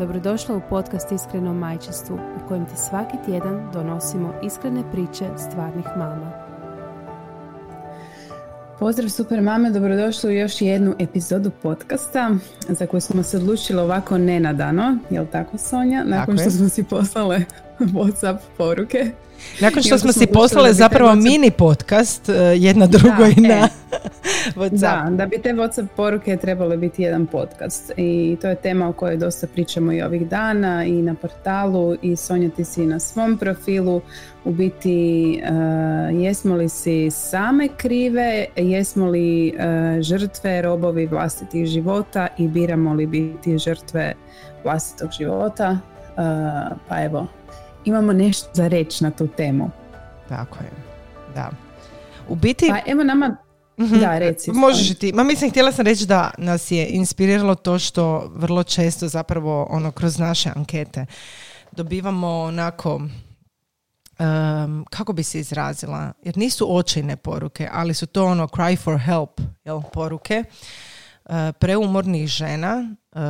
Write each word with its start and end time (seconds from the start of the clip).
Dobrodošla 0.00 0.56
u 0.56 0.60
podcast 0.68 1.12
Iskreno 1.12 1.54
majčinstvu 1.54 2.14
u 2.14 2.48
kojem 2.48 2.66
ti 2.66 2.72
svaki 2.76 3.16
tjedan 3.26 3.70
donosimo 3.72 4.34
iskrene 4.42 4.82
priče 4.92 5.24
stvarnih 5.36 5.86
mama. 5.96 6.32
Pozdrav 8.78 9.08
super 9.08 9.40
mame, 9.40 9.70
dobrodošli 9.70 10.30
u 10.30 10.32
još 10.32 10.62
jednu 10.62 10.94
epizodu 10.98 11.50
podcasta 11.62 12.30
za 12.68 12.86
koju 12.86 13.00
smo 13.00 13.22
se 13.22 13.36
odlučili 13.36 13.80
ovako 13.80 14.18
nenadano, 14.18 14.98
jel 15.10 15.26
tako 15.32 15.58
Sonja? 15.58 16.04
Nakon 16.04 16.38
što 16.38 16.50
smo 16.50 16.68
si 16.68 16.84
poslale 16.84 17.44
Whatsapp 17.94 18.38
poruke. 18.56 19.10
Nakon 19.60 19.82
što 19.82 19.98
smo 19.98 20.12
si 20.12 20.26
poslale 20.26 20.72
zapravo 20.72 21.14
mini 21.14 21.50
podcast 21.50 22.28
e, 22.28 22.32
jedna 22.56 22.86
drugoj 22.86 23.34
na 23.36 23.48
e. 23.54 23.68
WhatsApp. 24.56 25.04
Da, 25.04 25.10
da 25.10 25.26
bi 25.26 25.38
te 25.42 25.52
WhatsApp 25.52 25.86
poruke 25.96 26.36
trebale 26.36 26.76
biti 26.76 27.02
jedan 27.02 27.26
podcast. 27.26 27.92
I 27.96 28.36
to 28.40 28.48
je 28.48 28.54
tema 28.54 28.88
o 28.88 28.92
kojoj 28.92 29.16
dosta 29.16 29.46
pričamo 29.46 29.92
i 29.92 30.02
ovih 30.02 30.28
dana 30.28 30.84
i 30.84 30.92
na 30.92 31.14
portalu. 31.14 31.96
I 32.02 32.16
Sonja 32.16 32.50
ti 32.50 32.64
si 32.64 32.86
na 32.86 33.00
svom 33.00 33.38
profilu. 33.38 34.00
U 34.44 34.52
biti 34.52 35.40
uh, 35.42 36.22
jesmo 36.22 36.56
li 36.56 36.68
si 36.68 37.10
same 37.10 37.68
krive, 37.76 38.46
jesmo 38.56 39.06
li 39.06 39.54
žrtve 40.00 40.62
robovi 40.62 41.06
vlastitih 41.06 41.66
života? 41.66 42.28
I 42.38 42.48
biramo 42.48 42.94
li 42.94 43.06
biti 43.06 43.58
žrtve 43.58 44.14
vlastitog 44.64 45.10
života? 45.18 45.78
Pa 46.88 47.04
evo 47.04 47.39
imamo 47.84 48.12
nešto 48.12 48.48
za 48.52 48.68
reći 48.68 49.04
na 49.04 49.10
tu 49.10 49.26
temu. 49.26 49.70
Tako 50.28 50.58
je, 50.58 50.70
da. 51.34 51.50
U 52.28 52.34
biti... 52.34 52.68
Pa 52.68 52.90
evo 52.90 53.04
nama... 53.04 53.36
Mhm. 53.78 53.98
Da, 53.98 54.18
reci. 54.18 54.50
Možeš 54.52 54.98
ti. 54.98 55.12
Ma 55.12 55.24
mislim, 55.24 55.50
htjela 55.50 55.72
sam 55.72 55.86
reći 55.86 56.06
da 56.06 56.30
nas 56.38 56.70
je 56.70 56.88
inspiriralo 56.88 57.54
to 57.54 57.78
što 57.78 58.32
vrlo 58.34 58.62
često 58.62 59.08
zapravo 59.08 59.66
ono 59.70 59.90
kroz 59.90 60.18
naše 60.18 60.50
ankete 60.56 61.06
dobivamo 61.72 62.28
onako 62.28 62.94
um, 62.94 64.86
kako 64.90 65.12
bi 65.12 65.22
se 65.22 65.40
izrazila, 65.40 66.12
jer 66.22 66.38
nisu 66.38 66.76
očajne 66.76 67.16
poruke, 67.16 67.68
ali 67.72 67.94
su 67.94 68.06
to 68.06 68.26
ono 68.26 68.46
cry 68.46 68.78
for 68.78 68.98
help 68.98 69.40
jel, 69.64 69.82
poruke 69.92 70.44
uh, 71.24 71.32
preumornih 71.58 72.28
žena 72.28 72.94
uh, 73.12 73.20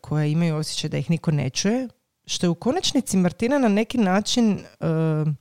koje 0.00 0.32
imaju 0.32 0.56
osjećaj 0.56 0.90
da 0.90 0.98
ih 0.98 1.10
niko 1.10 1.30
ne 1.30 1.50
čuje, 1.50 1.88
što 2.26 2.46
je 2.46 2.50
u 2.50 2.54
konačnici 2.54 3.16
Martina 3.16 3.58
na 3.58 3.68
neki 3.68 3.98
način 3.98 4.52
uh, 4.52 5.32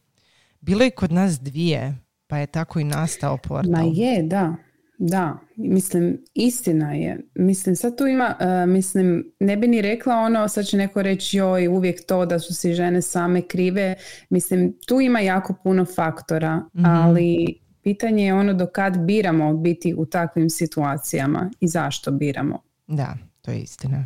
bilo 0.62 0.86
i 0.86 0.92
kod 0.92 1.12
nas 1.12 1.40
dvije, 1.40 1.98
pa 2.28 2.38
je 2.38 2.48
tako 2.48 2.80
i 2.80 2.84
nastao 2.84 3.38
portal. 3.38 3.72
Ma 3.72 3.82
je, 3.94 4.24
da. 4.24 4.56
Da, 5.04 5.38
mislim, 5.56 6.24
istina 6.34 6.94
je. 6.94 7.20
Mislim, 7.36 7.76
sad 7.76 7.98
tu 7.98 8.08
ima, 8.08 8.36
uh, 8.40 8.70
mislim, 8.70 9.32
ne 9.40 9.58
bi 9.58 9.68
ni 9.68 9.82
rekla 9.82 10.16
ono, 10.16 10.48
sad 10.48 10.66
će 10.66 10.78
neko 10.78 11.02
reći 11.02 11.38
joj, 11.38 11.68
uvijek 11.68 12.06
to 12.08 12.26
da 12.26 12.40
su 12.40 12.54
si 12.54 12.74
žene 12.74 13.02
same 13.02 13.42
krive. 13.42 13.96
Mislim, 14.30 14.78
tu 14.88 15.02
ima 15.02 15.20
jako 15.20 15.54
puno 15.64 15.86
faktora, 15.86 16.58
mhm. 16.58 16.86
ali 16.86 17.60
pitanje 17.84 18.26
je 18.26 18.34
ono 18.34 18.54
do 18.54 18.68
kad 18.68 18.98
biramo 18.98 19.54
biti 19.54 19.94
u 19.98 20.06
takvim 20.06 20.50
situacijama 20.50 21.52
i 21.60 21.68
zašto 21.68 22.12
biramo. 22.12 22.62
Da, 22.88 23.18
to 23.42 23.52
je 23.52 23.60
istina. 23.60 24.06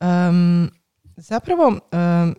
Um, 0.00 0.70
Zapravo, 1.16 1.78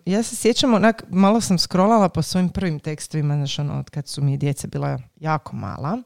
ja 0.04 0.22
se 0.22 0.36
sjećam, 0.36 0.74
onak, 0.74 1.04
malo 1.10 1.40
sam 1.40 1.58
scrollala 1.58 2.08
po 2.08 2.22
svojim 2.22 2.48
prvim 2.48 2.80
tekstovima, 2.80 3.34
znači 3.34 3.60
ono, 3.60 3.78
od 3.78 3.90
kad 3.90 4.08
su 4.08 4.22
mi 4.22 4.36
djeca 4.36 4.66
bila 4.66 4.98
jako 5.20 5.56
mala. 5.56 6.02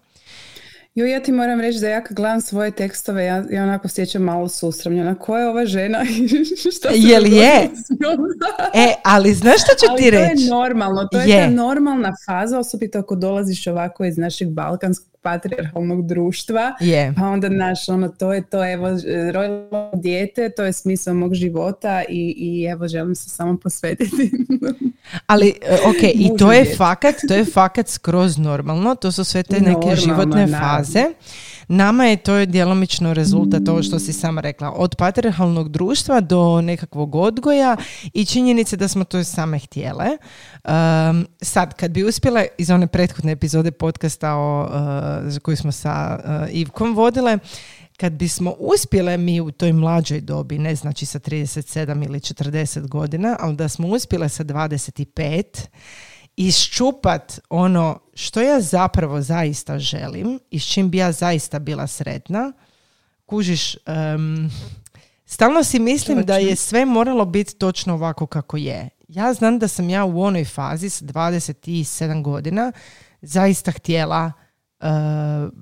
Jo, 0.94 1.06
ja 1.06 1.22
ti 1.22 1.32
moram 1.32 1.60
reći 1.60 1.78
da 1.80 1.88
ja 1.88 2.04
kad 2.04 2.16
gledam 2.16 2.40
svoje 2.40 2.70
tekstove, 2.70 3.24
ja, 3.24 3.44
ja 3.50 3.62
onako 3.62 3.88
sjećam 3.88 4.22
malo 4.22 4.48
susramljena. 4.48 5.14
Ko 5.14 5.38
je 5.38 5.48
ova 5.48 5.66
žena? 5.66 6.04
Šta 6.76 6.88
Jel 6.94 7.26
je? 7.26 7.70
e, 8.84 8.94
ali 9.04 9.34
znaš 9.34 9.60
što 9.62 9.86
ću 9.86 9.96
ti 9.96 10.10
reći? 10.10 10.36
to 10.36 10.42
je 10.42 10.50
normalno, 10.50 11.08
to 11.12 11.20
je, 11.20 11.28
je 11.28 11.44
ta 11.44 11.50
normalna 11.50 12.12
faza, 12.26 12.58
osobito 12.58 12.98
ako 12.98 13.14
dolaziš 13.16 13.66
ovako 13.66 14.04
iz 14.04 14.18
našeg 14.18 14.48
balkanskog 14.50 15.11
patriarhalnog 15.22 16.06
društva, 16.06 16.72
je. 16.80 17.14
pa 17.16 17.26
onda 17.26 17.48
naš, 17.48 17.88
ono, 17.88 18.08
to 18.08 18.32
je 18.32 18.42
to, 18.42 18.72
evo, 18.72 18.88
rojilo 19.32 19.90
dijete, 19.94 20.50
to 20.56 20.64
je 20.64 20.72
smisao 20.72 21.14
mog 21.14 21.34
života 21.34 22.02
i, 22.08 22.34
i 22.36 22.64
evo, 22.64 22.88
želim 22.88 23.14
se 23.14 23.30
samo 23.30 23.58
posvetiti. 23.58 24.30
Ali, 25.26 25.48
e, 25.62 25.74
ok, 25.74 26.02
i 26.14 26.30
to 26.38 26.52
je 26.52 26.76
fakat, 26.76 27.14
to 27.28 27.34
je 27.34 27.44
fakat 27.44 27.88
skroz 27.88 28.38
normalno, 28.38 28.94
to 28.94 29.12
su 29.12 29.24
sve 29.24 29.42
te 29.42 29.60
neke 29.60 29.96
životne 29.96 30.46
faze. 30.46 31.04
Nama 31.72 32.04
je 32.04 32.16
to 32.16 32.46
djelomično 32.46 33.14
rezultat 33.14 33.68
ovo 33.68 33.82
što 33.82 33.98
si 33.98 34.12
sama 34.12 34.40
rekla, 34.40 34.70
od 34.70 34.96
patriarhalnog 34.96 35.68
društva 35.68 36.20
do 36.20 36.60
nekakvog 36.60 37.14
odgoja 37.14 37.76
i 38.12 38.24
činjenice 38.24 38.76
da 38.76 38.88
smo 38.88 39.04
to 39.04 39.24
same 39.24 39.58
htjele. 39.58 40.06
Um, 40.64 41.26
sad, 41.40 41.74
kad 41.74 41.90
bi 41.90 42.04
uspjele 42.04 42.46
iz 42.58 42.70
one 42.70 42.86
prethodne 42.86 43.32
epizode 43.32 43.70
podcasta 43.70 44.34
o, 44.34 44.62
uh, 45.26 45.38
koju 45.38 45.56
smo 45.56 45.72
sa 45.72 46.18
uh, 46.24 46.54
Ivkom 46.54 46.94
vodile, 46.94 47.38
kad 47.96 48.12
bismo 48.12 48.54
uspjele 48.58 49.16
mi 49.16 49.40
u 49.40 49.50
toj 49.50 49.72
mlađoj 49.72 50.20
dobi, 50.20 50.58
ne 50.58 50.74
znači 50.74 51.06
sa 51.06 51.18
37 51.18 52.04
ili 52.04 52.20
40 52.20 52.88
godina, 52.88 53.36
ali 53.40 53.56
da 53.56 53.68
smo 53.68 53.88
uspjele 53.88 54.28
sa 54.28 54.44
25, 54.44 55.42
iščupat 56.36 57.40
ono 57.48 57.98
što 58.14 58.40
ja 58.40 58.60
zapravo 58.60 59.20
zaista 59.20 59.78
želim 59.78 60.40
i 60.50 60.58
s 60.58 60.66
čim 60.66 60.90
bi 60.90 60.98
ja 60.98 61.12
zaista 61.12 61.58
bila 61.58 61.86
sretna, 61.86 62.52
kužiš, 63.26 63.76
um, 63.76 64.50
stalno 65.26 65.64
si 65.64 65.78
mislim 65.78 66.24
da 66.24 66.36
je 66.36 66.56
sve 66.56 66.84
moralo 66.84 67.24
biti 67.24 67.56
točno 67.56 67.94
ovako 67.94 68.26
kako 68.26 68.56
je. 68.56 68.88
Ja 69.08 69.34
znam 69.34 69.58
da 69.58 69.68
sam 69.68 69.90
ja 69.90 70.04
u 70.04 70.22
onoj 70.22 70.44
fazi 70.44 70.90
s 70.90 71.02
27 71.02 72.22
godina 72.22 72.72
zaista 73.22 73.72
htjela 73.72 74.32
uh, 74.80 74.86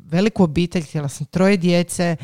veliku 0.05 0.43
obitelj, 0.43 0.83
htjela 0.83 1.09
sam 1.09 1.27
troje 1.27 1.57
djece, 1.57 2.17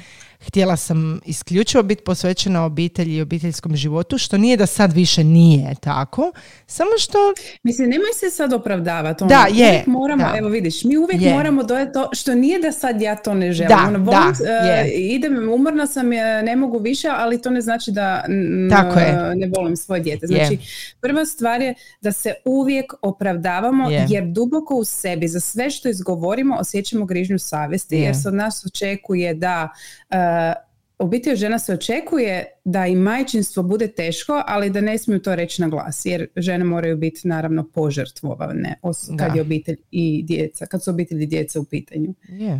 htjela 0.46 0.76
sam 0.76 1.20
isključivo 1.24 1.82
biti 1.82 2.04
posvećena 2.04 2.64
obitelji 2.64 3.16
i 3.16 3.20
obiteljskom 3.20 3.76
životu, 3.76 4.18
što 4.18 4.38
nije 4.38 4.56
da 4.56 4.66
sad 4.66 4.92
više 4.92 5.24
nije 5.24 5.74
tako, 5.80 6.32
samo 6.66 6.90
što... 6.98 7.18
Mislim, 7.62 7.88
nemoj 7.88 8.12
se 8.20 8.30
sad 8.30 8.52
opravdavati. 8.52 9.24
Ono, 9.24 9.28
da, 9.28 9.46
je. 9.50 9.84
moramo, 9.86 10.22
da. 10.22 10.38
evo 10.38 10.48
vidiš, 10.48 10.84
mi 10.84 10.96
uvijek 10.96 11.34
moramo 11.34 11.62
dojeti 11.62 11.92
to, 11.92 12.10
što 12.12 12.34
nije 12.34 12.58
da 12.58 12.72
sad 12.72 13.02
ja 13.02 13.16
to 13.16 13.34
ne 13.34 13.52
želim. 13.52 13.68
Da, 13.68 13.84
ono, 13.88 13.98
volim, 13.98 14.34
da, 14.44 14.82
uh, 14.82 14.88
idem, 14.94 15.52
umorna 15.52 15.86
sam, 15.86 16.08
ne 16.44 16.56
mogu 16.56 16.78
više, 16.78 17.08
ali 17.08 17.42
to 17.42 17.50
ne 17.50 17.60
znači 17.60 17.90
da 17.90 18.24
tako 18.70 18.98
je. 18.98 19.36
ne 19.36 19.50
volim 19.56 19.76
svoje 19.76 20.00
dijete. 20.00 20.26
Znači, 20.26 20.58
prva 21.00 21.24
stvar 21.24 21.62
je 21.62 21.74
da 22.00 22.12
se 22.12 22.34
uvijek 22.44 22.92
opravdavamo, 23.02 23.90
jer 24.08 24.24
duboko 24.24 24.74
u 24.74 24.84
sebi 24.84 25.28
za 25.28 25.40
sve 25.40 25.70
što 25.70 25.88
izgovorimo 25.88 26.56
osjećamo 26.60 27.04
grižnju 27.04 27.38
savjesti, 27.38 27.96
jer 27.96 28.16
se 28.16 28.28
od 28.28 28.34
nas 28.34 28.66
očekuje 28.66 29.34
da 29.34 29.68
obitelj 30.98 31.36
žena 31.36 31.58
se 31.58 31.74
očekuje 31.74 32.44
da 32.64 32.86
i 32.86 32.96
majčinstvo 32.96 33.62
bude 33.62 33.88
teško, 33.88 34.42
ali 34.46 34.70
da 34.70 34.80
ne 34.80 34.98
smiju 34.98 35.22
to 35.22 35.34
reći 35.34 35.62
na 35.62 35.68
glas, 35.68 36.06
jer 36.06 36.26
žene 36.36 36.64
moraju 36.64 36.96
biti 36.96 37.28
naravno 37.28 37.64
požrtvovane 37.64 38.78
kad 39.18 39.36
je 39.36 39.42
obitelj 39.42 39.76
i 39.90 40.22
djeca, 40.22 40.66
kad 40.66 40.84
su 40.84 40.90
obitelji 40.90 41.22
i 41.22 41.26
djeca 41.26 41.60
u 41.60 41.64
pitanju. 41.64 42.14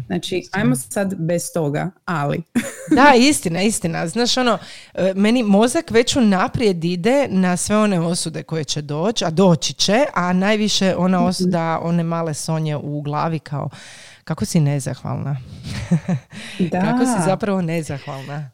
znači, 0.07 0.43
ajmo 0.53 0.77
sad 0.77 1.15
bez 1.19 1.53
toga, 1.55 1.91
ali. 2.05 2.43
da, 2.97 3.15
istina, 3.19 3.63
istina. 3.63 4.09
Znaš, 4.09 4.37
ono, 4.37 4.59
e, 4.95 5.13
meni 5.17 5.43
mozak 5.43 5.91
već 5.91 6.17
unaprijed 6.17 6.85
ide 6.85 7.29
na 7.31 7.57
sve 7.57 7.77
one 7.77 8.01
osude 8.01 8.43
koje 8.43 8.65
će 8.65 8.83
doći, 8.83 9.25
a 9.25 9.31
doći 9.31 9.73
će, 9.73 10.05
a 10.15 10.33
najviše 10.33 10.95
ona 10.97 11.19
mhm. 11.19 11.27
osuda, 11.27 11.81
one 11.83 12.03
male 12.03 12.35
sonje 12.35 12.77
u 12.77 13.03
glavi 13.03 13.39
kao 13.39 13.71
kako 14.27 14.45
si 14.45 14.61
nezahvalna. 14.61 15.37
Da. 16.71 16.81
kako 16.81 17.05
si 17.07 17.23
zapravo 17.27 17.63
nezahvalna. 17.63 18.51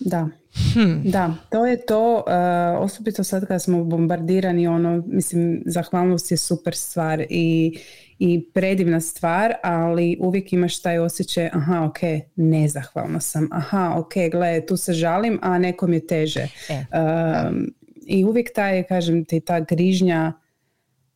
Da. 0.00 0.28
Hmm. 0.74 1.02
Da, 1.04 1.34
to 1.50 1.66
je 1.66 1.86
to, 1.86 2.14
uh, 2.14 2.84
osobito 2.84 3.24
sad 3.24 3.46
kad 3.46 3.62
smo 3.62 3.84
bombardirani, 3.84 4.66
ono, 4.66 5.02
mislim, 5.06 5.62
zahvalnost 5.66 6.30
je 6.30 6.36
super 6.36 6.76
stvar 6.76 7.24
i, 7.30 7.78
i 8.18 8.50
predivna 8.54 9.00
stvar, 9.00 9.54
ali 9.62 10.18
uvijek 10.20 10.52
imaš 10.52 10.82
taj 10.82 10.98
osjećaj, 10.98 11.50
aha, 11.52 11.84
ok, 11.84 11.98
nezahvalna 12.36 13.20
sam, 13.20 13.48
aha, 13.52 13.94
ok, 13.96 14.12
gle, 14.30 14.66
tu 14.66 14.76
se 14.76 14.92
žalim, 14.92 15.38
a 15.42 15.58
nekom 15.58 15.92
je 15.92 16.06
teže. 16.06 16.48
E, 16.68 16.84
I 18.06 18.24
uvijek 18.24 18.54
taj, 18.54 18.82
kažem 18.82 19.24
ti, 19.24 19.40
ta 19.40 19.60
grižnja 19.60 20.32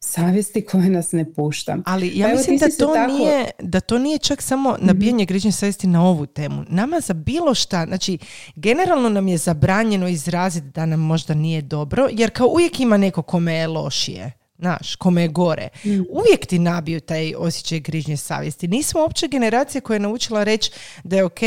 savjesti 0.04 0.64
koje 0.64 0.90
nas 0.90 1.12
ne 1.12 1.32
pušta. 1.32 1.78
Ali 1.84 2.12
ja 2.14 2.28
pa 2.28 2.34
mislim 2.34 2.58
da 2.58 2.66
to, 2.78 2.92
tako... 2.94 3.12
nije, 3.12 3.50
da 3.58 3.80
to 3.80 3.98
nije 3.98 4.18
čak 4.18 4.42
samo 4.42 4.72
mhm. 4.72 4.86
nabijanje 4.86 5.24
grižnje 5.24 5.52
savjesti 5.52 5.86
na 5.86 6.04
ovu 6.04 6.26
temu. 6.26 6.64
Nama 6.68 7.00
za 7.00 7.14
bilo 7.14 7.54
šta, 7.54 7.86
znači 7.86 8.18
generalno 8.56 9.08
nam 9.08 9.28
je 9.28 9.38
zabranjeno 9.38 10.08
izraziti 10.08 10.66
da 10.66 10.86
nam 10.86 11.00
možda 11.00 11.34
nije 11.34 11.62
dobro, 11.62 12.08
jer 12.12 12.30
kao 12.30 12.46
uvijek 12.46 12.80
ima 12.80 12.96
neko 12.96 13.22
kome 13.22 13.54
je 13.54 13.66
lošije. 13.66 14.32
Znaš, 14.58 14.96
kome 14.96 15.22
je 15.22 15.28
gore. 15.28 15.68
Mm. 15.84 16.00
Uvijek 16.10 16.46
ti 16.46 16.58
nabiju 16.58 17.00
taj 17.00 17.34
osjećaj 17.38 17.80
grižnje 17.80 18.16
savjesti. 18.16 18.68
Nismo 18.68 19.00
uopće 19.00 19.28
generacija 19.28 19.80
koja 19.80 19.94
je 19.94 20.00
naučila 20.00 20.44
reći 20.44 20.70
da 21.04 21.16
je 21.16 21.24
ok, 21.24 21.40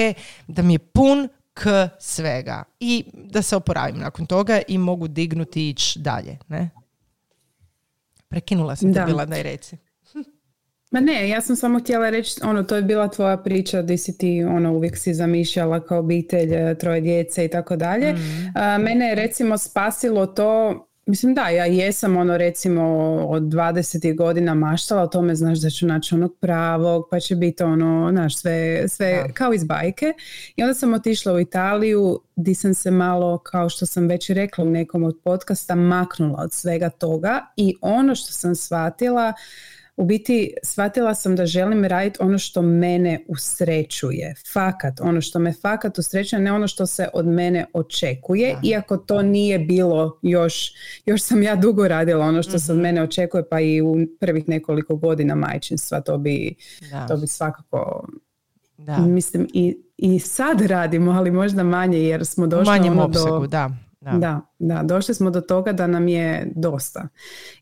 da 0.48 0.62
mi 0.62 0.74
je 0.74 0.80
pun 0.80 1.30
k 1.54 1.90
svega. 2.00 2.64
I 2.80 3.04
da 3.14 3.42
se 3.42 3.56
oporavim 3.56 3.98
nakon 3.98 4.26
toga 4.26 4.62
i 4.68 4.78
mogu 4.78 5.08
dignuti 5.08 5.62
i 5.62 5.70
ići 5.70 6.00
dalje. 6.00 6.38
Ne? 6.48 6.70
Prekinula 8.36 8.76
sam 8.76 8.92
da. 8.92 9.00
te 9.00 9.06
bila, 9.06 9.26
daj 9.26 9.44
reci. 9.44 9.78
Ma 10.92 11.00
ne, 11.00 11.30
ja 11.30 11.42
sam 11.42 11.56
samo 11.56 11.80
htjela 11.80 12.10
reći, 12.10 12.40
ono, 12.44 12.64
to 12.64 12.76
je 12.76 12.82
bila 12.82 13.08
tvoja 13.08 13.38
priča 13.38 13.82
di 13.82 13.98
si 13.98 14.18
ti, 14.18 14.44
ono, 14.44 14.74
uvijek 14.74 14.98
si 14.98 15.14
zamišljala 15.14 15.86
kao 15.86 16.00
obitelj, 16.00 16.54
e, 16.54 16.78
troje 16.78 17.02
djece 17.02 17.46
i 17.46 17.48
tako 17.48 17.76
dalje. 17.76 18.14
Mm. 18.14 18.82
Mene 18.84 19.08
je 19.08 19.16
recimo 19.16 19.58
spasilo 19.58 20.26
to, 20.26 20.88
Mislim 21.08 21.34
da, 21.34 21.50
ja 21.50 21.66
jesam 21.66 22.18
ono 22.18 22.38
recimo 22.38 22.84
od 23.30 23.44
20. 23.44 24.16
godina 24.16 24.54
maštala 24.54 25.02
o 25.02 25.08
tome, 25.08 25.36
znaš 25.36 25.60
da 25.60 25.70
ću 25.70 25.88
naći 25.88 26.16
onog 26.16 26.38
pravog, 26.40 27.08
pa 27.12 27.20
će 27.20 27.36
biti 27.36 27.64
ono, 27.64 28.10
znaš, 28.12 28.38
sve, 28.38 28.88
sve 28.88 29.34
kao 29.34 29.54
iz 29.54 29.64
bajke. 29.64 30.14
I 30.56 30.64
onda 30.64 30.74
sam 30.74 30.94
otišla 30.94 31.34
u 31.34 31.40
Italiju, 31.40 32.20
di 32.36 32.56
sam 32.56 32.74
se 32.74 32.92
malo, 32.92 33.38
kao 33.38 33.70
što 33.70 33.86
sam 33.86 34.08
već 34.08 34.30
rekla 34.30 34.64
u 34.64 34.70
nekom 34.70 35.04
od 35.04 35.20
podcasta, 35.24 35.76
maknula 35.76 36.44
od 36.44 36.54
svega 36.54 36.90
toga 36.90 37.46
i 37.58 37.76
ono 37.82 38.16
što 38.16 38.34
sam 38.34 38.56
shvatila, 38.56 39.34
u 39.98 40.06
biti 40.06 40.54
shvatila 40.64 41.16
sam 41.16 41.36
da 41.36 41.46
želim 41.46 41.86
raditi 41.86 42.18
ono 42.22 42.38
što 42.38 42.62
mene 42.62 43.26
usrećuje. 43.28 44.36
Fakat, 44.54 45.00
ono 45.00 45.22
što 45.22 45.40
me 45.40 45.54
fakat 45.54 45.98
usrećuje, 45.98 46.42
ne 46.42 46.52
ono 46.52 46.68
što 46.68 46.86
se 46.86 47.08
od 47.14 47.28
mene 47.28 47.66
očekuje, 47.74 48.58
iako 48.64 48.98
to 48.98 49.22
nije 49.22 49.60
bilo 49.60 50.20
još, 50.22 50.74
još 51.06 51.22
sam 51.22 51.44
ja 51.44 51.56
dugo 51.56 51.88
radila 51.88 52.26
ono 52.26 52.44
što 52.44 52.60
se 52.60 52.72
od 52.72 52.78
mhm. 52.78 52.84
mene 52.84 53.04
očekuje, 53.04 53.50
pa 53.50 53.60
i 53.60 53.82
u 53.82 53.96
prvih 54.20 54.50
nekoliko 54.50 54.96
godina 54.96 55.36
majčinstva, 55.36 56.02
to 56.02 56.18
bi, 56.18 56.56
to 57.08 57.18
bi 57.18 57.28
svakako 57.28 58.08
da. 58.78 58.98
Mislim, 58.98 59.48
i, 59.54 59.78
i 59.98 60.20
sad 60.20 60.62
radimo, 60.62 61.12
ali 61.12 61.32
možda 61.32 61.64
manje 61.64 62.00
jer 62.00 62.26
smo 62.26 62.48
došli 62.48 62.64
u 62.64 62.66
manjem 62.66 63.00
ono 63.00 63.08
do... 63.08 63.48
da. 63.48 63.72
Da. 64.14 64.42
da. 64.60 64.84
došli 64.84 65.14
smo 65.16 65.30
do 65.30 65.42
toga 65.42 65.72
da 65.72 65.88
nam 65.88 66.08
je 66.08 66.52
dosta. 66.56 67.08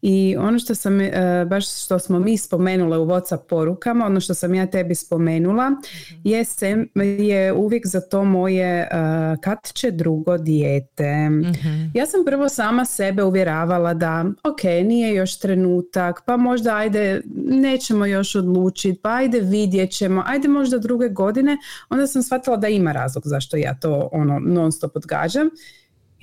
I 0.01 0.35
ono 0.39 0.59
što 0.59 0.75
sam, 0.75 1.01
e, 1.01 1.45
baš 1.49 1.83
što 1.83 1.99
smo 1.99 2.19
mi 2.19 2.37
spomenule 2.37 2.97
u 2.97 3.05
WhatsApp 3.05 3.47
porukama, 3.49 4.05
ono 4.05 4.19
što 4.19 4.33
sam 4.33 4.53
ja 4.53 4.65
tebi 4.65 4.95
spomenula, 4.95 5.69
mm-hmm. 5.69 6.21
je, 6.23 6.45
je 7.25 7.53
uvijek 7.53 7.87
za 7.87 8.01
to 8.01 8.23
moje 8.23 8.87
uh, 8.91 9.39
kad 9.41 9.57
će 9.73 9.91
drugo 9.91 10.37
dijete. 10.37 11.29
Mhm. 11.29 11.85
Ja 11.93 12.05
sam 12.05 12.25
prvo 12.25 12.49
sama 12.49 12.85
sebe 12.85 13.23
uvjeravala 13.23 13.93
da 13.93 14.25
ok, 14.43 14.63
nije 14.63 15.15
još 15.15 15.39
trenutak, 15.39 16.21
pa 16.25 16.37
možda 16.37 16.75
ajde, 16.75 17.21
nećemo 17.35 18.05
još 18.05 18.35
odlučiti, 18.35 18.99
pa 19.01 19.09
ajde 19.09 19.39
vidjet 19.39 19.91
ćemo, 19.91 20.23
ajde 20.25 20.47
možda 20.47 20.77
druge 20.77 21.09
godine. 21.09 21.57
Onda 21.89 22.07
sam 22.07 22.23
shvatila 22.23 22.57
da 22.57 22.67
ima 22.67 22.91
razlog 22.91 23.23
zašto 23.25 23.57
ja 23.57 23.79
to 23.79 24.09
ono 24.11 24.39
non 24.39 24.71
stop 24.71 24.95
odgađam 24.95 25.49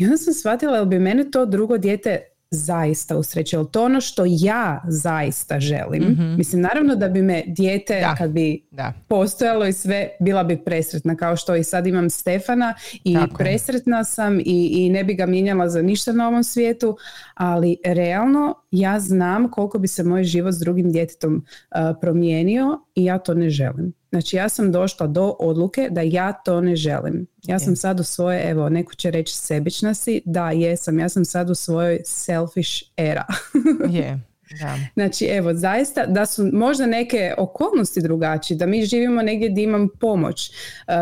i 0.00 0.05
onda 0.05 0.17
sam 0.17 0.35
shvatila, 0.35 0.76
jel 0.76 0.85
bi 0.85 0.99
mene 0.99 1.31
to 1.31 1.47
drugo 1.47 1.79
dijete 1.79 2.20
zaista 2.50 3.17
usrećilo. 3.17 3.64
To 3.64 3.85
ono 3.85 4.00
što 4.00 4.25
ja 4.29 4.82
zaista 4.88 5.61
želim. 5.61 6.02
mm 6.02 6.37
Mislim, 6.37 6.62
naravno 6.62 6.97
da 6.97 7.08
bi 7.08 7.23
me 7.23 7.43
dijete, 7.47 8.06
kad 8.19 8.31
bi 8.31 8.67
da. 8.70 8.93
postojalo 9.08 9.67
i 9.67 9.73
sve, 9.73 10.08
bila 10.20 10.44
bi 10.44 10.64
presretna. 10.64 11.17
Kao 11.17 11.37
što 11.37 11.56
i 11.56 11.64
sad 11.64 11.87
imam 11.87 12.11
Stefana 12.11 12.75
i 13.05 13.17
presretna 13.38 14.05
sam 14.05 14.41
i, 14.41 14.70
i 14.73 14.91
ne 14.91 15.05
bi 15.05 15.14
ga 15.14 15.26
mijenjala 15.26 15.69
za 15.69 15.82
ništa 15.82 16.12
na 16.12 16.29
ovom 16.29 16.44
svijetu. 16.44 16.97
Ali 17.35 17.76
realno 17.85 18.55
ja 18.70 19.00
znam 19.00 19.50
koliko 19.50 19.78
bi 19.78 19.88
se 19.88 20.05
moj 20.05 20.25
život 20.25 20.55
s 20.55 20.58
drugim 20.58 20.93
djetetom 20.93 21.34
uh, 21.34 21.81
promijenio 22.00 22.81
i 22.94 23.05
ja 23.05 23.19
to 23.19 23.34
ne 23.34 23.50
želim. 23.50 23.93
Znači 24.11 24.37
ja 24.37 24.49
sam 24.49 24.72
došla 24.72 25.06
do 25.06 25.37
odluke 25.38 25.88
da 25.90 26.00
ja 26.00 26.32
to 26.32 26.61
ne 26.61 26.76
želim. 26.76 27.26
Ja 27.43 27.58
sam 27.58 27.76
sad 27.76 28.00
u 28.00 28.05
svoje, 28.05 28.50
evo 28.50 28.69
neko 28.69 28.94
će 28.94 29.11
reći 29.11 29.37
sebična 29.37 29.94
si, 29.94 30.22
da 30.25 30.50
jesam, 30.50 30.99
ja 30.99 31.08
sam 31.08 31.25
sad 31.25 31.50
u 31.50 31.55
svojoj 31.55 32.00
selfish 32.05 32.82
era. 32.96 33.26
je. 33.96 34.20
Da. 34.58 34.76
Znači, 34.94 35.25
evo, 35.25 35.55
zaista 35.55 36.06
da 36.06 36.26
su 36.26 36.50
možda 36.52 36.87
neke 36.87 37.34
okolnosti 37.38 38.02
drugačije, 38.02 38.56
da 38.56 38.66
mi 38.66 38.84
živimo 38.84 39.23
negdje 39.23 39.49
gdje 39.49 39.62
imam 39.62 39.88
pomoć, 40.00 40.50
uh, 40.50 40.94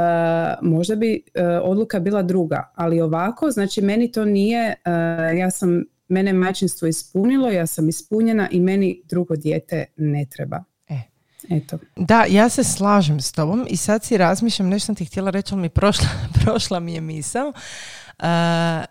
možda 0.62 0.96
bi 0.96 1.22
uh, 1.34 1.42
odluka 1.62 2.00
bila 2.00 2.22
druga, 2.22 2.72
ali 2.74 3.00
ovako, 3.00 3.50
znači 3.50 3.82
meni 3.82 4.12
to 4.12 4.24
nije, 4.24 4.74
uh, 4.86 5.38
ja 5.38 5.50
sam, 5.50 5.84
mene 6.08 6.32
majčinstvo 6.32 6.88
ispunilo, 6.88 7.50
ja 7.50 7.66
sam 7.66 7.88
ispunjena 7.88 8.48
i 8.50 8.60
meni 8.60 9.02
drugo 9.08 9.36
dijete 9.36 9.84
ne 9.96 10.26
treba. 10.30 10.64
Eto. 11.50 11.78
Da, 11.96 12.24
ja 12.28 12.48
se 12.48 12.64
slažem 12.64 13.20
s 13.20 13.32
tobom 13.32 13.66
i 13.68 13.76
sad 13.76 14.04
si 14.04 14.16
razmišljam, 14.16 14.68
nešto 14.68 14.86
sam 14.86 14.94
ti 14.94 15.04
htjela 15.04 15.30
reći, 15.30 15.54
ali 15.54 15.62
mi 15.62 15.68
prošla, 15.68 16.08
prošla 16.44 16.80
mi 16.80 16.94
je 16.94 17.00
misao. 17.00 17.48
Uh, 17.48 17.54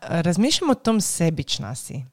razmišljam 0.01 0.69
o 0.69 0.75
tom 0.75 1.01
sebičnosti. 1.01 2.05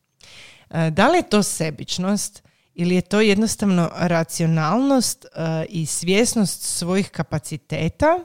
Uh, 0.70 0.88
da 0.88 1.08
li 1.08 1.18
je 1.18 1.28
to 1.28 1.42
sebičnost 1.42 2.42
ili 2.74 2.94
je 2.94 3.00
to 3.00 3.20
jednostavno 3.20 3.90
racionalnost 3.94 5.24
uh, 5.24 5.40
i 5.68 5.86
svjesnost 5.86 6.62
svojih 6.62 7.10
kapaciteta? 7.10 8.18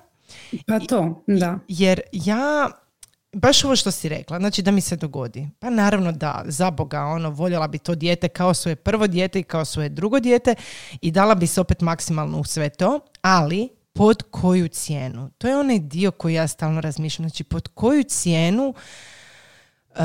Pa 0.67 0.79
to, 0.79 1.23
da. 1.27 1.59
Jer 1.67 2.01
ja 2.11 2.71
baš 3.33 3.63
ovo 3.63 3.75
što 3.75 3.91
si 3.91 4.09
rekla, 4.09 4.39
znači 4.39 4.61
da 4.61 4.71
mi 4.71 4.81
se 4.81 4.95
dogodi. 4.95 5.49
Pa 5.59 5.69
naravno 5.69 6.11
da, 6.11 6.43
za 6.45 6.71
Boga, 6.71 7.03
ono, 7.03 7.29
voljela 7.29 7.67
bi 7.67 7.77
to 7.77 7.95
dijete 7.95 8.27
kao 8.27 8.53
svoje 8.53 8.75
prvo 8.75 9.07
dijete 9.07 9.39
i 9.39 9.43
kao 9.43 9.65
svoje 9.65 9.89
drugo 9.89 10.19
dijete 10.19 10.55
i 11.01 11.11
dala 11.11 11.35
bi 11.35 11.47
se 11.47 11.61
opet 11.61 11.81
maksimalno 11.81 12.39
u 12.39 12.43
sve 12.43 12.69
to, 12.69 12.99
ali 13.21 13.69
pod 13.93 14.23
koju 14.31 14.67
cijenu? 14.67 15.29
To 15.37 15.47
je 15.47 15.57
onaj 15.57 15.79
dio 15.79 16.11
koji 16.11 16.33
ja 16.33 16.47
stalno 16.47 16.81
razmišljam. 16.81 17.29
Znači, 17.29 17.43
pod 17.43 17.67
koju 17.67 18.03
cijenu 18.03 18.73
uh, 19.89 19.97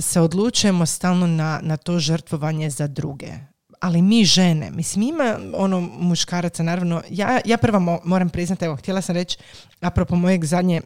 se 0.00 0.20
odlučujemo 0.20 0.86
stalno 0.86 1.26
na, 1.26 1.60
na 1.62 1.76
to 1.76 1.98
žrtvovanje 1.98 2.70
za 2.70 2.86
druge? 2.86 3.32
ali 3.80 4.02
mi 4.02 4.24
žene, 4.24 4.70
mislim 4.70 5.02
ima 5.02 5.38
ono 5.54 5.80
muškaraca, 5.80 6.62
naravno, 6.62 7.02
ja, 7.10 7.40
ja 7.44 7.56
prva 7.56 8.00
moram 8.04 8.28
priznati, 8.28 8.64
evo, 8.64 8.76
htjela 8.76 9.02
sam 9.02 9.14
reći, 9.14 9.38
apropo 9.80 10.16
mojeg 10.16 10.44
zadnje 10.44 10.80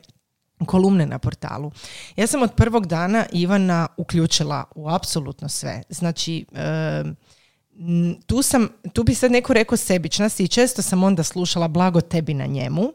kolumne 0.67 1.07
na 1.07 1.19
portalu. 1.19 1.73
Ja 2.17 2.27
sam 2.27 2.43
od 2.43 2.55
prvog 2.55 2.87
dana 2.87 3.27
Ivana 3.33 3.87
uključila 3.97 4.65
u 4.75 4.89
apsolutno 4.89 5.49
sve. 5.49 5.83
Znači, 5.89 6.47
tu 8.27 8.43
sam, 8.43 8.69
tu 8.93 9.03
bi 9.03 9.15
sad 9.15 9.33
neko 9.33 9.55
rekao 9.55 9.77
sebičnosti 9.77 10.45
i 10.45 10.49
često 10.49 10.83
sam 10.83 11.03
onda 11.03 11.23
slušala 11.23 11.69
blago 11.69 12.01
tebi 12.01 12.35
na 12.35 12.47
njemu, 12.47 12.93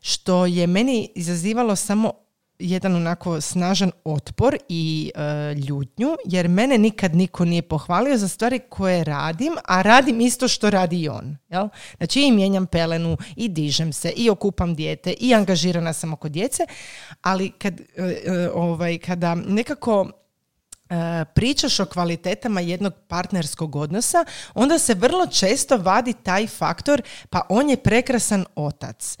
što 0.00 0.46
je 0.46 0.66
meni 0.66 1.10
izazivalo 1.14 1.76
samo 1.76 2.12
jedan 2.58 2.96
onako 2.96 3.40
snažan 3.40 3.92
otpor 4.04 4.56
i 4.68 5.12
e, 5.14 5.54
ljutnju 5.54 6.16
jer 6.24 6.48
mene 6.48 6.78
nikad 6.78 7.14
niko 7.14 7.44
nije 7.44 7.62
pohvalio 7.62 8.16
za 8.16 8.28
stvari 8.28 8.60
koje 8.68 9.04
radim, 9.04 9.52
a 9.64 9.82
radim 9.82 10.20
isto 10.20 10.48
što 10.48 10.70
radi 10.70 11.00
i 11.00 11.08
on. 11.08 11.36
Jel? 11.48 11.68
Znači 11.96 12.20
i 12.20 12.32
mijenjam 12.32 12.66
pelenu 12.66 13.16
i 13.36 13.48
dižem 13.48 13.92
se 13.92 14.10
i 14.16 14.30
okupam 14.30 14.74
dijete 14.74 15.14
i 15.20 15.34
angažirana 15.34 15.92
sam 15.92 16.12
oko 16.12 16.28
djece, 16.28 16.66
ali 17.22 17.50
kad, 17.50 17.80
e, 17.80 17.84
e, 17.96 18.50
ovaj, 18.54 18.98
kada 18.98 19.34
nekako 19.34 20.10
pričaš 21.34 21.80
o 21.80 21.86
kvalitetama 21.86 22.60
jednog 22.60 22.92
partnerskog 23.08 23.76
odnosa, 23.76 24.24
onda 24.54 24.78
se 24.78 24.94
vrlo 24.94 25.26
često 25.26 25.76
vadi 25.76 26.12
taj 26.22 26.46
faktor 26.46 27.02
pa 27.30 27.42
on 27.48 27.70
je 27.70 27.76
prekrasan 27.76 28.44
otac. 28.56 29.18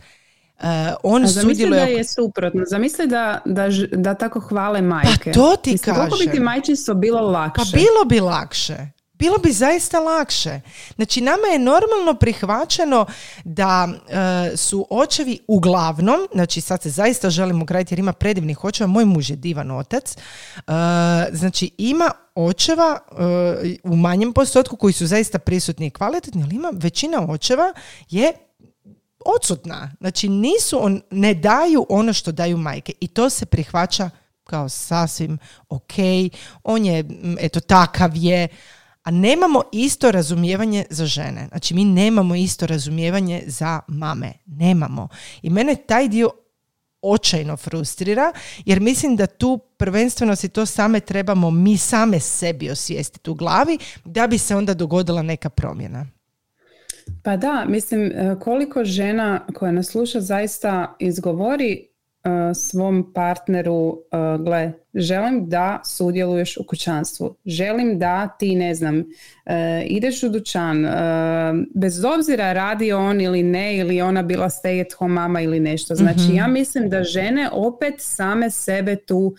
Uh, 0.60 0.68
on 1.02 1.24
A 1.24 1.26
zamisli 1.26 1.70
da 1.70 1.76
je 1.76 2.04
suprotno. 2.04 2.62
Zamisli 2.70 3.06
da, 3.06 3.40
da, 3.44 3.68
da 3.92 4.14
tako 4.14 4.40
hvale 4.40 4.82
majke. 4.82 5.32
Pa 5.32 5.32
to 5.32 5.56
ti 5.56 5.70
Mislim, 5.70 5.94
kažem. 5.94 6.10
Koliko 6.10 6.30
bi 6.30 6.36
ti 6.36 6.40
majčinstvo 6.40 6.94
bilo 6.94 7.20
lakše? 7.20 7.62
Pa 7.72 7.78
bilo 7.78 8.04
bi 8.06 8.20
lakše. 8.20 8.76
Bilo 9.18 9.38
bi 9.38 9.52
zaista 9.52 10.00
lakše. 10.00 10.60
Znači, 10.96 11.20
nama 11.20 11.46
je 11.52 11.58
normalno 11.58 12.14
prihvaćeno 12.20 13.06
da 13.44 13.88
uh, 13.88 14.58
su 14.58 14.86
očevi 14.90 15.38
uglavnom, 15.48 16.18
znači 16.32 16.60
sad 16.60 16.82
se 16.82 16.90
zaista 16.90 17.30
želimo 17.30 17.64
graditi 17.64 17.94
jer 17.94 17.98
ima 17.98 18.12
predivnih 18.12 18.64
očeva, 18.64 18.88
moj 18.88 19.04
muž 19.04 19.30
je 19.30 19.36
divan 19.36 19.70
otac, 19.70 20.16
uh, 20.56 20.62
znači 21.32 21.70
ima 21.78 22.10
očeva 22.34 22.98
u 23.84 23.96
manjem 23.96 24.32
postotku 24.32 24.76
koji 24.76 24.92
su 24.92 25.06
zaista 25.06 25.38
prisutni 25.38 25.86
i 25.86 25.90
kvalitetni, 25.90 26.42
ali 26.42 26.54
ima 26.54 26.70
većina 26.72 27.26
očeva 27.28 27.72
je 28.10 28.32
odsutna. 29.24 29.90
Znači 30.00 30.28
nisu, 30.28 30.78
on, 30.84 31.00
ne 31.10 31.34
daju 31.34 31.86
ono 31.88 32.12
što 32.12 32.32
daju 32.32 32.56
majke 32.56 32.92
i 33.00 33.08
to 33.08 33.30
se 33.30 33.46
prihvaća 33.46 34.10
kao 34.44 34.68
sasvim 34.68 35.38
ok, 35.68 35.92
on 36.64 36.84
je, 36.84 37.04
eto, 37.40 37.60
takav 37.60 38.10
je, 38.14 38.48
a 39.02 39.10
nemamo 39.10 39.62
isto 39.72 40.12
razumijevanje 40.12 40.84
za 40.90 41.06
žene. 41.06 41.46
Znači 41.48 41.74
mi 41.74 41.84
nemamo 41.84 42.34
isto 42.34 42.66
razumijevanje 42.66 43.42
za 43.46 43.80
mame. 43.88 44.32
Nemamo. 44.46 45.08
I 45.42 45.50
mene 45.50 45.76
taj 45.76 46.08
dio 46.08 46.30
očajno 47.02 47.56
frustrira 47.56 48.32
jer 48.64 48.80
mislim 48.80 49.16
da 49.16 49.26
tu 49.26 49.58
prvenstveno 49.76 50.36
si 50.36 50.48
to 50.48 50.66
same 50.66 51.00
trebamo 51.00 51.50
mi 51.50 51.76
same 51.78 52.20
sebi 52.20 52.70
osvijestiti 52.70 53.30
u 53.30 53.34
glavi 53.34 53.78
da 54.04 54.26
bi 54.26 54.38
se 54.38 54.56
onda 54.56 54.74
dogodila 54.74 55.22
neka 55.22 55.50
promjena. 55.50 56.06
Pa 57.22 57.36
da, 57.36 57.64
mislim 57.68 58.02
e, 58.02 58.36
koliko 58.40 58.84
žena 58.84 59.40
koja 59.54 59.72
nas 59.72 59.86
sluša 59.86 60.20
zaista 60.20 60.96
izgovori 60.98 61.88
E, 62.26 62.54
svom 62.54 63.12
partneru 63.12 63.98
e, 64.12 64.16
gle, 64.38 64.72
želim 64.94 65.48
da 65.48 65.80
sudjeluješ 65.84 66.56
u 66.56 66.64
kućanstvu, 66.64 67.36
želim 67.46 67.98
da 67.98 68.28
ti, 68.38 68.54
ne 68.54 68.74
znam, 68.74 69.04
ideš 69.86 70.22
u 70.22 70.28
dućan, 70.28 70.86
bez 71.74 72.04
obzira 72.04 72.52
radi 72.52 72.92
on 72.92 73.20
ili 73.20 73.42
ne, 73.42 73.76
ili 73.76 74.00
ona 74.00 74.22
bila 74.22 74.48
stay 74.48 74.86
at 74.86 74.92
home 74.92 75.14
mama 75.14 75.40
ili 75.40 75.60
nešto. 75.60 75.94
Znači, 75.94 76.20
mhm. 76.28 76.34
ja 76.34 76.46
mislim 76.46 76.88
da 76.88 77.04
žene 77.04 77.50
opet 77.52 77.94
same 77.98 78.50
sebe 78.50 78.96
tu 78.96 79.34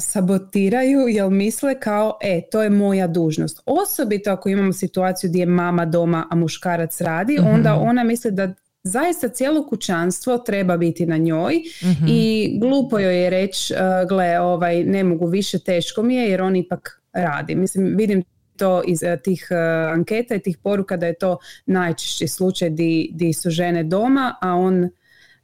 sabotiraju 0.00 1.08
jer 1.08 1.30
misle 1.30 1.80
kao 1.80 2.18
e, 2.22 2.42
to 2.50 2.62
je 2.62 2.70
moja 2.70 3.06
dužnost. 3.06 3.60
Osobito 3.66 4.30
ako 4.30 4.48
imamo 4.48 4.72
situaciju 4.72 5.30
gdje 5.30 5.40
je 5.40 5.46
mama 5.46 5.84
doma, 5.84 6.26
a 6.30 6.36
muškarac 6.36 7.00
radi, 7.00 7.38
onda 7.38 7.74
mhm. 7.74 7.88
ona 7.88 8.04
misli 8.04 8.30
da 8.30 8.54
zaista 8.82 9.28
cijelo 9.28 9.68
kućanstvo 9.68 10.38
treba 10.38 10.76
biti 10.76 11.06
na 11.06 11.16
njoj 11.16 11.54
mhm. 11.82 12.04
i 12.08 12.52
glupo 12.60 12.98
joj 12.98 13.22
je 13.22 13.30
reći 13.30 13.74
uh, 13.74 14.08
gle 14.08 14.40
ovaj 14.40 14.84
ne 14.84 15.04
mogu 15.04 15.26
više 15.26 15.58
teško 15.58 16.02
mi 16.02 16.14
je 16.14 16.30
jer 16.30 16.42
on 16.42 16.56
ipak 16.56 17.02
radi. 17.12 17.54
Mislim 17.54 17.96
vidim 17.96 18.22
to 18.56 18.82
iz 18.86 19.02
uh, 19.02 19.22
tih 19.22 19.48
uh, 19.50 19.92
anketa 19.92 20.34
i 20.34 20.40
tih 20.40 20.58
poruka 20.58 20.96
da 20.96 21.06
je 21.06 21.14
to 21.14 21.38
najčešći 21.66 22.28
slučaj 22.28 22.70
di, 22.70 23.10
di 23.12 23.32
su 23.32 23.50
žene 23.50 23.84
doma, 23.84 24.34
a 24.40 24.54
on 24.54 24.90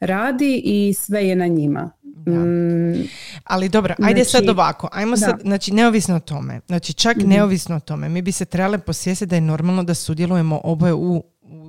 radi 0.00 0.62
i 0.64 0.94
sve 0.94 1.28
je 1.28 1.36
na 1.36 1.46
njima. 1.46 1.90
Mm, 2.26 3.08
Ali 3.44 3.68
dobro, 3.68 3.94
ajde 4.02 4.24
sad 4.24 4.42
znači, 4.42 4.50
ovako, 4.50 4.88
ajmo 4.92 5.16
sad, 5.16 5.40
znači 5.42 5.74
neovisno 5.74 6.16
o 6.16 6.20
tome, 6.20 6.60
znači 6.66 6.92
čak 6.92 7.16
mhm. 7.16 7.28
neovisno 7.28 7.76
o 7.76 7.80
tome, 7.80 8.08
mi 8.08 8.22
bi 8.22 8.32
se 8.32 8.44
trebali 8.44 8.78
posvijestiti 8.78 9.30
da 9.30 9.36
je 9.36 9.40
normalno 9.40 9.82
da 9.82 9.94
sudjelujemo 9.94 10.60
oboje 10.64 10.94
u 10.94 11.24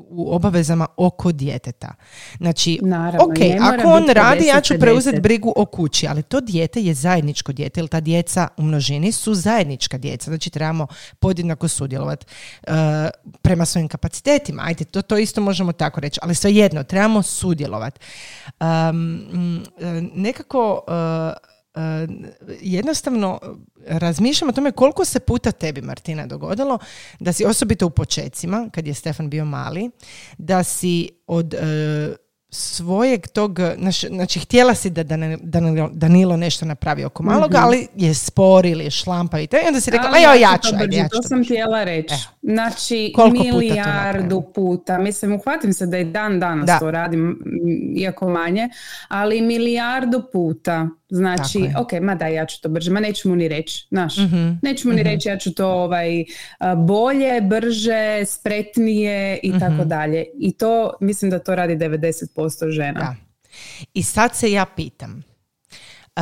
u 0.09 0.35
obavezama 0.35 0.87
oko 0.97 1.31
djeteta. 1.31 1.93
Znači, 2.37 2.79
Naravno, 2.81 3.25
ok, 3.25 3.37
ako 3.61 3.87
on 3.87 4.07
radi, 4.09 4.45
ja 4.45 4.61
ću 4.61 4.73
preuzeti 4.79 5.21
brigu 5.21 5.53
o 5.55 5.65
kući, 5.65 6.07
ali 6.07 6.23
to 6.23 6.41
dijete 6.41 6.81
je 6.81 6.93
zajedničko 6.93 7.53
dijete, 7.53 7.79
jer 7.79 7.87
ta 7.87 7.99
djeca 7.99 8.47
u 8.57 8.61
množini 8.61 9.11
su 9.11 9.33
zajednička 9.33 9.97
djeca, 9.97 10.31
znači 10.31 10.49
trebamo 10.49 10.87
podjednako 11.19 11.67
sudjelovati 11.67 12.25
uh, 12.67 12.73
prema 13.41 13.65
svojim 13.65 13.87
kapacitetima. 13.87 14.63
Ajde, 14.65 14.85
to, 14.85 15.01
to 15.01 15.17
isto 15.17 15.41
možemo 15.41 15.71
tako 15.71 15.99
reći, 15.99 16.19
ali 16.23 16.35
svejedno, 16.35 16.83
trebamo 16.83 17.21
sudjelovati. 17.21 17.99
Um, 18.59 19.63
nekako... 20.15 20.83
Uh, 20.87 21.54
jednostavno 22.61 23.39
razmišljam 23.87 24.49
o 24.49 24.53
tome 24.53 24.71
koliko 24.71 25.05
se 25.05 25.19
puta 25.19 25.51
tebi 25.51 25.81
Martina 25.81 26.27
dogodilo 26.27 26.79
da 27.19 27.33
si 27.33 27.45
osobito 27.45 27.87
u 27.87 27.89
počecima 27.89 28.69
kad 28.71 28.87
je 28.87 28.93
Stefan 28.93 29.29
bio 29.29 29.45
mali 29.45 29.89
da 30.37 30.63
si 30.63 31.09
od 31.27 31.53
e, 31.53 32.15
svojeg 32.55 33.27
tog, 33.27 33.59
znači 34.09 34.39
htjela 34.39 34.75
si 34.75 34.89
da 34.89 35.03
Danilo 35.91 36.37
nešto 36.37 36.65
napravi 36.65 37.05
oko 37.05 37.23
maloga, 37.23 37.57
mhm. 37.57 37.65
ali 37.65 37.87
je 37.95 38.13
spor 38.13 38.65
ili 38.65 38.83
je 38.83 38.91
šlampa 38.91 39.39
i 39.39 39.47
to, 39.47 39.57
i 39.57 39.67
onda 39.67 39.79
si 39.79 39.91
rekla, 39.91 40.17
ja, 40.17 40.33
ja 40.33 40.57
ću, 40.57 40.75
ajde, 40.79 40.97
ja 40.97 41.03
ću. 41.03 41.09
To 41.15 41.21
sam 41.21 41.43
htjela 41.43 41.83
reći. 41.83 42.15
Znači, 42.41 43.13
milijardu 43.33 44.43
puta, 44.55 44.97
Mislim, 44.97 45.33
uhvatim 45.33 45.73
se 45.73 45.85
da 45.85 45.97
i 45.97 46.03
dan 46.03 46.39
danas 46.39 46.79
to 46.79 46.91
radim, 46.91 47.39
iako 47.97 48.29
manje, 48.29 48.69
ali 49.07 49.41
milijardu 49.41 50.23
puta. 50.31 50.89
Znači, 51.09 51.69
ok, 51.77 51.91
ma 52.01 52.15
da, 52.15 52.27
ja 52.27 52.45
ću 52.45 52.61
to 52.61 52.69
brže, 52.69 52.91
ma 52.91 52.99
neću 52.99 53.29
mu 53.29 53.35
ni 53.35 53.47
reći, 53.47 53.87
znaš, 53.89 54.17
mm 54.17 54.59
neću 54.61 54.87
mu 54.87 54.93
ni 54.93 55.01
mhm. 55.01 55.09
reći, 55.09 55.29
ja 55.29 55.37
ću 55.37 55.53
to 55.53 55.67
ovaj, 55.67 56.25
bolje, 56.87 57.41
brže, 57.41 58.25
spretnije 58.25 59.39
i 59.43 59.51
tako 59.59 59.73
mhm. 59.73 59.87
dalje. 59.87 60.25
I 60.39 60.51
to, 60.51 60.93
mislim 61.01 61.31
da 61.31 61.39
to 61.39 61.55
radi 61.55 61.75
90% 61.75 62.69
žena. 62.69 62.99
Da. 62.99 63.15
I 63.93 64.03
sad 64.03 64.35
se 64.35 64.51
ja 64.51 64.65
pitam, 64.75 65.23
Uh, 66.17 66.21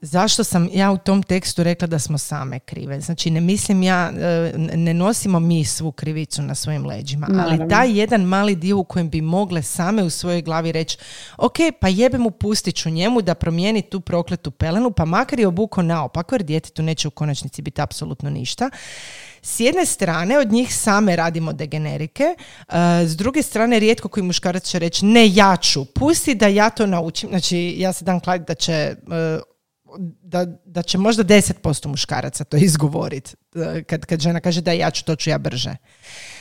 zašto 0.00 0.44
sam 0.44 0.68
ja 0.72 0.90
u 0.90 0.98
tom 0.98 1.22
tekstu 1.22 1.62
rekla 1.62 1.88
da 1.88 1.98
smo 1.98 2.18
same 2.18 2.58
krive? 2.58 3.00
Znači 3.00 3.30
ne 3.30 3.40
mislim 3.40 3.82
ja, 3.82 4.12
uh, 4.12 4.60
ne 4.74 4.94
nosimo 4.94 5.40
mi 5.40 5.64
svu 5.64 5.92
krivicu 5.92 6.42
na 6.42 6.54
svojim 6.54 6.86
leđima, 6.86 7.26
ali 7.38 7.68
taj 7.68 7.98
jedan 7.98 8.22
mali 8.22 8.56
dio 8.56 8.78
u 8.78 8.84
kojem 8.84 9.10
bi 9.10 9.20
mogle 9.20 9.62
same 9.62 10.02
u 10.02 10.10
svojoj 10.10 10.42
glavi 10.42 10.72
reći 10.72 10.98
ok, 11.36 11.56
pa 11.80 11.88
jebem 11.88 12.26
u 12.26 12.30
pustiću 12.30 12.90
njemu 12.90 13.22
da 13.22 13.34
promijeni 13.34 13.82
tu 13.82 14.00
prokletu 14.00 14.50
pelenu, 14.50 14.90
pa 14.90 15.04
makar 15.04 15.40
je 15.40 15.46
obuko 15.46 15.82
naopako 15.82 16.34
jer 16.34 16.42
djetetu 16.42 16.82
neće 16.82 17.08
u 17.08 17.10
konačnici 17.10 17.62
biti 17.62 17.80
apsolutno 17.80 18.30
ništa. 18.30 18.70
S 19.46 19.60
jedne 19.60 19.86
strane 19.86 20.38
od 20.38 20.52
njih 20.52 20.74
same 20.74 21.16
radimo 21.16 21.52
degenerike, 21.52 22.34
uh, 22.68 22.74
s 23.06 23.16
druge 23.16 23.42
strane 23.42 23.78
rijetko 23.78 24.08
koji 24.08 24.24
muškarac 24.24 24.64
će 24.64 24.78
reći 24.78 25.04
ne 25.04 25.34
ja 25.34 25.56
ću, 25.56 25.84
pusti 25.84 26.34
da 26.34 26.46
ja 26.46 26.70
to 26.70 26.86
naučim. 26.86 27.28
Znači 27.28 27.74
ja 27.78 27.92
se 27.92 28.04
dan 28.04 28.20
kladiti 28.20 28.48
da 28.48 28.54
će 28.54 28.96
uh, 29.06 29.42
da, 30.22 30.46
da 30.64 30.82
će 30.82 30.98
možda 30.98 31.24
10% 31.24 31.86
muškaraca 31.86 32.44
to 32.44 32.56
izgovoriti 32.68 33.34
uh, 33.54 33.82
kad, 33.86 34.06
kad 34.06 34.20
žena 34.20 34.40
kaže 34.40 34.60
da 34.60 34.72
ja 34.72 34.90
ću, 34.90 35.04
to 35.04 35.16
ću 35.16 35.30
ja 35.30 35.38
brže. 35.38 35.76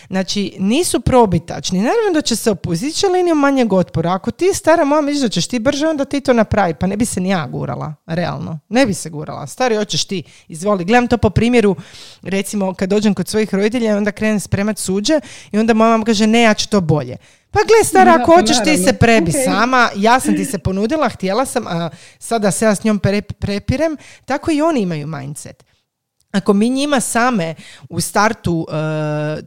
Znači, 0.07 0.55
nisu 0.59 0.99
probitačni. 0.99 1.79
Naravno 1.79 2.11
da 2.13 2.21
će 2.21 2.35
se 2.35 2.51
opustiti 2.51 3.07
linijom 3.07 3.39
manjeg 3.39 3.73
otpora. 3.73 4.13
Ako 4.13 4.31
ti 4.31 4.53
stara 4.53 4.85
mama 4.85 5.01
misliš 5.01 5.21
da 5.21 5.29
ćeš 5.29 5.47
ti 5.47 5.59
brže, 5.59 5.87
onda 5.87 6.05
ti 6.05 6.21
to 6.21 6.33
napravi. 6.33 6.73
Pa 6.73 6.87
ne 6.87 6.97
bi 6.97 7.05
se 7.05 7.21
ni 7.21 7.29
ja 7.29 7.47
gurala, 7.47 7.93
realno. 8.05 8.59
Ne 8.69 8.85
bi 8.85 8.93
se 8.93 9.09
gurala. 9.09 9.47
Stari, 9.47 9.75
hoćeš 9.75 10.05
ti, 10.05 10.23
izvoli. 10.47 10.85
Gledam 10.85 11.07
to 11.07 11.17
po 11.17 11.29
primjeru, 11.29 11.75
recimo, 12.21 12.73
kad 12.73 12.89
dođem 12.89 13.13
kod 13.13 13.27
svojih 13.27 13.53
roditelja, 13.53 13.97
onda 13.97 14.11
krenem 14.11 14.39
spremat 14.39 14.77
suđe 14.77 15.19
i 15.51 15.57
onda 15.57 15.73
moja 15.73 15.89
mama 15.89 16.05
kaže, 16.05 16.27
ne, 16.27 16.41
ja 16.41 16.53
ću 16.53 16.69
to 16.69 16.81
bolje. 16.81 17.17
Pa 17.51 17.59
gle, 17.59 17.83
stara, 17.83 18.17
ako 18.21 18.35
hoćeš 18.35 18.57
ti 18.63 18.77
se 18.77 18.93
prebi 18.93 19.31
sama, 19.31 19.89
ja 19.95 20.19
sam 20.19 20.35
ti 20.35 20.45
se 20.45 20.57
ponudila, 20.57 21.09
htjela 21.09 21.45
sam, 21.45 21.67
a 21.67 21.89
sada 22.19 22.51
se 22.51 22.65
ja 22.65 22.75
s 22.75 22.83
njom 22.83 22.99
prepirem, 23.39 23.97
tako 24.25 24.51
i 24.51 24.61
oni 24.61 24.81
imaju 24.81 25.07
mindset 25.07 25.64
ako 26.35 26.53
mi 26.53 26.69
njima 26.69 26.99
same 26.99 27.55
u 27.89 28.01
startu 28.01 28.67
e, 28.69 28.75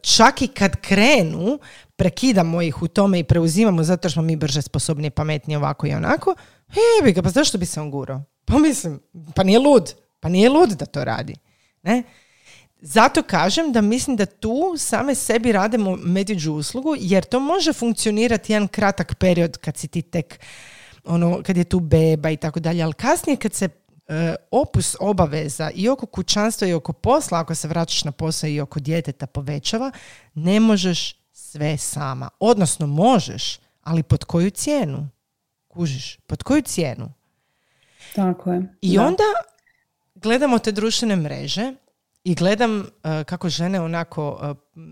čak 0.02 0.42
i 0.42 0.49
kad 0.49 0.80
krenu 0.80 1.59
prekidamo 1.97 2.62
ih 2.62 2.83
u 2.83 2.88
tome 2.88 3.18
i 3.18 3.25
preuzimamo 3.25 3.83
zato 3.83 4.09
što 4.09 4.12
smo 4.12 4.23
mi 4.23 4.37
brže 4.37 4.62
sposobni, 4.62 5.11
pametniji 5.11 5.57
ovako 5.57 5.87
i 5.87 5.95
onako, 5.95 6.35
jebi 6.68 7.12
ga, 7.12 7.23
pa 7.23 7.28
zašto 7.28 7.59
bi 7.59 7.66
se 7.66 7.80
on 7.80 7.90
gurao? 7.90 8.23
Pa 8.45 8.59
mislim, 8.59 9.00
pa 9.35 9.42
nije 9.42 9.59
lud, 9.59 9.95
pa 10.21 10.28
nije 10.28 10.49
lud 10.49 10.71
da 10.71 10.87
to 10.87 11.04
radi. 11.04 11.35
Ne? 11.83 12.02
Zato 12.80 13.23
kažem 13.23 13.73
da 13.73 13.80
mislim 13.80 14.16
da 14.16 14.26
tu 14.26 14.75
same 14.78 15.14
sebi 15.14 15.52
radimo 15.52 15.97
medvjeđu 15.97 16.52
uslugu 16.52 16.95
jer 16.99 17.25
to 17.25 17.40
može 17.40 17.73
funkcionirati 17.73 18.52
jedan 18.52 18.68
kratak 18.68 19.14
period 19.18 19.57
kad 19.57 19.76
si 19.76 19.88
ti 19.88 20.02
tek 20.02 20.40
ono, 21.04 21.42
kad 21.42 21.57
je 21.57 21.64
tu 21.64 21.80
beba 21.80 22.30
i 22.30 22.37
tako 22.37 22.61
dalje, 22.61 22.83
ali 22.83 22.92
kasnije 22.92 23.37
kad 23.37 23.54
se 23.54 23.68
opus 24.50 24.96
obaveza 25.00 25.70
i 25.74 25.88
oko 25.88 26.06
kućanstva 26.06 26.68
i 26.68 26.72
oko 26.72 26.92
posla, 26.92 27.38
ako 27.38 27.54
se 27.54 27.68
vraćaš 27.68 28.04
na 28.04 28.12
posao 28.12 28.48
i 28.48 28.60
oko 28.60 28.80
djeteta 28.80 29.26
povećava, 29.26 29.90
ne 30.34 30.60
možeš 30.60 31.16
sve 31.32 31.76
sama. 31.76 32.28
Odnosno 32.40 32.86
možeš, 32.86 33.58
ali 33.82 34.02
pod 34.02 34.24
koju 34.24 34.50
cijenu? 34.50 35.08
Kužiš, 35.68 36.16
pod 36.26 36.42
koju 36.42 36.62
cijenu? 36.62 37.12
Tako 38.14 38.52
je. 38.52 38.74
I 38.80 38.98
onda 38.98 39.24
gledamo 40.14 40.58
te 40.58 40.72
društvene 40.72 41.16
mreže 41.16 41.72
i 42.24 42.34
gledam 42.34 42.80
e, 42.80 43.24
kako 43.24 43.48
žene 43.48 43.80
onako 43.80 44.56
uh, 44.74 44.82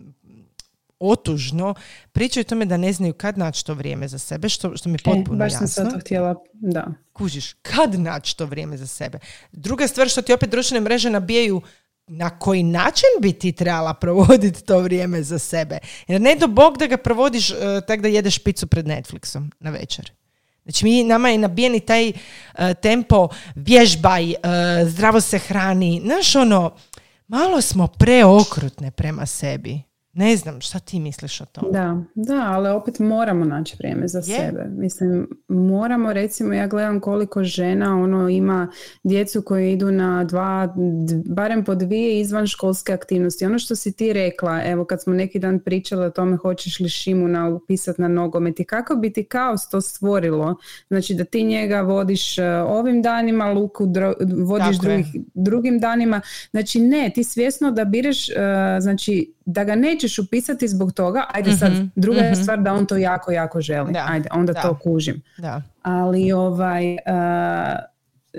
otužno 1.01 1.75
pričaju 2.13 2.41
o 2.41 2.49
tome 2.49 2.65
da 2.65 2.77
ne 2.77 2.93
znaju 2.93 3.15
kad 3.15 3.39
naći 3.39 3.65
to 3.65 3.75
vrijeme 3.75 4.09
za 4.09 4.19
sebe, 4.19 4.49
što, 4.49 4.77
što 4.77 4.89
mi 4.89 4.95
je 4.95 4.99
e, 5.05 5.05
potpuno 5.05 5.39
baš 5.39 5.53
jasno. 5.53 5.67
Baš 5.67 5.73
sam 5.73 5.91
to 5.91 5.99
htjela, 5.99 6.35
da. 6.53 6.87
Kužiš, 7.13 7.53
kad 7.53 8.01
naći 8.01 8.37
to 8.37 8.47
vrijeme 8.47 8.77
za 8.77 8.87
sebe. 8.87 9.19
Druga 9.53 9.89
stvar 9.89 10.09
što 10.09 10.23
ti 10.23 10.33
opet 10.33 10.51
društvene 10.51 10.81
mreže 10.81 11.11
nabijaju 11.11 11.63
na 12.07 12.39
koji 12.39 12.63
način 12.63 13.09
bi 13.21 13.33
ti 13.33 13.53
trebala 13.53 13.95
provoditi 13.95 14.65
to 14.65 14.81
vrijeme 14.81 15.23
za 15.23 15.39
sebe. 15.39 15.79
Jer 16.09 16.21
ne 16.21 16.35
do 16.35 16.47
bog 16.47 16.79
da 16.79 16.87
ga 16.87 16.97
provodiš 16.97 17.51
uh, 17.51 17.57
tak 17.87 18.01
da 18.01 18.09
jedeš 18.09 18.39
picu 18.39 18.67
pred 18.67 18.87
Netflixom 18.87 19.51
na 19.61 19.71
večer. 19.71 20.13
Znači 20.65 20.85
mi, 20.85 21.05
nama 21.05 21.29
je 21.29 21.39
nabijeni 21.39 21.81
taj 21.81 22.09
uh, 22.09 22.15
tempo 22.83 23.29
vježbaj, 23.55 24.31
uh, 24.31 24.35
zdravo 24.89 25.21
se 25.21 25.39
hrani. 25.39 26.01
Znaš 26.05 26.37
ono, 26.37 26.77
malo 27.29 27.61
smo 27.61 27.87
preokrutne 27.87 28.91
prema 28.91 29.27
sebi. 29.27 29.86
Ne 30.17 30.37
znam, 30.37 30.61
šta 30.61 30.79
ti 30.79 31.01
misliš 31.01 31.41
o 31.41 31.45
tome? 31.45 31.73
Da, 31.73 32.03
da, 32.15 32.45
ali 32.47 32.69
opet 32.69 32.99
moramo 32.99 33.45
naći 33.45 33.77
vrijeme 33.79 34.09
za 34.09 34.23
sebe. 34.23 34.65
Mislim, 34.71 35.29
moramo, 35.49 36.13
recimo, 36.13 36.55
ja 36.55 36.67
gledam 36.67 37.01
koliko 37.01 37.45
žena 37.45 38.03
ono 38.03 38.29
ima 38.29 38.69
djecu 39.05 39.43
koje 39.43 39.73
idu 39.73 39.91
na 39.91 40.25
dva, 40.25 40.75
barem 41.27 41.65
po 41.65 41.75
dvije 41.75 42.21
izvan 42.21 42.47
školske 42.47 42.93
aktivnosti. 42.93 43.47
Ono 43.47 43.59
što 43.59 43.77
si 43.77 43.93
ti 43.93 44.13
rekla, 44.13 44.63
evo 44.65 44.85
kad 44.85 45.03
smo 45.03 45.15
neki 45.15 45.39
dan 45.39 45.61
pričali 45.61 46.07
o 46.07 46.11
tome 46.11 46.37
hoćeš 46.37 46.81
li 46.81 46.89
Šimu 46.89 47.29
na, 47.29 47.49
upisati 47.49 48.01
na 48.01 48.09
nogomet 48.09 48.61
i 48.61 48.65
kako 48.65 48.97
bi 48.97 49.13
ti 49.13 49.25
kaos 49.25 49.69
to 49.69 49.81
stvorilo. 49.81 50.57
Znači 50.89 51.15
da 51.15 51.25
ti 51.25 51.45
njega 51.45 51.81
vodiš 51.81 52.39
e, 52.39 52.45
ovim 52.53 53.03
danima, 53.03 53.53
Luku 53.53 53.89
vodiš 54.47 54.79
drugih, 54.79 55.07
drugim 55.35 55.79
danima. 55.79 56.21
Znači 56.51 56.81
ne, 56.81 57.11
ti 57.15 57.25
svjesno 57.25 57.71
da 57.71 57.85
bireš, 57.85 58.29
uh, 58.29 58.35
znači 58.81 59.36
da 59.47 59.65
ga 59.65 59.75
nećeš 59.75 60.19
upisati 60.19 60.69
zbog 60.69 60.93
toga, 60.93 61.25
ajde 61.29 61.53
sad, 61.53 61.73
mhm, 61.73 61.85
druga 61.97 62.21
je 62.21 62.33
mhm. 62.33 62.43
stvar 62.43 62.63
da 62.63 62.73
on 62.73 62.87
to 62.87 62.97
jako, 62.97 63.33
jako 63.33 63.61
želi. 63.61 63.93
Da, 63.93 64.07
ajde, 64.09 64.29
onda 64.33 64.55
to 64.55 64.79
kužim. 64.79 65.23
Da. 65.39 65.63
Ali 65.83 66.33
ovaj, 66.33 66.93
uh, 66.93 66.99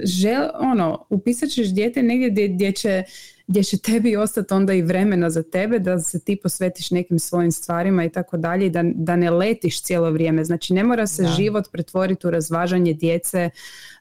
žel, 0.04 0.44
ono, 0.60 1.06
upisat 1.10 1.50
ćeš 1.50 1.68
dijete 1.68 2.04
negdje 2.04 2.30
gdje, 2.30 2.48
gdje 2.48 2.72
će 2.72 3.04
gdje 3.48 3.64
će 3.64 3.78
tebi 3.78 4.16
ostati 4.16 4.54
onda 4.54 4.74
i 4.74 4.82
vremena 4.82 5.30
za 5.30 5.44
tebe 5.44 5.80
da 5.80 6.00
se 6.00 6.20
ti 6.20 6.36
posvetiš 6.44 6.92
nekim 6.92 7.20
svojim 7.20 7.52
stvarima 7.52 8.04
i 8.04 8.10
tako 8.10 8.38
dalje 8.38 8.66
i 8.66 8.70
da, 8.70 8.84
da 8.96 9.16
ne 9.16 9.32
letiš 9.32 9.82
cijelo 9.82 10.12
vrijeme. 10.12 10.44
Znači 10.44 10.74
ne 10.74 10.84
mora 10.84 11.08
se 11.08 11.26
život 11.38 11.66
pretvoriti 11.72 12.28
u 12.28 12.32
razvažanje 12.32 12.94
djece 12.94 13.50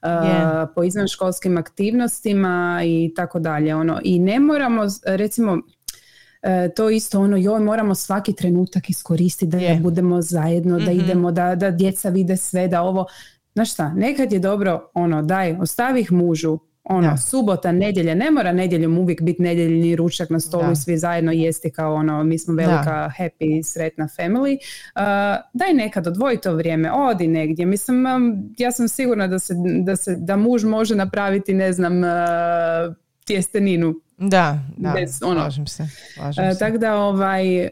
uh, 0.03 0.09
po 0.75 0.85
izvanškolskim 0.85 1.59
aktivnostima 1.59 2.81
i 2.85 3.13
tako 3.17 3.39
dalje. 3.39 3.75
Ono. 3.75 4.01
I 4.05 4.19
ne 4.19 4.41
moramo, 4.41 4.83
recimo, 5.05 5.59
to 6.77 6.91
isto 6.91 7.21
ono, 7.21 7.37
joj, 7.37 7.61
moramo 7.61 7.95
svaki 7.95 8.33
trenutak 8.33 8.91
iskoristiti 8.91 9.47
da 9.47 9.59
je. 9.59 9.81
budemo 9.81 10.23
zajedno, 10.23 10.79
da 10.79 10.91
mhm. 10.91 11.01
idemo, 11.01 11.33
da, 11.33 11.55
da 11.55 11.71
djeca 11.71 12.09
vide 12.09 12.37
sve, 12.37 12.69
da 12.69 12.83
ovo, 12.83 13.07
znaš 13.55 13.73
šta, 13.73 13.95
nekad 13.95 14.33
je 14.33 14.39
dobro, 14.39 14.91
ono, 14.95 15.23
daj, 15.23 15.57
ostavi 15.61 16.01
ih 16.01 16.13
mužu, 16.13 16.59
ono, 16.89 17.17
subota, 17.17 17.73
nedjelja, 17.73 18.15
ne 18.15 18.31
mora 18.31 18.53
nedjeljom 18.53 18.99
uvijek 18.99 19.23
biti 19.23 19.43
nedjeljni 19.43 19.97
ručak 19.97 20.31
na 20.31 20.41
stolu 20.41 20.73
i 20.73 20.77
svi 20.77 20.99
zajedno 20.99 21.33
jesti 21.33 21.71
kao 21.71 21.95
ono, 21.95 22.25
mi 22.25 22.39
smo 22.39 22.55
velika, 22.55 23.11
happy, 23.19 23.63
sretna 23.63 24.09
family. 24.19 24.57
Uh, 24.57 25.03
daj 25.53 25.73
nekad, 25.75 26.07
odvoji 26.07 26.41
to 26.41 26.55
vrijeme, 26.55 26.93
odi 26.93 27.29
negdje. 27.29 27.67
Mislim, 27.67 28.07
um, 28.07 28.55
ja 28.59 28.73
sam 28.73 28.89
sigurna 28.89 29.27
da 29.27 29.39
se, 29.39 29.55
da 29.85 29.97
se, 29.97 30.17
da 30.17 30.37
muž 30.37 30.65
može 30.65 30.95
napraviti, 30.95 31.55
ne 31.55 31.73
znam, 31.73 31.99
uh, 31.99 32.95
tjesteninu 33.27 33.95
da, 34.19 34.59
da, 34.77 34.93
bez, 34.93 35.23
ono. 35.23 35.41
slažem 35.41 35.67
se. 35.67 35.89
Slažem 36.15 36.53
se. 36.53 36.59
Tako 36.59 36.79
da 36.79 36.97
ovaj, 36.97 37.69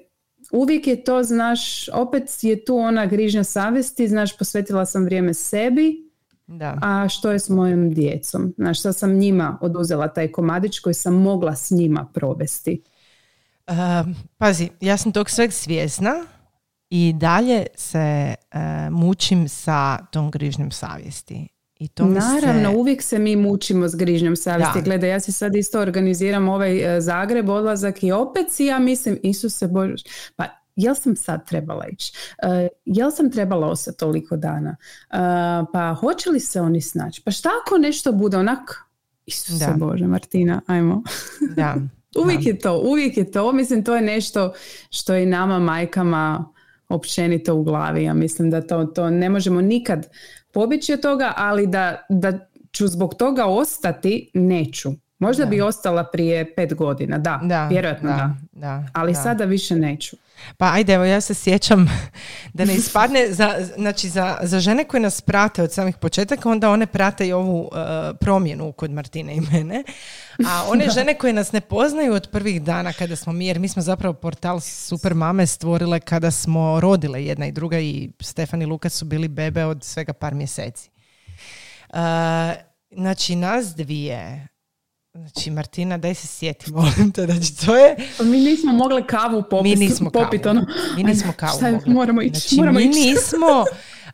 uvijek 0.52 0.86
je 0.86 1.04
to, 1.04 1.22
znaš, 1.22 1.88
opet 1.88 2.22
je 2.42 2.64
tu 2.64 2.76
ona 2.76 3.06
grižnja 3.06 3.44
savjesti, 3.44 4.08
znaš, 4.08 4.38
posvetila 4.38 4.86
sam 4.86 5.04
vrijeme 5.04 5.34
sebi, 5.34 6.10
da. 6.46 6.78
a 6.82 7.08
što 7.08 7.30
je 7.30 7.38
s 7.38 7.48
mojom 7.48 7.94
djecom? 7.94 8.54
Znaš, 8.56 8.80
što 8.80 8.92
sam 8.92 9.12
njima 9.12 9.58
oduzela 9.60 10.08
taj 10.08 10.32
komadić 10.32 10.78
koji 10.78 10.94
sam 10.94 11.14
mogla 11.14 11.56
s 11.56 11.70
njima 11.70 12.06
provesti? 12.14 12.82
Uh, 13.68 13.74
pazi, 14.38 14.68
ja 14.80 14.96
sam 14.96 15.12
tog 15.12 15.30
sveg 15.30 15.52
svjesna 15.52 16.14
i 16.90 17.14
dalje 17.16 17.66
se 17.74 18.34
uh, 18.54 18.60
mučim 18.90 19.48
sa 19.48 19.98
tom 20.06 20.30
grižnjom 20.30 20.70
savjesti. 20.70 21.48
I 21.78 21.88
to 21.88 22.04
Naravno, 22.04 22.72
uvijek 22.76 23.02
se 23.02 23.18
mi 23.18 23.36
mučimo 23.36 23.88
s 23.88 23.96
grižnjom 23.96 24.36
savjesti. 24.36 24.82
Gledaj, 24.82 25.10
ja 25.10 25.20
se 25.20 25.32
sad 25.32 25.54
isto 25.54 25.80
organiziram 25.80 26.48
ovaj 26.48 26.96
e, 26.96 27.00
Zagreb, 27.00 27.48
odlazak 27.48 28.02
i 28.02 28.12
opet 28.12 28.46
si 28.50 28.64
ja 28.64 28.78
mislim, 28.78 29.18
Isuse 29.22 29.68
Bože, 29.68 30.04
pa 30.36 30.44
jel 30.76 30.94
sam 30.94 31.16
sad 31.16 31.48
trebala 31.48 31.86
ići? 31.86 32.12
Uh, 32.42 32.68
jel 32.84 33.10
sam 33.10 33.30
trebala 33.30 33.66
ostati 33.66 33.98
toliko 33.98 34.36
dana? 34.36 34.76
Uh, 35.10 35.18
pa 35.72 35.94
hoće 36.00 36.30
li 36.30 36.40
se 36.40 36.60
oni 36.60 36.80
snaći? 36.80 37.22
Pa 37.24 37.30
šta 37.30 37.48
ako 37.64 37.78
nešto 37.78 38.12
bude 38.12 38.36
onak? 38.36 38.74
Isuse 39.26 39.66
da. 39.66 39.72
Bože, 39.76 40.06
Martina, 40.06 40.60
ajmo. 40.66 41.02
Da. 41.56 41.76
uvijek 42.22 42.46
je 42.46 42.58
to, 42.58 42.78
uvijek 42.78 43.16
je 43.16 43.30
to. 43.30 43.52
Mislim, 43.52 43.84
to 43.84 43.96
je 43.96 44.02
nešto 44.02 44.52
što 44.90 45.14
i 45.14 45.26
nama 45.26 45.58
majkama 45.58 46.44
općenito 46.88 47.54
u 47.54 47.62
glavi. 47.62 48.04
Ja 48.04 48.14
mislim 48.14 48.50
da 48.50 48.66
to, 48.66 48.84
to 48.84 49.10
ne 49.10 49.30
možemo 49.30 49.60
nikad 49.60 50.06
pobjeći 50.54 50.92
od 50.92 51.00
toga, 51.00 51.32
ali 51.36 51.66
da, 51.66 51.96
da 52.08 52.32
ću 52.72 52.88
zbog 52.88 53.14
toga 53.14 53.46
ostati, 53.46 54.30
neću. 54.34 54.92
Možda 55.18 55.46
bi 55.46 55.60
ostala 55.60 56.04
prije 56.04 56.54
pet 56.54 56.74
godina, 56.74 57.18
da, 57.18 57.40
da 57.44 57.68
vjerojatno 57.68 58.08
da. 58.10 58.34
da. 58.52 58.84
Ali 58.92 59.14
sada 59.14 59.44
više 59.44 59.76
neću. 59.76 60.16
Pa 60.56 60.72
ajde, 60.72 60.92
evo 60.92 61.04
ja 61.04 61.20
se 61.20 61.34
sjećam 61.34 61.86
da 62.54 62.64
ne 62.64 62.74
ispadne, 62.74 63.32
za, 63.32 63.68
znači 63.76 64.08
za, 64.08 64.38
za 64.42 64.60
žene 64.60 64.84
koje 64.84 65.00
nas 65.00 65.20
prate 65.20 65.62
od 65.62 65.72
samih 65.72 65.96
početaka, 65.96 66.50
onda 66.50 66.70
one 66.70 66.86
prate 66.86 67.28
i 67.28 67.32
ovu 67.32 67.60
uh, 67.60 67.70
promjenu 68.20 68.72
kod 68.72 68.90
Martine 68.90 69.36
i 69.36 69.40
mene. 69.40 69.84
A 70.46 70.64
one 70.68 70.90
žene 70.96 71.14
koje 71.14 71.32
nas 71.32 71.52
ne 71.52 71.60
poznaju 71.60 72.14
od 72.14 72.28
prvih 72.32 72.62
dana 72.62 72.92
kada 72.92 73.16
smo 73.16 73.32
mi, 73.32 73.46
jer 73.46 73.58
mi 73.58 73.68
smo 73.68 73.82
zapravo 73.82 74.14
portal 74.14 74.60
Super 74.60 75.14
Mame 75.14 75.46
stvorile 75.46 76.00
kada 76.00 76.30
smo 76.30 76.80
rodile 76.80 77.24
jedna 77.24 77.46
i 77.46 77.52
druga 77.52 77.78
i 77.78 78.10
Stefan 78.20 78.62
i 78.62 78.66
Lukas 78.66 78.92
su 78.92 79.04
bili 79.04 79.28
bebe 79.28 79.64
od 79.64 79.84
svega 79.84 80.12
par 80.12 80.34
mjeseci. 80.34 80.90
Uh, 81.88 81.96
znači 82.90 83.36
nas 83.36 83.74
dvije 83.74 84.48
Znači, 85.14 85.50
Martina, 85.50 85.98
daj 85.98 86.14
se 86.14 86.26
sjeti, 86.26 86.72
molim 86.72 87.12
te. 87.12 87.26
Znači, 87.26 87.66
to 87.66 87.76
je... 87.76 87.96
Mi 88.20 88.40
nismo 88.40 88.72
mogli 88.72 89.06
kavu 89.06 89.42
popiti. 89.50 89.76
Mi 89.76 89.86
nismo 89.86 90.10
popit, 90.10 90.42
kavu. 90.42 90.56
Ono, 90.56 90.66
mi 90.96 91.04
nismo 91.04 91.32
kavu 91.36 91.56
šta, 91.56 91.80
Moramo 91.86 92.22
ići, 92.22 92.40
znači, 92.40 92.56
moramo 92.56 92.78
mi 92.78 92.86
nismo... 93.04 93.64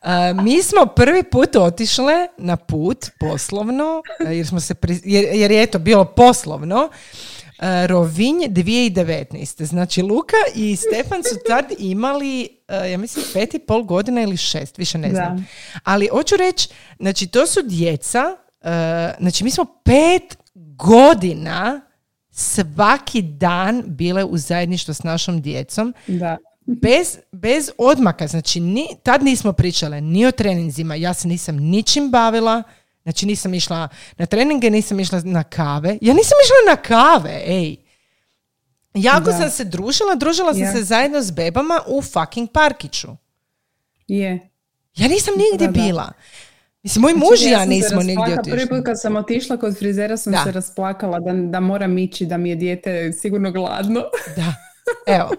Uh, 0.03 0.45
mi 0.45 0.63
smo 0.63 0.87
prvi 0.87 1.23
put 1.23 1.57
otišle 1.57 2.15
na 2.39 2.57
put 2.57 3.07
poslovno, 3.21 4.03
jer, 4.31 4.47
smo 4.47 4.61
se 4.61 4.75
jer, 5.05 5.25
jer 5.35 5.51
je 5.51 5.67
to 5.67 5.79
bilo 5.79 6.05
poslovno, 6.05 6.85
uh, 6.85 7.65
Rovinj 7.87 8.39
2019. 8.39 9.65
Znači 9.65 10.03
Luka 10.03 10.37
i 10.55 10.77
Stefan 10.77 11.23
su 11.23 11.37
tad 11.47 11.65
imali, 11.79 12.49
uh, 12.69 12.91
ja 12.91 12.99
mislim, 12.99 13.25
pet 13.33 13.55
i 13.55 13.59
pol 13.59 13.83
godina 13.83 14.23
ili 14.23 14.37
šest, 14.37 14.79
više 14.79 14.99
ne 14.99 15.11
znam. 15.11 15.47
Ali 15.85 16.09
hoću 16.13 16.37
reći, 16.37 16.69
znači 16.99 17.27
to 17.27 17.47
su 17.47 17.61
djeca, 17.63 18.37
znači 19.21 19.45
mi 19.45 19.51
smo 19.51 19.65
pet 19.65 20.40
godina 20.55 21.81
svaki 22.31 23.23
dan 23.23 23.83
bile 23.87 24.25
u 24.25 24.39
zajedništvu 24.39 24.95
s 24.95 25.03
našom 25.03 25.41
djecom. 25.41 25.95
Da. 26.07 26.37
Bez, 26.67 27.19
bez 27.33 27.71
odmaka, 27.79 28.27
znači 28.27 28.61
ni, 28.61 28.89
tad 29.03 29.23
nismo 29.23 29.53
pričale 29.53 30.01
ni 30.01 30.27
o 30.27 30.33
treninzima, 30.33 30.95
ja 30.95 31.15
se 31.15 31.29
nisam 31.29 31.57
ničim 31.57 32.11
bavila, 32.11 32.63
znači 33.03 33.27
nisam 33.27 33.55
išla 33.55 33.89
na 34.19 34.27
treninge, 34.27 34.71
nisam 34.71 35.01
išla 35.01 35.21
na 35.25 35.43
kave, 35.43 35.99
ja 36.01 36.15
nisam 36.15 36.37
išla 36.45 36.75
na 36.75 36.77
kave, 36.77 37.43
ej. 37.47 37.77
Jako 38.95 39.33
sam 39.33 39.51
se 39.51 39.65
družila, 39.65 40.15
družila 40.15 40.55
sam 40.55 40.73
se 40.73 40.83
zajedno 40.83 41.23
s 41.23 41.31
bebama 41.31 41.81
u 41.87 42.03
fucking 42.03 42.51
parkiću. 42.53 43.09
Je. 44.07 44.51
Ja 44.97 45.09
nisam 45.09 45.35
nigdje 45.37 45.69
bila. 45.69 46.13
Mislim, 46.83 47.03
moj 47.03 47.13
znači, 47.13 47.27
muž 47.31 47.43
i 47.43 47.51
ja, 47.51 47.65
nismo 47.65 48.03
nigdje 48.03 48.39
otišli. 48.39 48.59
Prvi 48.59 48.69
put 48.69 48.85
kad 48.85 49.01
sam 49.01 49.17
otišla 49.17 49.57
kod 49.57 49.79
frizera 49.79 50.17
sam 50.17 50.33
se 50.45 50.53
rasplakala 50.53 51.21
da, 51.21 51.33
da 51.33 51.61
moram 51.61 51.99
ići, 51.99 52.27
da 52.27 52.37
mi 52.37 52.51
je 52.51 52.57
dijete 52.57 53.13
sigurno 53.13 53.53
gladno. 53.53 54.03
Da, 54.37 54.55
evo. 55.07 55.31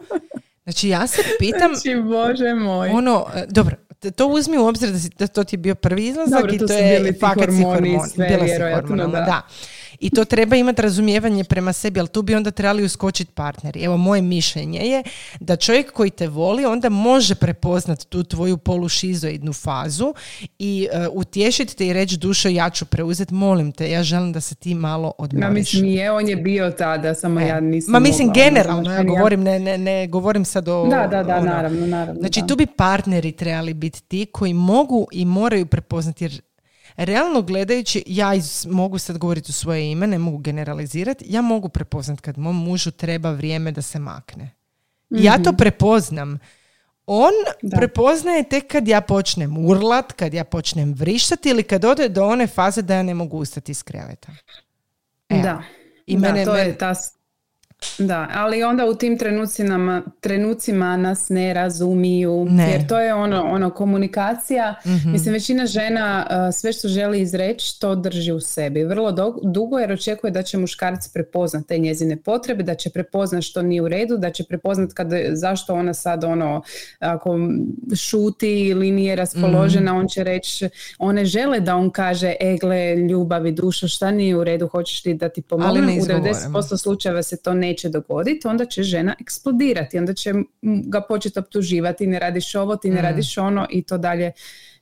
Znači 0.64 0.90
ja 0.90 1.08
se 1.08 1.22
pitam... 1.40 1.76
Znači, 1.76 2.02
bože 2.02 2.54
moj. 2.54 2.90
Ono, 2.90 3.26
e, 3.36 3.46
dobro, 3.50 3.76
to 4.16 4.28
uzmi 4.28 4.58
u 4.58 4.66
obzir 4.66 4.92
da, 4.92 5.00
si, 5.00 5.10
da 5.20 5.28
to 5.28 5.44
ti 5.44 5.56
je 5.56 5.58
bio 5.58 5.76
prvi 5.76 6.08
izlazak 6.08 6.54
i 6.54 6.58
to, 6.58 6.74
je 6.74 7.14
fakat 7.20 7.50
hormoni, 7.64 8.00
sve, 8.14 8.40
vjerojatno, 8.44 9.08
da. 9.08 9.08
da 9.08 9.42
i 10.02 10.10
to 10.10 10.26
treba 10.26 10.56
imati 10.56 10.82
razumijevanje 10.82 11.44
prema 11.44 11.74
sebi, 11.74 12.00
ali 12.00 12.10
tu 12.10 12.22
bi 12.22 12.36
onda 12.36 12.52
trebali 12.52 12.84
uskočiti 12.84 13.32
partneri. 13.32 13.84
Evo, 13.84 13.98
moje 13.98 14.22
mišljenje 14.22 14.80
je 14.80 15.04
da 15.40 15.56
čovjek 15.56 15.92
koji 15.92 16.10
te 16.10 16.28
voli 16.28 16.66
onda 16.66 16.90
može 16.90 17.36
prepoznati 17.36 18.08
tu 18.08 18.24
tvoju 18.24 18.58
polušizoidnu 18.58 19.54
fazu 19.54 20.14
i 20.60 20.88
uh, 20.94 21.08
utješiti 21.14 21.78
te 21.78 21.88
i 21.88 21.94
reći 21.94 22.18
dušo 22.18 22.50
ja 22.50 22.70
ću 22.70 22.86
preuzeti, 22.86 23.34
molim 23.34 23.72
te, 23.72 23.92
ja 23.92 24.04
želim 24.04 24.34
da 24.34 24.42
se 24.42 24.56
ti 24.56 24.76
malo 24.76 25.14
odmoriš. 25.18 25.48
Ja 25.48 25.50
mislim 25.50 25.86
je, 25.86 26.12
on 26.12 26.28
je 26.28 26.36
bio 26.36 26.72
tada, 26.72 27.14
samo 27.14 27.40
e. 27.40 27.48
ja 27.48 27.60
nisam 27.60 27.92
Ma 27.92 28.00
mislim 28.00 28.28
mogla, 28.28 28.44
generalno, 28.44 28.92
ja 28.92 29.04
govorim, 29.04 29.44
ne, 29.44 29.60
ne, 29.60 29.78
ne 29.78 30.08
govorim 30.08 30.46
sad 30.46 30.68
o... 30.68 30.88
Da, 30.88 31.08
da, 31.08 31.24
da, 31.24 31.36
ono. 31.36 31.46
naravno, 31.46 31.88
naravno. 31.88 32.20
Znači 32.20 32.42
tu 32.48 32.56
bi 32.56 32.66
partneri 32.66 33.32
trebali 33.32 33.74
biti 33.74 34.04
ti 34.04 34.26
koji 34.32 34.54
mogu 34.54 35.08
i 35.12 35.26
moraju 35.26 35.66
prepoznati 35.66 36.24
jer 36.24 36.42
realno 36.96 37.42
gledajući, 37.42 38.04
ja 38.08 38.32
mogu 38.68 38.98
sad 38.98 39.18
govoriti 39.18 39.50
u 39.50 39.54
svoje 39.54 39.92
ime, 39.92 40.08
ne 40.08 40.18
mogu 40.18 40.38
generalizirati, 40.38 41.26
ja 41.28 41.42
mogu 41.42 41.70
prepoznat 41.70 42.22
kad 42.22 42.38
mom 42.38 42.64
mužu 42.64 42.92
treba 42.92 43.32
vrijeme 43.32 43.72
da 43.72 43.82
se 43.82 44.00
makne. 44.00 44.52
Ja 45.10 45.38
to 45.44 45.50
mhm. 45.50 45.58
prepoznam. 45.58 46.40
On 47.06 47.32
prepoznaje 47.78 48.44
tek 48.50 48.68
kad 48.68 48.88
ja 48.88 49.02
počnem 49.02 49.58
urlat, 49.58 50.14
kad 50.14 50.34
ja 50.34 50.44
počnem 50.44 50.94
vrištati 50.94 51.50
ili 51.50 51.64
kad 51.64 51.86
ode 51.86 52.10
do 52.10 52.26
one 52.26 52.48
faze 52.48 52.82
da 52.82 52.96
ja 52.96 53.04
ne 53.04 53.14
mogu 53.14 53.38
ustati 53.38 53.72
iz 53.72 53.84
kreveta. 53.84 54.32
Da. 55.30 55.64
I 56.06 56.18
mene, 56.18 56.46
to 56.46 56.56
je 56.56 56.78
ta 56.78 56.94
Da, 57.98 58.28
ali 58.34 58.64
onda 58.64 58.86
u 58.86 58.96
tim 58.96 59.18
trenucima, 59.18 60.02
trenucima 60.20 60.98
nas 60.98 61.30
ne 61.30 61.54
razumiju. 61.54 62.46
Ne. 62.50 62.72
Jer 62.72 62.88
to 62.88 63.00
je 63.00 63.14
ono, 63.14 63.44
ono 63.44 63.70
komunikacija. 63.70 64.76
mm 64.86 65.12
Mislim, 65.12 65.34
većina 65.34 65.66
žena 65.66 66.28
sve 66.52 66.74
što 66.74 66.88
želi 66.88 67.22
izreći, 67.22 67.80
to 67.80 67.96
drži 67.96 68.32
u 68.32 68.40
sebi. 68.40 68.84
Vrlo 68.84 69.12
dugo 69.44 69.80
jer 69.80 69.92
očekuje 69.92 70.32
da 70.32 70.44
će 70.44 70.58
muškarac 70.58 71.08
prepoznat 71.08 71.66
te 71.68 71.78
njezine 71.78 72.18
potrebe, 72.18 72.64
da 72.64 72.76
će 72.76 72.90
prepoznat 72.90 73.44
što 73.44 73.62
nije 73.62 73.82
u 73.82 73.88
redu, 73.88 74.18
da 74.18 74.32
će 74.32 74.44
prepoznat 74.44 74.94
kad, 74.94 75.08
zašto 75.32 75.74
ona 75.74 75.94
sad 75.94 76.24
ono, 76.24 76.62
ako 77.00 77.38
šuti 77.96 78.68
ili 78.68 78.92
nije 78.92 79.16
raspoložena, 79.16 79.94
mm 79.94 79.98
on 80.02 80.08
će 80.08 80.24
reći, 80.24 80.70
one 81.00 81.26
žele 81.26 81.60
da 81.60 81.76
on 81.76 81.90
kaže, 81.90 82.36
egle, 82.40 82.96
ljubavi, 82.96 83.52
duša, 83.52 83.88
šta 83.88 84.12
nije 84.12 84.38
u 84.38 84.44
redu, 84.44 84.68
hoćeš 84.68 85.02
ti 85.02 85.14
da 85.14 85.30
ti 85.30 85.42
pomognem. 85.42 86.00
U 86.00 86.02
90% 86.02 86.78
slučajeva 86.78 87.24
se 87.24 87.38
to 87.38 87.54
neće 87.72 87.90
dogoditi, 87.90 88.48
onda 88.48 88.66
će 88.66 88.84
žena 88.84 89.16
eksplodirati, 89.22 89.98
onda 89.98 90.14
će 90.14 90.34
ga 90.62 91.02
početi 91.02 91.40
optuživati, 91.40 92.08
ne 92.08 92.20
radiš 92.20 92.56
ovo, 92.56 92.76
ti 92.76 92.90
ne 92.90 93.02
mm. 93.02 93.04
radiš 93.04 93.38
ono 93.38 93.68
i 93.70 93.84
to 93.84 93.98
dalje 93.98 94.32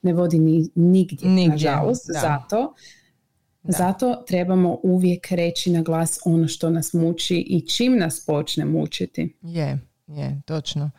ne 0.01 0.13
vodi 0.13 0.39
ni, 0.39 0.69
nigdje, 0.75 1.29
nigdje 1.29 1.49
nažalost. 1.49 2.05
Zato, 2.21 2.73
zato 3.63 4.23
trebamo 4.27 4.79
uvijek 4.83 5.27
reći 5.31 5.71
na 5.71 5.81
glas 5.81 6.19
ono 6.25 6.47
što 6.47 6.69
nas 6.69 6.93
muči 6.93 7.35
i 7.35 7.67
čim 7.67 7.97
nas 7.97 8.25
počne 8.25 8.65
mučiti. 8.65 9.35
Je, 9.41 9.79
je, 10.07 10.41
točno. 10.45 10.91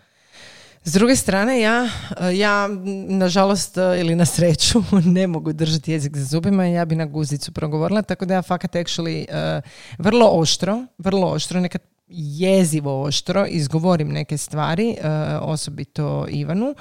S 0.84 0.92
druge 0.92 1.16
strane, 1.16 1.60
ja, 1.60 1.88
ja 2.32 2.68
nažalost 3.08 3.76
ili 3.76 4.14
na 4.14 4.24
sreću 4.24 4.82
ne 5.16 5.26
mogu 5.26 5.52
držati 5.52 5.92
jezik 5.92 6.16
za 6.16 6.24
zubima 6.24 6.68
i 6.68 6.72
ja 6.72 6.84
bi 6.84 6.96
na 6.96 7.04
guzicu 7.04 7.52
progovorila, 7.52 8.02
tako 8.02 8.24
da 8.24 8.34
ja 8.34 8.42
fakat 8.42 8.74
actually 8.74 9.26
uh, 9.28 9.62
vrlo 9.98 10.26
oštro, 10.32 10.86
vrlo 10.98 11.26
oštro, 11.26 11.60
nekad 11.60 11.80
jezivo 12.08 13.02
oštro 13.02 13.46
izgovorim 13.46 14.08
neke 14.08 14.38
stvari, 14.38 14.96
uh, 14.98 15.06
osobito 15.42 16.26
Ivanu, 16.30 16.74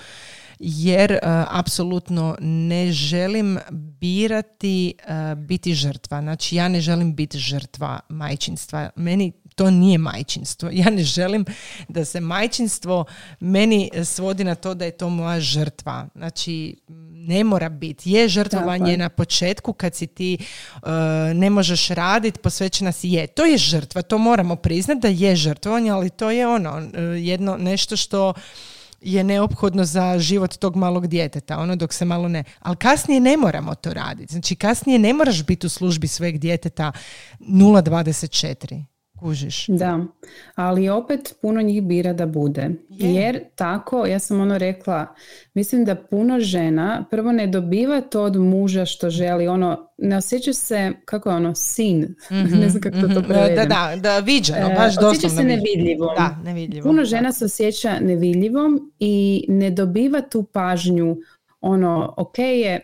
jer 0.60 1.12
uh, 1.12 1.20
apsolutno 1.48 2.38
ne 2.40 2.92
želim 2.92 3.60
birati 3.72 4.94
biti 5.38 5.74
žrtva. 5.74 6.22
Znači 6.22 6.56
ja 6.56 6.68
ne 6.68 6.82
želim 6.82 7.16
biti 7.16 7.40
žrtva 7.40 8.00
majčinstva. 8.10 8.90
Meni 8.96 9.32
to 9.60 9.72
nije 9.72 9.98
majčinstvo. 9.98 10.70
Ja 10.74 10.90
ne 10.90 11.04
želim 11.04 11.46
da 11.88 12.06
se 12.06 12.20
majčinstvo 12.20 13.06
meni 13.40 13.90
svodi 14.04 14.44
na 14.44 14.56
to 14.56 14.74
da 14.74 14.86
je 14.86 14.92
to 14.92 15.10
moja 15.10 15.40
žrtva. 15.40 16.08
Znači, 16.16 16.76
ne 17.14 17.44
mora 17.44 17.70
biti. 17.70 18.12
Je 18.12 18.28
žrtvovanje 18.28 18.98
na 18.98 19.10
početku 19.10 19.74
kad 19.74 19.96
si 19.96 20.08
ti 20.08 20.38
uh, 20.40 20.90
ne 21.36 21.50
možeš 21.50 21.88
raditi, 21.88 22.40
posvećena 22.40 22.92
si 22.92 23.10
je. 23.10 23.28
To 23.28 23.46
je 23.46 23.58
žrtva, 23.58 24.02
to 24.02 24.18
moramo 24.18 24.56
priznati 24.56 25.02
da 25.02 25.08
je 25.08 25.36
žrtvovanje, 25.36 25.92
ali 25.92 26.10
to 26.10 26.32
je 26.32 26.48
ono, 26.48 26.78
uh, 26.78 26.84
jedno 27.18 27.58
nešto 27.58 27.98
što 27.98 28.34
je 29.02 29.24
neophodno 29.24 29.86
za 29.86 30.20
život 30.20 30.58
tog 30.58 30.76
malog 30.76 31.08
djeteta, 31.08 31.58
ono 31.58 31.76
dok 31.76 31.94
se 31.94 32.06
malo 32.06 32.28
ne. 32.28 32.44
Ali 32.60 32.76
kasnije 32.76 33.20
ne 33.20 33.38
moramo 33.38 33.76
to 33.76 33.94
raditi. 33.94 34.34
Znači 34.34 34.56
kasnije 34.56 35.00
ne 35.00 35.14
moraš 35.14 35.46
biti 35.46 35.68
u 35.68 35.70
službi 35.70 36.08
svojeg 36.08 36.38
djeteta 36.38 36.92
0,24. 37.40 38.84
Kužiš. 39.20 39.66
Da, 39.68 40.06
ali 40.56 40.90
opet 40.90 41.36
puno 41.42 41.62
njih 41.62 41.84
bira 41.84 42.14
da 42.14 42.26
bude. 42.26 42.70
Jer 42.90 43.40
tako, 43.56 44.06
ja 44.06 44.20
sam 44.20 44.42
ono 44.42 44.58
rekla, 44.58 45.16
mislim 45.54 45.86
da 45.86 45.96
puno 45.96 46.40
žena 46.40 47.06
prvo 47.12 47.32
ne 47.32 47.48
dobiva 47.48 48.02
to 48.02 48.24
od 48.24 48.36
muža 48.36 48.86
što 48.86 49.10
želi, 49.10 49.48
ono, 49.48 49.90
ne 49.98 50.18
osjeća 50.18 50.54
se, 50.54 50.92
kako 51.06 51.30
je 51.30 51.36
ono, 51.36 51.56
sin, 51.56 52.16
ne 52.62 52.70
znam 52.70 52.82
kako 52.82 52.96
to, 52.96 53.08
to 53.08 53.20
mhm. 53.20 53.34
Da, 53.56 53.66
da, 53.66 53.96
da, 54.02 54.20
viđeno, 54.20 54.70
e, 54.72 54.76
baš 54.76 54.96
doslovno. 54.96 55.18
Osjeća 55.18 55.30
se 55.30 55.44
nevidljivom. 55.44 56.10
Da, 56.18 56.38
nevidljivom. 56.44 56.90
Puno 56.90 57.06
žena 57.06 57.32
se 57.32 57.46
osjeća 57.46 58.00
nevidljivom 58.00 58.92
i 59.00 59.46
ne 59.48 59.70
dobiva 59.70 60.22
tu 60.22 60.44
pažnju, 60.44 61.18
ono, 61.62 62.14
ok 62.18 62.40
je, 62.40 62.82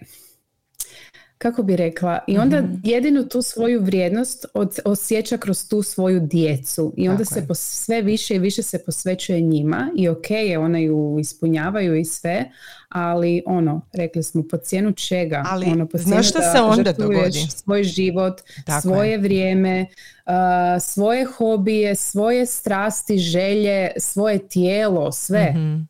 kako 1.37 1.63
bi 1.63 1.75
rekla, 1.75 2.19
i 2.27 2.37
onda 2.37 2.61
mm 2.61 2.81
jedinu 2.83 3.29
tu 3.29 3.41
svoju 3.41 3.81
vrijednost 3.81 4.45
od, 4.53 4.79
osjeća 4.85 5.37
kroz 5.37 5.69
tu 5.69 5.83
svoju 5.83 6.19
djecu. 6.19 6.93
I 6.97 7.09
onda 7.09 7.25
se 7.25 7.47
sve 7.53 8.01
više 8.01 8.35
i 8.35 8.39
više 8.39 8.63
se 8.63 8.83
posvećuje 8.85 9.41
njima. 9.41 9.91
I 9.95 10.09
ok 10.09 10.31
je, 10.31 10.59
one 10.59 10.83
ju 10.83 11.17
ispunjavaju 11.19 11.95
i 11.95 12.05
sve, 12.05 12.51
ali 12.89 13.43
ono, 13.45 13.81
rekli 13.93 14.23
smo, 14.23 14.43
po 14.51 14.57
cijenu 14.57 14.91
čega? 14.91 15.43
Ali 15.47 15.65
ono, 15.65 15.87
po 15.87 15.97
znaš 15.97 16.29
što 16.29 16.39
se 16.41 16.61
onda 16.61 16.93
dogodi? 16.93 17.47
Svoj 17.49 17.83
život, 17.83 18.41
svoje 18.81 19.17
vrijeme, 19.17 19.85
uh, 20.25 20.33
svoje 20.81 21.25
hobije, 21.25 21.95
svoje 21.95 22.45
strasti, 22.45 23.17
želje, 23.17 23.91
svoje 23.97 24.47
tijelo, 24.47 25.11
sve, 25.11 25.53
mm 25.53 25.87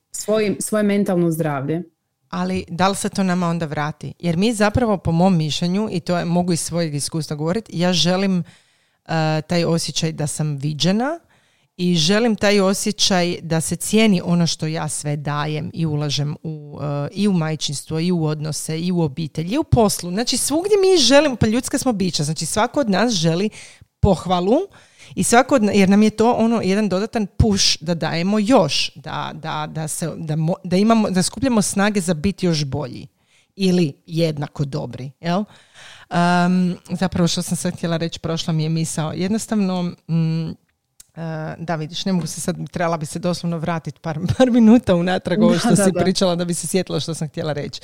svoje 0.60 0.84
mentalno 0.84 1.32
zdravlje 1.32 1.84
ali 2.36 2.66
da 2.68 2.88
li 2.88 2.96
se 2.96 3.10
to 3.10 3.24
nama 3.24 3.48
onda 3.48 3.66
vrati? 3.66 4.14
Jer 4.20 4.38
mi 4.38 4.54
zapravo 4.54 4.98
po 4.98 5.12
mom 5.12 5.38
mišljenju, 5.38 5.90
i 5.92 6.00
to 6.00 6.18
je, 6.18 6.26
mogu 6.26 6.54
iz 6.54 6.60
svojeg 6.60 6.96
iskustva 6.96 7.36
govoriti, 7.36 7.80
ja 7.80 7.94
želim 7.94 8.40
uh, 8.40 9.14
taj 9.48 9.66
osjećaj 9.66 10.12
da 10.12 10.28
sam 10.28 10.56
viđena 10.56 11.20
i 11.78 11.96
želim 11.96 12.36
taj 12.36 12.60
osjećaj 12.60 13.38
da 13.42 13.62
se 13.62 13.76
cijeni 13.76 14.22
ono 14.26 14.48
što 14.48 14.68
ja 14.68 14.88
sve 14.88 15.16
dajem 15.16 15.72
i 15.74 15.86
ulažem 15.86 16.36
u, 16.44 16.78
uh, 16.78 16.82
i 17.12 17.28
u 17.28 17.34
majčinstvo, 17.34 18.00
i 18.00 18.12
u 18.12 18.26
odnose, 18.26 18.80
i 18.80 18.92
u 18.92 19.02
obitelj, 19.02 19.54
i 19.54 19.58
u 19.58 19.64
poslu. 19.64 20.12
Znači 20.12 20.38
svugdje 20.38 20.78
mi 20.78 21.02
želimo, 21.02 21.36
pa 21.36 21.48
ljudska 21.48 21.78
smo 21.78 21.94
bića, 21.94 22.24
znači 22.24 22.46
svako 22.46 22.80
od 22.80 22.90
nas 22.90 23.14
želi 23.14 23.50
pohvalu 24.00 24.58
i 25.16 25.24
svako, 25.24 25.60
jer 25.74 25.90
nam 25.90 26.04
je 26.04 26.10
to 26.10 26.32
ono 26.32 26.62
jedan 26.64 26.90
dodatan 26.90 27.28
push 27.38 27.78
da 27.82 27.94
dajemo 27.94 28.40
još, 28.40 28.92
da, 28.96 29.32
da, 29.34 29.68
da, 29.70 29.88
se, 29.88 30.12
da, 30.18 30.36
da, 30.64 30.78
imamo, 30.78 31.10
da 31.10 31.24
skupljamo 31.24 31.62
snage 31.62 32.02
za 32.02 32.14
biti 32.14 32.46
još 32.46 32.66
bolji 32.66 33.08
ili 33.56 33.94
jednako 34.06 34.66
dobri. 34.66 35.12
Jel? 35.20 35.40
Um, 35.40 36.78
zapravo 36.90 37.28
što 37.28 37.42
sam 37.42 37.58
sad 37.58 37.74
htjela 37.74 37.98
reći, 37.98 38.20
prošla 38.20 38.54
mi 38.54 38.64
je 38.64 38.70
misao. 38.70 39.12
Jednostavno, 39.16 39.84
mm, 40.08 40.50
uh, 40.50 40.56
da 41.58 41.76
vidiš, 41.76 42.06
ne 42.06 42.14
mogu 42.14 42.28
se 42.28 42.42
sad, 42.42 42.70
trebala 42.72 42.98
bi 42.98 43.06
se 43.06 43.20
doslovno 43.20 43.58
vratiti 43.58 44.00
par, 44.00 44.20
par 44.38 44.52
minuta 44.52 44.96
unatrag 44.96 45.44
ovo 45.44 45.60
što 45.60 45.76
si 45.76 45.92
pričala 46.00 46.36
da 46.36 46.46
bi 46.46 46.54
se 46.54 46.68
sjetila 46.68 47.00
što 47.00 47.14
sam 47.14 47.28
htjela 47.28 47.54
reći. 47.54 47.82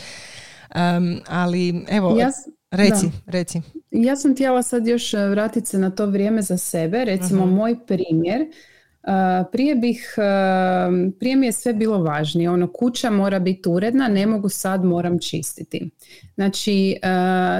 Um, 0.76 1.20
ali 1.28 1.86
evo, 1.90 2.16
ja, 2.20 2.32
Reci, 2.72 3.12
reci. 3.26 3.62
Ja 3.92 4.16
sam 4.16 4.34
htjela 4.34 4.64
sad 4.64 4.88
još 4.88 5.14
e, 5.14 5.28
vratiti 5.28 5.68
se 5.68 5.78
na 5.78 5.90
to 5.90 6.06
vrijeme 6.06 6.42
za 6.42 6.58
sebe. 6.58 7.06
Recimo 7.06 7.46
mhm. 7.46 7.56
moj 7.56 7.76
primjer. 7.88 8.42
Uh, 9.04 9.48
prije 9.52 9.76
bih, 9.76 10.16
e, 10.18 10.22
prije 11.20 11.36
mi 11.36 11.46
je 11.46 11.52
sve 11.52 11.74
bilo 11.74 12.04
važnije. 12.04 12.50
Ono, 12.50 12.74
kuća 12.74 13.10
mora 13.10 13.40
biti 13.40 13.70
uredna, 13.70 14.08
ne 14.08 14.28
mogu 14.28 14.50
sad, 14.50 14.84
moram 14.86 15.20
čistiti. 15.20 15.90
Znači, 16.36 16.96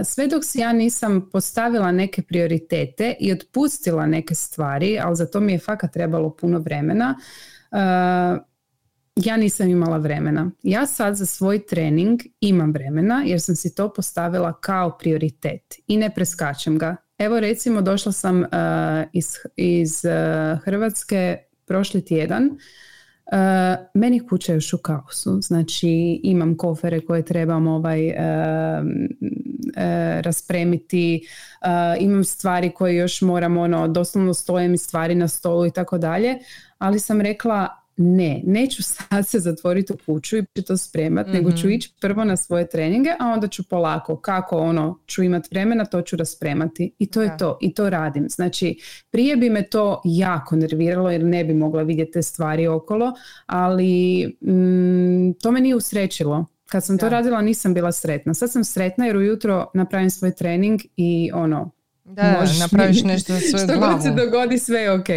sve 0.06 0.28
dok 0.28 0.44
si 0.46 0.60
ja 0.60 0.74
nisam 0.74 1.30
postavila 1.32 1.92
neke 1.92 2.22
prioritete 2.22 3.16
i 3.20 3.32
otpustila 3.32 4.06
neke 4.06 4.36
stvari, 4.36 5.00
ali 5.04 5.16
za 5.16 5.26
to 5.26 5.40
mi 5.40 5.52
je 5.52 5.60
fakat 5.60 5.94
trebalo 5.94 6.30
puno 6.30 6.60
vremena, 6.60 7.20
ja 9.16 9.38
nisam 9.38 9.70
imala 9.70 9.98
vremena. 9.98 10.52
Ja 10.64 10.86
sad 10.86 11.16
za 11.16 11.26
svoj 11.26 11.66
trening 11.66 12.22
imam 12.40 12.72
vremena 12.72 13.24
jer 13.26 13.42
sam 13.42 13.56
si 13.56 13.76
to 13.76 13.94
postavila 13.94 14.54
kao 14.54 14.98
prioritet 14.98 15.76
i 15.88 15.98
ne 15.98 16.10
preskačem 16.16 16.78
ga. 16.78 16.96
Evo 17.18 17.40
recimo 17.40 17.82
došla 17.82 18.12
sam 18.12 18.42
uh, 18.42 18.48
iz, 19.14 19.26
iz 19.56 20.02
uh, 20.06 20.60
Hrvatske 20.64 21.38
prošli 21.66 22.06
tjedan. 22.06 22.46
Uh, 22.46 23.38
meni 23.94 24.28
kuća 24.28 24.54
još 24.54 24.74
u 24.74 24.78
kaosu, 24.78 25.42
znači 25.42 26.20
imam 26.24 26.58
kofere 26.58 27.02
koje 27.02 27.26
trebam 27.26 27.68
ovaj, 27.68 28.14
raspremiti, 30.22 31.28
imam 32.00 32.24
stvari 32.24 32.72
koje 32.72 32.96
još 32.96 33.22
moram, 33.22 33.58
ono, 33.58 33.88
doslovno 33.88 34.34
stoje 34.34 34.68
mi 34.68 34.78
stvari 34.78 35.16
na 35.16 35.28
stolu 35.28 35.66
i 35.66 35.72
tako 35.72 35.98
dalje, 35.98 36.38
ali 36.78 37.00
sam 37.00 37.22
rekla 37.22 37.81
ne, 37.98 38.42
neću 38.46 38.84
sad 38.84 39.28
se 39.28 39.40
zatvoriti 39.40 39.94
u 39.94 39.98
kuću 40.06 40.38
i 40.38 40.62
to 40.68 40.78
spremat, 40.78 41.28
nego 41.28 41.52
ću 41.52 41.68
mhm. 41.68 41.72
ići 41.72 41.94
prvo 42.02 42.24
na 42.24 42.38
svoje 42.38 42.70
treninge, 42.70 43.10
a 43.20 43.28
onda 43.28 43.48
ću 43.48 43.64
polako, 43.70 44.16
kako 44.16 44.58
ono 44.58 45.00
ću 45.08 45.24
imat 45.24 45.52
vremena, 45.52 45.86
to 45.86 46.02
ću 46.02 46.16
raspremati. 46.16 46.96
I 47.00 47.12
to 47.12 47.22
je 47.22 47.38
to, 47.38 47.58
i 47.62 47.74
to 47.74 47.90
radim. 47.90 48.30
Znači, 48.30 48.80
prije 49.12 49.36
bi 49.36 49.50
me 49.50 49.70
to 49.70 50.02
jako 50.06 50.56
nerviralo 50.56 51.12
jer 51.12 51.24
ne 51.24 51.44
bi 51.44 51.54
mogla 51.54 51.84
vidjeti 51.84 52.12
te 52.12 52.22
stvari 52.22 52.68
okolo, 52.68 53.14
ali 53.46 54.26
mm, 54.42 55.34
to 55.34 55.52
me 55.52 55.62
nije 55.62 55.76
usrećilo. 55.76 56.46
Kad 56.70 56.86
sam 56.86 56.98
to 56.98 57.10
radila 57.10 57.42
nisam 57.42 57.74
bila 57.74 57.92
sretna. 57.92 58.34
Sad 58.34 58.52
sam 58.52 58.64
sretna 58.64 59.06
jer 59.06 59.18
ujutro 59.18 59.72
napravim 59.74 60.10
svoj 60.10 60.36
trening 60.36 60.82
i 60.96 61.32
ono, 61.34 61.72
da, 62.04 62.38
možeš 62.40 62.60
napraviš 62.60 63.04
nešto 63.04 63.34
za 63.34 63.40
svoju 63.50 63.68
Što 63.68 63.80
god 63.80 64.04
se 64.04 64.12
dogodi, 64.12 64.60
sve 64.60 64.80
je 64.80 64.92
ok. 64.92 65.08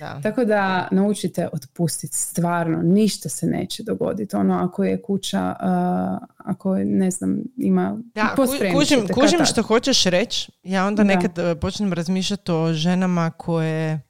Da. 0.00 0.20
Tako 0.22 0.44
da 0.44 0.88
naučite 0.90 1.48
otpustiti 1.52 2.16
stvarno, 2.16 2.82
ništa 2.82 3.28
se 3.28 3.46
neće 3.46 3.82
dogoditi. 3.82 4.36
Ono, 4.36 4.54
ako 4.54 4.84
je 4.84 5.02
kuća, 5.02 5.54
uh, 5.60 6.26
ako 6.36 6.76
je, 6.76 6.84
ne 6.84 7.10
znam, 7.10 7.38
ima... 7.56 7.98
Da, 8.14 8.34
kužim, 8.72 9.08
kužim 9.14 9.44
što 9.44 9.62
hoćeš 9.62 10.04
reći. 10.04 10.52
Ja 10.62 10.86
onda 10.86 11.04
nekad 11.04 11.38
uh, 11.38 11.58
počnem 11.60 11.92
razmišljati 11.92 12.52
o 12.52 12.72
ženama 12.72 13.30
koje 13.30 14.00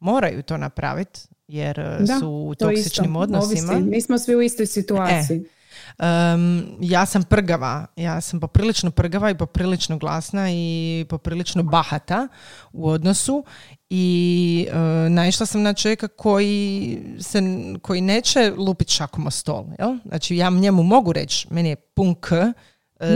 moraju 0.00 0.42
to 0.42 0.56
napraviti 0.56 1.20
jer 1.48 2.06
su 2.20 2.28
u 2.28 2.54
toksičnim 2.54 3.16
odnosima. 3.16 3.72
Ovisi. 3.72 3.90
Mi 3.90 4.00
smo 4.00 4.18
svi 4.18 4.36
u 4.36 4.42
istoj 4.42 4.66
situaciji. 4.66 5.36
E. 5.36 5.59
Um, 5.98 6.66
ja 6.80 7.06
sam 7.06 7.22
prgava, 7.22 7.86
ja 7.96 8.20
sam 8.20 8.40
poprilično 8.40 8.90
prgava 8.90 9.30
i 9.30 9.34
poprilično 9.34 9.98
glasna 9.98 10.50
i 10.50 11.06
poprilično 11.08 11.62
bahata 11.62 12.28
u 12.72 12.88
odnosu 12.88 13.44
i 13.90 14.66
uh, 14.68 15.12
naišla 15.12 15.46
sam 15.46 15.62
na 15.62 15.74
čovjeka 15.74 16.08
koji, 16.08 16.98
se, 17.20 17.42
koji 17.82 18.00
neće 18.00 18.52
lupiti 18.56 18.92
šakom 18.92 19.26
o 19.26 19.30
stol. 19.30 19.64
Jel? 19.78 19.96
Znači 20.04 20.36
ja 20.36 20.50
njemu 20.50 20.82
mogu 20.82 21.12
reći, 21.12 21.46
meni 21.50 21.68
je 21.68 21.76
pun 21.76 22.14
k, 22.14 22.32
uh, 22.32 23.06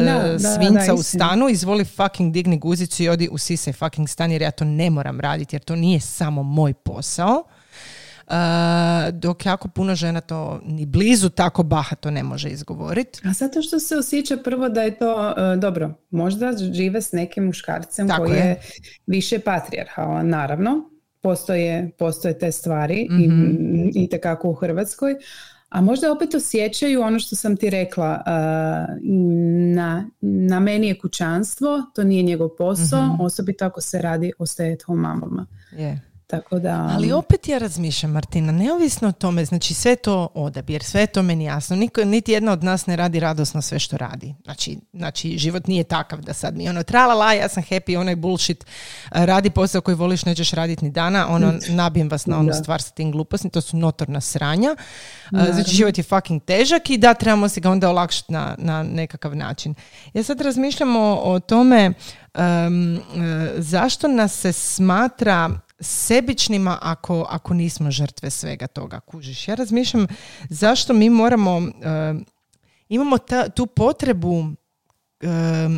svinca 0.57 0.95
u 0.95 1.03
stanu, 1.03 1.49
izvoli 1.49 1.85
fucking 1.85 2.33
digni 2.33 2.59
guzicu 2.59 3.03
i 3.03 3.09
odi 3.09 3.29
u 3.33 3.39
sise 3.39 3.73
fucking 3.73 4.09
stan 4.09 4.33
jer 4.33 4.43
ja 4.43 4.51
to 4.51 4.65
ne 4.65 4.91
moram 4.91 5.21
raditi 5.21 5.57
jer 5.57 5.63
to 5.63 5.77
nije 5.77 6.01
samo 6.01 6.43
moj 6.43 6.75
posao. 6.75 7.45
Uh, 8.27 8.35
dok 9.13 9.47
jako 9.47 9.69
puno 9.69 9.95
žena 9.95 10.21
to 10.21 10.61
ni 10.65 10.87
blizu 10.87 11.29
tako 11.29 11.63
bahato 11.63 12.11
ne 12.11 12.23
može 12.23 12.49
izgovoriti. 12.49 13.21
A 13.25 13.33
zato 13.33 13.63
što 13.63 13.81
se 13.81 13.97
osjeća 13.97 14.37
prvo 14.37 14.69
da 14.69 14.83
je 14.83 14.99
to 14.99 15.35
uh, 15.37 15.61
dobro. 15.61 15.95
Možda 16.11 16.53
žive 16.73 17.03
s 17.03 17.13
nekim 17.13 17.45
muškarcem 17.45 18.09
koji 18.09 18.31
je, 18.31 18.37
je 18.37 18.61
više 19.07 19.39
patrijarhalan, 19.39 20.29
naravno. 20.29 20.91
Postoje, 21.21 21.91
postoje 21.99 22.39
te 22.39 22.53
stvari 22.53 23.09
mm 23.11 23.21
i, 23.21 23.29
mhm. 23.29 23.89
i 23.95 24.09
tekako 24.09 24.51
u 24.51 24.55
Hrvatskoj. 24.55 25.15
A 25.69 25.81
možda 25.81 26.13
opet 26.13 26.35
osjećaju 26.35 27.03
ono 27.03 27.19
što 27.19 27.37
sam 27.37 27.57
ti 27.57 27.71
rekla, 27.71 28.23
uh, 28.27 28.33
na, 29.75 30.11
na 30.21 30.61
meni 30.61 30.89
je 30.89 30.99
kućanstvo, 30.99 31.83
to 31.95 32.05
nije 32.05 32.23
njegov 32.23 32.49
posao, 32.59 33.07
mm 33.07 33.21
osobito 33.21 33.65
ako 33.65 33.81
se 33.81 34.03
radi 34.03 34.33
o 34.39 34.47
stay 34.47 34.75
at 34.75 34.83
home 34.83 35.03
mamama. 35.03 35.47
Yeah. 35.73 36.14
Tako 36.27 36.59
da... 36.59 36.89
Ali 36.93 37.13
opet 37.13 37.49
ja 37.49 37.59
razmišljam, 37.59 38.13
Martina, 38.13 38.53
neovisno 38.53 39.09
o 39.09 39.13
tome, 39.13 39.45
znači 39.45 39.75
sve 39.75 39.97
to 39.97 40.29
odabir, 40.35 40.83
sve 40.83 41.07
to 41.07 41.23
meni 41.23 41.45
jasno. 41.45 41.77
Niko, 41.77 42.05
niti 42.05 42.33
jedna 42.33 42.53
od 42.53 42.65
nas 42.65 42.87
ne 42.87 42.97
radi 42.97 43.21
radosno 43.21 43.63
sve 43.63 43.79
što 43.79 43.97
radi. 43.97 44.35
Znači, 44.45 44.79
znači 44.93 45.39
život 45.39 45.67
nije 45.67 45.85
takav 45.85 46.21
da 46.21 46.35
sad 46.35 46.57
mi 46.57 46.69
ono 46.69 46.83
tralala, 46.83 47.33
ja 47.33 47.49
sam 47.49 47.63
happy, 47.63 47.99
onaj 47.99 48.17
bullshit, 48.17 48.65
radi 49.11 49.51
posao 49.51 49.81
koji 49.81 49.95
voliš, 49.95 50.25
nećeš 50.25 50.51
raditi 50.51 50.85
ni 50.85 50.91
dana, 50.91 51.29
ono, 51.29 51.53
nabijem 51.69 52.09
vas 52.09 52.27
na 52.27 52.39
onu 52.39 52.53
stvar 52.53 52.83
sa 52.83 52.91
tim 52.91 53.13
glupostim, 53.13 53.51
to 53.51 53.61
su 53.61 53.77
notorna 53.77 54.21
sranja. 54.21 54.77
Znači, 55.31 55.71
život 55.71 55.99
je 55.99 56.05
fucking 56.05 56.45
težak 56.45 56.91
i 56.91 56.99
da, 56.99 57.15
trebamo 57.15 57.49
si 57.49 57.61
ga 57.61 57.71
onda 57.71 57.91
olakšati 57.91 58.33
na, 58.33 58.55
na 58.59 58.83
nekakav 58.83 59.37
način. 59.37 59.75
Ja 60.15 60.23
sad 60.23 60.41
razmišljam 60.41 60.97
o, 60.97 61.21
o 61.25 61.41
tome 61.41 61.93
um, 62.35 63.01
zašto 63.57 64.09
nas 64.09 64.41
se 64.41 64.53
smatra 64.53 65.51
sebičnima 65.81 66.79
ako, 66.83 67.27
ako 67.29 67.55
nismo 67.55 67.91
žrtve 67.91 68.31
svega 68.31 68.67
toga, 68.67 69.01
kužiš. 69.01 69.49
Ja 69.49 69.55
razmišljam 69.55 70.07
zašto 70.49 70.93
mi 70.93 71.11
moramo, 71.11 71.57
uh, 71.57 71.65
imamo 72.89 73.19
ta, 73.19 73.49
tu 73.49 73.67
potrebu 73.67 74.39
uh, 74.39 74.49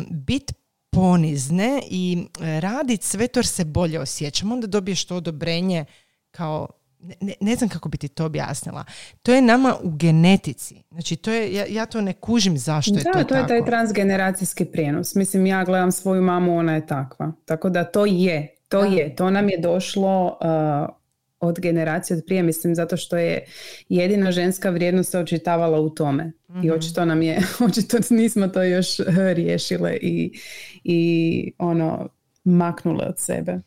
biti 0.09 0.53
ponizne 0.89 1.81
i 1.89 2.27
raditi 2.39 3.05
sve 3.05 3.27
to 3.27 3.39
jer 3.39 3.47
se 3.47 3.65
bolje 3.65 3.99
osjećamo. 3.99 4.53
Onda 4.53 4.67
dobiješ 4.67 5.05
to 5.05 5.15
odobrenje 5.15 5.85
kao 6.31 6.67
ne, 6.99 7.33
ne, 7.41 7.55
znam 7.55 7.69
kako 7.69 7.89
bi 7.89 7.97
ti 7.97 8.07
to 8.07 8.25
objasnila. 8.25 8.83
To 9.23 9.33
je 9.33 9.41
nama 9.41 9.75
u 9.83 9.91
genetici. 9.91 10.83
Znači, 10.91 11.15
to 11.15 11.31
je, 11.31 11.53
ja, 11.53 11.65
ja 11.69 11.85
to 11.85 12.01
ne 12.01 12.13
kužim 12.13 12.57
zašto 12.57 12.91
da, 12.91 12.99
je 12.99 13.03
to, 13.03 13.11
to 13.11 13.23
tako. 13.23 13.35
je 13.35 13.47
taj 13.47 13.65
transgeneracijski 13.65 14.65
prijenos. 14.65 15.15
Mislim, 15.15 15.45
ja 15.45 15.63
gledam 15.63 15.91
svoju 15.91 16.21
mamu, 16.21 16.57
ona 16.57 16.75
je 16.75 16.87
takva. 16.87 17.31
Tako 17.45 17.69
da 17.69 17.83
to 17.83 18.05
je. 18.05 18.56
To 18.67 18.83
je, 18.83 19.15
to 19.15 19.29
nam 19.29 19.49
je 19.49 19.57
došlo 19.57 20.37
uh, 20.41 20.95
od 21.39 21.59
generacije 21.59 22.17
od 22.17 22.23
prije, 22.25 22.43
mislim, 22.43 22.75
zato 22.75 22.97
što 22.97 23.17
je 23.17 23.45
jedina 23.89 24.31
ženska 24.31 24.69
vrijednost 24.69 25.11
se 25.11 25.19
očitavala 25.19 25.79
u 25.79 25.89
tome. 25.89 26.31
I 26.49 26.57
mhm. 26.57 26.71
očito 26.71 27.05
nam 27.05 27.21
je, 27.21 27.39
očito 27.69 27.97
nismo 28.09 28.47
to 28.47 28.63
još 28.63 28.99
uh, 28.99 29.05
riješile 29.15 29.97
i, 30.01 30.39
i 30.83 31.51
ono, 31.57 32.09
maknule 32.43 33.05
od 33.05 33.19
sebe. 33.19 33.59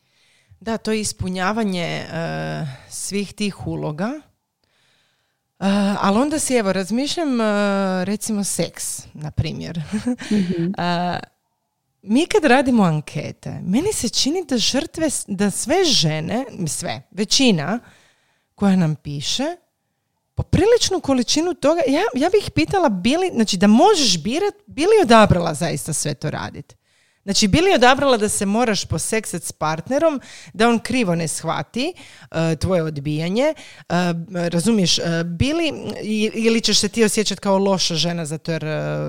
Da, 0.59 0.77
to 0.77 0.91
je 0.91 1.01
ispunjavanje 1.01 2.01
uh, 2.03 2.67
svih 2.89 3.33
tih 3.33 3.67
uloga. 3.67 4.11
Uh, 5.59 5.67
ali 6.01 6.17
onda 6.17 6.39
si, 6.39 6.55
evo, 6.55 6.73
razmišljam, 6.73 7.37
recimo, 8.03 8.43
seks, 8.43 9.05
na 9.13 9.31
primjer. 9.31 9.79
mm 10.31 10.73
mi 12.01 12.25
kad 12.25 12.45
radimo 12.45 12.83
ankete, 12.83 13.61
meni 13.65 13.93
se 13.93 14.09
čini 14.09 14.45
da 14.45 14.57
žrtve, 14.57 15.09
da 15.27 15.51
sve 15.51 15.85
žene, 15.85 16.45
sve, 16.67 17.01
većina 17.11 17.79
koja 18.55 18.75
nam 18.75 18.95
piše, 18.95 19.55
popriličnu 20.35 20.99
količinu 20.99 21.53
toga, 21.53 21.81
ja, 21.87 22.01
ja 22.13 22.29
bih 22.29 22.51
pitala 22.55 22.89
bili, 22.89 23.31
znači 23.33 23.57
da 23.57 23.67
možeš 23.67 24.23
birat, 24.23 24.53
bili 24.67 24.91
odabrala 25.03 25.53
zaista 25.53 25.93
sve 25.93 26.13
to 26.13 26.29
raditi. 26.29 26.75
Znači, 27.23 27.47
bili 27.47 27.73
odabrala 27.75 28.17
da 28.17 28.29
se 28.29 28.45
moraš 28.45 28.85
poseksati 28.85 29.45
s 29.45 29.51
partnerom, 29.51 30.21
da 30.53 30.69
on 30.69 30.79
krivo 30.79 31.15
ne 31.15 31.27
shvati 31.27 31.93
uh, 32.31 32.37
tvoje 32.59 32.83
odbijanje, 32.83 33.53
uh, 33.89 33.95
razumiješ, 34.33 34.97
uh, 34.97 35.05
bili, 35.25 35.73
ili 36.33 36.61
ćeš 36.61 36.79
se 36.79 36.89
ti 36.89 37.03
osjećati 37.03 37.41
kao 37.41 37.57
loša 37.57 37.95
žena 37.95 38.25
zato 38.25 38.51
jer 38.51 38.63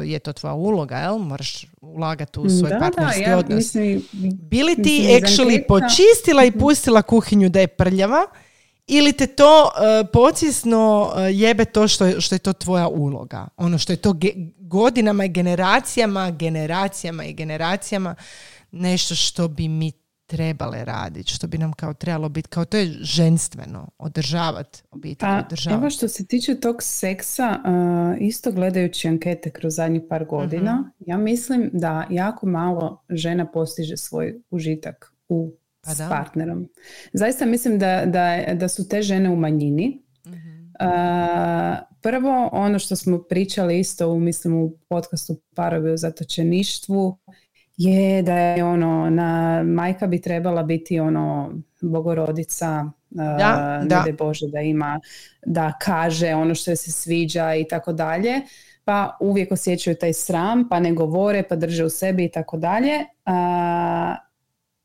je 0.05 0.19
to 0.19 0.33
tvoja 0.33 0.55
uloga, 0.55 0.97
jel? 0.97 1.19
Moraš 1.19 1.67
ulagati 1.81 2.41
u 2.41 2.51
svoj 2.51 2.71
da, 2.71 2.79
partnerski 2.79 3.23
ja, 3.23 3.39
odnos. 3.39 3.57
Mislim, 3.57 4.03
bili 4.33 4.75
ti 4.75 4.83
mislim, 4.83 5.21
actually 5.21 5.67
počistila 5.69 6.45
i 6.45 6.51
mhm. 6.51 6.59
pustila 6.59 7.03
kuhinju 7.03 7.49
da 7.49 7.61
je 7.61 7.67
prljava, 7.67 8.27
ili 8.87 9.13
te 9.13 9.27
to 9.27 9.65
uh, 9.65 10.09
pocisno 10.13 11.13
jebe 11.31 11.65
to 11.65 11.89
što, 11.89 12.21
što 12.21 12.35
je 12.35 12.39
to 12.39 12.53
tvoja 12.53 12.89
uloga. 12.89 13.49
Ono 13.57 13.79
što 13.79 13.93
je 13.93 13.97
to 13.97 14.15
godinama 14.73 15.25
i 15.25 15.29
generacijama, 15.29 16.31
generacijama 16.31 17.25
i 17.25 17.33
generacijama 17.33 18.15
nešto 18.71 19.15
što 19.15 19.49
bi 19.49 19.69
mi 19.69 19.93
trebale 20.27 20.85
raditi, 20.85 21.33
što 21.33 21.47
bi 21.47 21.59
nam 21.59 21.73
kao 21.73 21.95
trebalo 21.95 22.29
biti, 22.29 22.49
kao 22.49 22.65
to 22.65 22.77
je 22.77 22.87
ženstveno, 23.01 23.89
održavati 23.99 24.83
obitelj, 24.91 25.29
pa, 25.29 25.43
održavati. 25.47 25.81
Evo 25.81 25.91
što 25.91 26.09
se 26.09 26.27
tiče 26.27 26.61
tog 26.61 26.77
seksa, 26.83 27.59
uh, 27.65 28.17
isto 28.21 28.53
gledajući 28.53 29.09
ankete 29.09 29.51
kroz 29.51 29.75
zadnjih 29.75 30.03
par 30.09 30.25
godina, 30.25 30.75
mhm. 30.75 31.11
ja 31.11 31.17
mislim 31.17 31.71
da 31.73 32.07
jako 32.11 32.47
malo 32.47 33.05
žena 33.11 33.47
postiže 33.47 33.97
svoj 33.97 34.41
užitak 34.51 35.13
u 35.29 35.53
pa 35.85 35.95
s 35.95 35.99
partnerom. 35.99 36.69
Zaista 37.13 37.47
mislim 37.47 37.79
da, 37.79 38.03
da, 38.07 38.55
da 38.55 38.69
su 38.69 38.89
te 38.89 39.03
žene 39.03 39.31
u 39.31 39.37
manjini. 39.37 40.03
Prvo, 42.01 42.49
ono 42.53 42.79
što 42.79 42.97
smo 42.97 43.23
pričali 43.23 43.79
isto 43.79 44.09
u, 44.09 44.21
mislim, 44.21 44.55
u 44.55 44.73
podcastu 44.89 45.37
Parovi 45.55 45.93
u 45.93 45.97
zatočeništvu 45.97 47.19
je 47.77 48.23
da 48.23 48.37
je 48.37 48.65
ono, 48.65 49.11
na, 49.11 49.63
majka 49.67 50.07
bi 50.07 50.21
trebala 50.21 50.63
biti 50.63 51.01
ono 51.01 51.53
bogorodica, 51.81 52.91
da, 53.11 53.81
uh, 53.83 53.89
da. 53.89 54.05
Bože 54.19 54.47
da 54.49 54.61
ima, 54.61 55.01
da 55.47 55.73
kaže 55.81 56.35
ono 56.35 56.55
što 56.55 56.77
se 56.77 56.93
sviđa 56.93 57.55
i 57.55 57.65
tako 57.69 57.93
dalje, 57.93 58.41
pa 58.85 59.17
uvijek 59.21 59.53
osjećaju 59.53 59.97
taj 59.97 60.13
sram, 60.13 60.69
pa 60.69 60.81
ne 60.81 60.93
govore, 60.93 61.43
pa 61.43 61.57
drže 61.57 61.85
u 61.85 61.91
sebi 61.91 62.25
i 62.25 62.31
tako 62.31 62.57
dalje. 62.57 63.05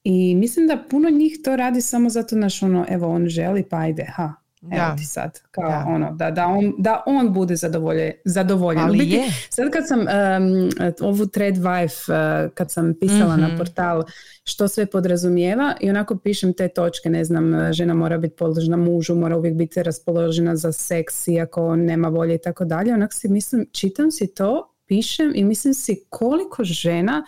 I 0.03 0.35
mislim 0.35 0.67
da 0.67 0.83
puno 0.89 1.09
njih 1.09 1.39
to 1.43 1.55
radi 1.55 1.81
samo 1.81 2.09
zato 2.09 2.35
naš 2.35 2.63
ono, 2.63 2.85
evo 2.89 3.07
on 3.07 3.27
želi, 3.27 3.63
pa 3.63 3.77
ajde, 3.77 4.05
ha, 4.15 4.33
Evo 4.61 4.95
ti 4.97 5.05
sad, 5.05 5.39
kao 5.51 5.69
da. 5.69 5.85
ono, 5.87 6.11
da, 6.11 6.31
da, 6.31 6.47
on, 6.47 6.73
da 6.77 7.03
on 7.05 7.33
bude 7.33 7.55
zadovoljen. 7.55 8.11
zadovoljen. 8.25 8.83
Ali 8.83 9.09
je. 9.11 9.23
Sad 9.49 9.71
kad 9.71 9.87
sam 9.87 9.99
um, 9.99 10.69
ovu 11.01 11.25
Trade 11.27 11.59
Wife, 11.59 12.11
uh, 12.45 12.53
kad 12.53 12.71
sam 12.71 12.93
pisala 12.99 13.37
na 13.37 13.47
mhm. 13.47 13.57
portal 13.57 14.03
što 14.43 14.67
sve 14.67 14.85
podrazumijeva 14.85 15.73
i 15.81 15.89
onako 15.89 16.17
pišem 16.17 16.53
te 16.53 16.67
točke, 16.67 17.09
ne 17.09 17.23
znam, 17.23 17.73
žena 17.73 17.93
mora 17.93 18.17
biti 18.17 18.35
podložna 18.35 18.77
mužu, 18.77 19.15
mora 19.15 19.37
uvijek 19.37 19.55
biti 19.55 19.83
raspoložena 19.83 20.55
za 20.55 20.71
seks 20.71 21.27
iako 21.27 21.75
nema 21.75 22.07
volje 22.07 22.35
i 22.35 22.41
tako 22.41 22.65
dalje. 22.65 22.93
Onak 22.93 23.13
si 23.13 23.29
mislim, 23.29 23.65
čitam 23.71 24.11
si 24.11 24.33
to, 24.33 24.73
pišem 24.87 25.31
i 25.35 25.43
mislim 25.43 25.73
si 25.73 26.05
koliko 26.09 26.63
žena 26.63 27.23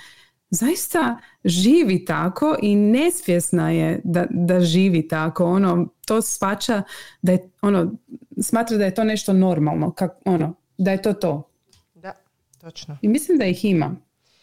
zaista 0.49 1.17
živi 1.45 2.05
tako 2.05 2.57
i 2.61 2.75
nesvjesna 2.75 3.71
je 3.71 4.01
da, 4.03 4.25
da 4.29 4.59
živi 4.59 5.07
tako. 5.07 5.45
Ono, 5.45 5.87
to 6.05 6.21
svača 6.21 6.83
da 7.21 7.31
je, 7.31 7.49
ono, 7.61 7.95
smatra 8.41 8.77
da 8.77 8.85
je 8.85 8.95
to 8.95 9.03
nešto 9.03 9.33
normalno, 9.33 9.91
kak, 9.91 10.11
ono, 10.25 10.55
da 10.77 10.91
je 10.91 11.01
to 11.01 11.13
to. 11.13 11.49
Da, 11.93 12.13
točno. 12.61 12.97
I 13.01 13.07
mislim 13.07 13.37
da 13.37 13.45
ih 13.45 13.65
ima. 13.65 13.95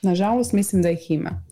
Nažalost, 0.02 0.52
mislim 0.52 0.82
da 0.82 0.90
ih 0.90 1.10
ima. 1.10 1.42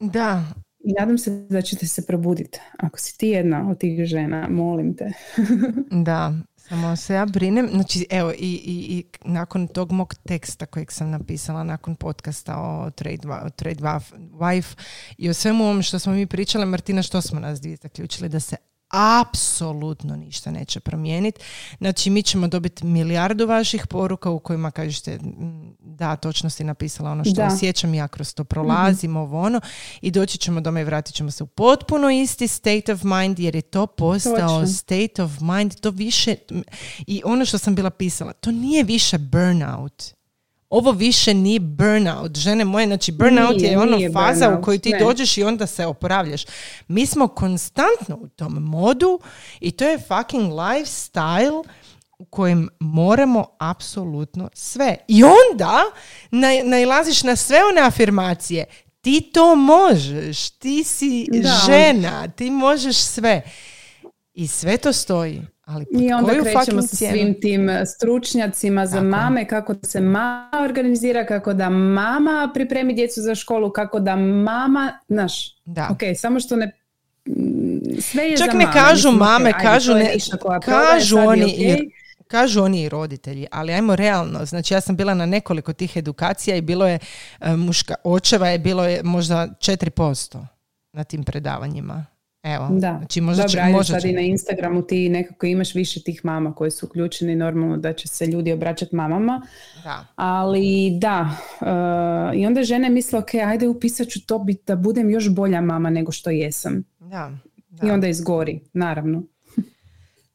Da. 0.00 0.44
I 0.84 0.92
nadam 0.92 1.18
se 1.18 1.30
da 1.30 1.62
ćete 1.62 1.86
se 1.86 2.06
probuditi. 2.06 2.60
Ako 2.78 2.98
si 2.98 3.18
ti 3.18 3.28
jedna 3.28 3.70
od 3.70 3.78
tih 3.78 4.04
žena, 4.04 4.48
molim 4.50 4.96
te. 4.96 5.12
da, 6.06 6.34
samo 6.68 6.96
se 6.96 7.14
ja 7.14 7.26
brinem, 7.26 7.68
znači 7.72 8.06
evo 8.10 8.32
i, 8.32 8.34
i, 8.36 8.98
i 8.98 9.04
nakon 9.24 9.68
tog 9.68 9.92
mog 9.92 10.14
teksta 10.14 10.66
kojeg 10.66 10.92
sam 10.92 11.10
napisala 11.10 11.64
nakon 11.64 11.96
podcasta 11.96 12.56
o 12.56 12.90
Trade, 12.90 13.28
trade 13.56 13.82
Wife 14.32 14.76
i 15.18 15.30
o 15.30 15.34
svemu 15.34 15.64
ovom 15.64 15.82
što 15.82 15.98
smo 15.98 16.12
mi 16.12 16.26
pričali, 16.26 16.66
Martina, 16.66 17.02
što 17.02 17.20
smo 17.22 17.40
nas 17.40 17.60
dvije 17.60 17.76
zaključili? 17.76 18.28
Da 18.28 18.40
se 18.40 18.56
apsolutno 18.90 20.16
ništa 20.16 20.50
neće 20.50 20.80
promijeniti. 20.80 21.40
Znači, 21.78 22.10
mi 22.10 22.22
ćemo 22.22 22.48
dobiti 22.48 22.86
milijardu 22.86 23.46
vaših 23.46 23.86
poruka 23.86 24.30
u 24.30 24.38
kojima 24.38 24.70
kažete 24.70 25.18
da, 25.80 26.16
točno 26.16 26.50
si 26.50 26.64
napisala 26.64 27.10
ono 27.10 27.24
što 27.24 27.34
da. 27.34 27.46
osjećam, 27.46 27.94
ja 27.94 28.08
kroz 28.08 28.34
to 28.34 28.44
prolazim, 28.44 29.10
mm 29.12 29.16
ovo 29.16 29.40
ono, 29.40 29.60
i 30.00 30.10
doći 30.10 30.38
ćemo 30.38 30.60
doma 30.60 30.80
i 30.80 30.84
vratit 30.84 31.14
ćemo 31.14 31.30
se 31.30 31.44
u 31.44 31.46
potpuno 31.46 32.10
isti 32.10 32.48
state 32.48 32.92
of 32.92 33.02
mind, 33.02 33.38
jer 33.38 33.54
je 33.54 33.62
to 33.62 33.86
postao 33.86 34.66
state 34.66 35.22
of 35.22 35.40
mind, 35.40 35.74
to 35.80 35.90
više, 35.90 36.34
i 37.06 37.22
ono 37.24 37.44
što 37.44 37.58
sam 37.58 37.74
bila 37.74 37.90
pisala, 37.90 38.32
to 38.32 38.50
nije 38.50 38.84
više 38.84 39.18
burnout 39.18 40.17
ovo 40.70 40.92
više 40.92 41.34
nije 41.34 41.60
burnout. 41.60 42.36
Žene 42.36 42.64
moje, 42.64 42.86
znači 42.86 43.12
burnout 43.12 43.60
je 43.60 43.78
ono 43.78 43.98
faza 44.12 44.58
u 44.58 44.62
kojoj 44.62 44.78
ti 44.78 44.94
dođeš 44.98 45.38
i 45.38 45.44
onda 45.44 45.66
se 45.66 45.86
oporavljaš. 45.86 46.44
Mi 46.88 47.06
smo 47.06 47.28
konstantno 47.28 48.16
u 48.20 48.28
tom 48.28 48.52
modu 48.52 49.20
i 49.60 49.70
to 49.70 49.84
je 49.84 49.98
fucking 49.98 50.52
lifestyle 50.52 51.64
u 52.18 52.24
kojem 52.24 52.68
moramo 52.80 53.46
apsolutno 53.58 54.50
sve. 54.54 54.96
I 55.08 55.24
onda 55.24 55.82
nailaziš 56.64 57.22
na 57.22 57.36
sve 57.36 57.58
one 57.70 57.80
afirmacije. 57.80 58.64
Ti 59.00 59.30
to 59.32 59.54
možeš, 59.54 60.50
ti 60.50 60.84
si 60.84 61.26
žena, 61.66 62.28
ti 62.28 62.50
možeš 62.50 62.96
sve. 62.96 63.42
I 64.34 64.46
sve 64.46 64.76
to 64.76 64.92
stoji. 64.92 65.42
Ali 65.68 65.86
I 65.90 66.12
onda 66.12 66.32
krećemo 66.42 66.82
sa 66.82 66.96
svim 66.96 67.40
tim 67.40 67.70
e, 67.70 67.86
stručnjacima 67.86 68.86
za 68.86 69.02
mame, 69.02 69.48
kako 69.48 69.74
da 69.74 69.88
se 69.88 70.00
mama 70.00 70.50
organizira, 70.64 71.26
kako 71.26 71.54
da 71.54 71.70
mama 71.70 72.50
pripremi 72.54 72.94
djecu 72.94 73.20
za 73.22 73.34
školu, 73.34 73.72
kako 73.72 74.00
da 74.00 74.16
mama, 74.16 74.98
znaš, 75.08 75.56
da. 75.64 75.88
ok, 75.90 76.00
samo 76.16 76.40
što 76.40 76.56
ne 76.56 76.72
sve 78.00 78.24
je 78.24 78.36
Čak 78.36 78.54
ne 78.54 78.72
kažu 78.72 79.10
mame, 79.10 79.52
kažu, 79.52 79.94
ne, 79.94 80.14
kažu 80.64 81.18
oni 81.18 81.54
i, 81.58 81.90
kažu 82.28 82.62
oni 82.62 82.82
i 82.82 82.88
roditelji, 82.88 83.46
ali 83.50 83.72
ajmo 83.72 83.96
realno, 83.96 84.44
znači 84.44 84.74
ja 84.74 84.80
sam 84.80 84.96
bila 84.96 85.14
na 85.14 85.26
nekoliko 85.26 85.72
tih 85.72 85.96
edukacija 85.96 86.56
i 86.56 86.60
bilo 86.60 86.86
je 86.86 86.98
e, 87.40 87.56
muška, 87.56 87.94
očeva 88.04 88.48
je 88.48 88.58
bilo 88.58 88.84
je 88.84 89.02
možda 89.02 89.48
4% 89.60 90.44
na 90.92 91.04
tim 91.04 91.24
predavanjima. 91.24 92.06
Evo, 92.42 92.68
da. 92.70 92.96
znači 92.98 93.20
možda 93.20 93.42
Dobro, 93.42 93.82
će, 93.82 93.92
sad 93.92 94.04
i 94.04 94.12
na 94.12 94.20
Instagramu 94.20 94.82
ti 94.82 95.08
nekako 95.08 95.46
imaš 95.46 95.74
više 95.74 96.02
tih 96.02 96.24
mama 96.24 96.54
koje 96.54 96.70
su 96.70 96.86
uključene 96.86 97.36
normalno 97.36 97.76
da 97.76 97.92
će 97.92 98.08
se 98.08 98.26
ljudi 98.26 98.52
obraćati 98.52 98.96
mamama. 98.96 99.42
Da. 99.84 100.06
Ali 100.16 100.90
da, 101.00 101.36
uh, 101.60 102.40
i 102.40 102.46
onda 102.46 102.62
žene 102.62 102.90
misle, 102.90 103.18
ok, 103.18 103.34
ajde 103.34 103.68
upisat 103.68 104.08
ću 104.08 104.26
to 104.26 104.38
bit, 104.38 104.66
da 104.66 104.76
budem 104.76 105.10
još 105.10 105.28
bolja 105.28 105.60
mama 105.60 105.90
nego 105.90 106.12
što 106.12 106.30
jesam. 106.30 106.84
Da, 106.98 107.32
da. 107.68 107.86
I 107.86 107.90
onda 107.90 108.08
izgori, 108.08 108.60
naravno. 108.72 109.22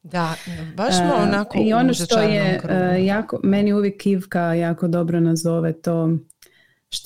Da, 0.03 0.35
baš 0.75 0.95
smo 0.97 1.13
uh, 1.15 1.21
onako 1.21 1.57
I 1.61 1.73
ono 1.73 1.93
što 1.93 2.19
je 2.19 2.61
uh, 2.63 3.05
jako, 3.05 3.39
meni 3.43 3.73
uvijek 3.73 4.05
Ivka 4.05 4.53
jako 4.53 4.87
dobro 4.87 5.19
nazove 5.19 5.73
to 5.73 6.17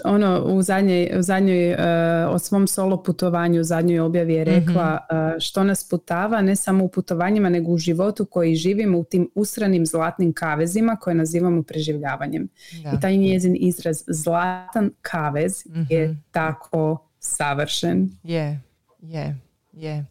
ono 0.06 0.44
u 0.46 0.62
zadnjoj, 0.62 1.12
u 1.20 1.22
zadnjoj 1.22 1.72
uh, 1.72 1.80
o 2.30 2.40
svom 2.40 2.68
solo 2.68 3.04
putovanju 3.04 3.62
u 3.62 3.64
zadnjoj 3.64 4.00
objavi 4.00 4.34
je 4.34 4.44
rekla 4.44 5.00
mm 5.12 5.18
što 5.40 5.64
nas 5.64 5.90
putava 5.90 6.42
ne 6.42 6.56
samo 6.56 6.84
u 6.84 6.90
putovanjima 6.90 7.50
nego 7.50 7.72
u 7.72 7.78
životu 7.78 8.26
koji 8.26 8.56
živimo 8.56 9.00
u 9.00 9.04
tim 9.04 9.30
usranim 9.36 9.86
zlatnim 9.86 10.34
kavezima 10.34 10.96
koje 10.96 11.16
nazivamo 11.16 11.64
preživljavanjem. 11.64 12.50
I 12.98 13.00
taj 13.02 13.18
njezin 13.18 13.56
izraz 13.60 14.04
zlatan 14.08 14.92
kavez 15.02 15.64
je 15.90 16.08
mhm. 16.08 16.18
tako 16.32 17.08
savršen. 17.20 18.10
Je, 18.24 18.62
je, 19.02 19.38
je. 19.72 20.06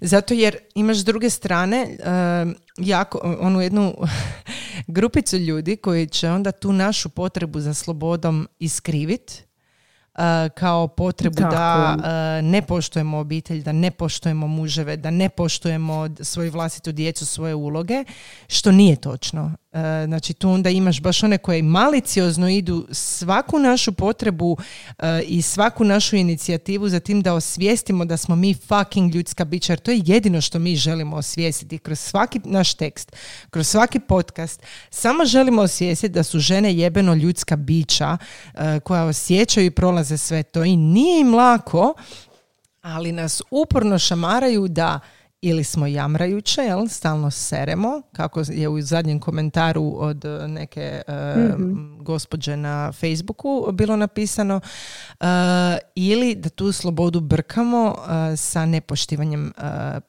Zato 0.00 0.34
jer 0.34 0.56
imaš 0.74 0.96
s 0.96 1.04
druge 1.04 1.30
strane 1.30 1.96
uh, 1.98 2.52
jako, 2.78 3.36
onu 3.40 3.60
jednu 3.60 3.94
grupicu 4.86 5.36
ljudi 5.36 5.76
koji 5.76 6.06
će 6.06 6.30
onda 6.30 6.52
tu 6.52 6.72
našu 6.72 7.08
potrebu 7.08 7.60
za 7.60 7.74
slobodom 7.74 8.48
iskriviti 8.58 9.45
kao 10.54 10.88
potrebu 10.88 11.40
da 11.40 11.96
uh, 11.98 12.04
ne 12.50 12.62
poštujemo 12.62 13.18
obitelj, 13.18 13.62
da 13.62 13.72
ne 13.72 13.90
poštujemo 13.90 14.46
muževe, 14.46 14.96
da 14.96 15.10
ne 15.10 15.28
poštujemo 15.28 16.08
svoju 16.20 16.50
vlastitu 16.50 16.92
djecu, 16.92 17.26
svoje 17.26 17.54
uloge, 17.54 18.04
što 18.48 18.72
nije 18.72 18.96
točno. 18.96 19.44
Uh, 19.72 19.80
znači 20.06 20.34
tu 20.34 20.50
onda 20.50 20.70
imaš 20.70 21.00
baš 21.00 21.22
one 21.22 21.38
koje 21.38 21.62
maliciozno 21.62 22.48
idu 22.48 22.86
svaku 22.90 23.58
našu 23.58 23.92
potrebu 23.92 24.56
i 25.26 25.42
svaku 25.42 25.84
našu 25.84 26.16
inicijativu 26.16 26.88
za 26.88 27.00
tim 27.00 27.22
da 27.22 27.34
osvijestimo 27.34 28.04
da 28.04 28.16
smo 28.16 28.36
mi 28.36 28.54
fucking 28.54 29.14
ljudska 29.14 29.44
bića, 29.44 29.72
jer 29.72 29.80
to 29.80 29.90
je 29.90 30.02
jedino 30.04 30.40
što 30.40 30.58
mi 30.58 30.76
želimo 30.76 31.16
osvijestiti 31.16 31.78
kroz 31.78 32.00
svaki 32.00 32.40
naš 32.44 32.74
tekst, 32.74 33.16
kroz 33.50 33.68
svaki 33.68 34.00
podcast. 34.00 34.62
Samo 34.90 35.24
želimo 35.24 35.62
osvijestiti 35.62 36.14
da 36.14 36.22
su 36.22 36.38
žene 36.38 36.74
jebeno 36.74 37.14
ljudska 37.14 37.56
bića 37.56 38.16
koja 38.84 39.04
osjećaju 39.04 39.66
i 39.66 39.70
prolaze 39.70 40.05
za 40.06 40.16
sve 40.16 40.42
to. 40.42 40.64
I 40.64 40.76
nije 40.76 41.20
im 41.20 41.34
lako, 41.34 41.94
ali 42.82 43.12
nas 43.12 43.42
uporno 43.50 43.98
šamaraju 43.98 44.68
da 44.68 45.00
ili 45.40 45.64
smo 45.64 45.86
jamrajuće, 45.86 46.60
jel, 46.60 46.88
stalno 46.88 47.30
seremo, 47.30 48.02
kako 48.12 48.42
je 48.48 48.68
u 48.68 48.82
zadnjem 48.82 49.20
komentaru 49.20 49.94
od 49.96 50.24
neke 50.48 51.02
mm 51.58 51.96
gospođe 52.06 52.56
na 52.56 52.92
Facebooku 52.92 53.68
bilo 53.72 53.96
napisano, 53.96 54.60
uh, 55.20 55.26
ili 55.94 56.34
da 56.34 56.48
tu 56.48 56.72
slobodu 56.72 57.20
brkamo 57.20 57.88
uh, 57.88 58.06
sa 58.36 58.66
nepoštivanjem 58.66 59.52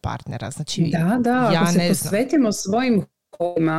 partnera. 0.01 0.51
Znači, 0.51 0.91
da, 0.91 1.17
da, 1.19 1.49
ja 1.53 1.61
ako 1.61 1.71
se 1.71 1.87
posvetimo 1.89 2.51
svojim 2.51 3.05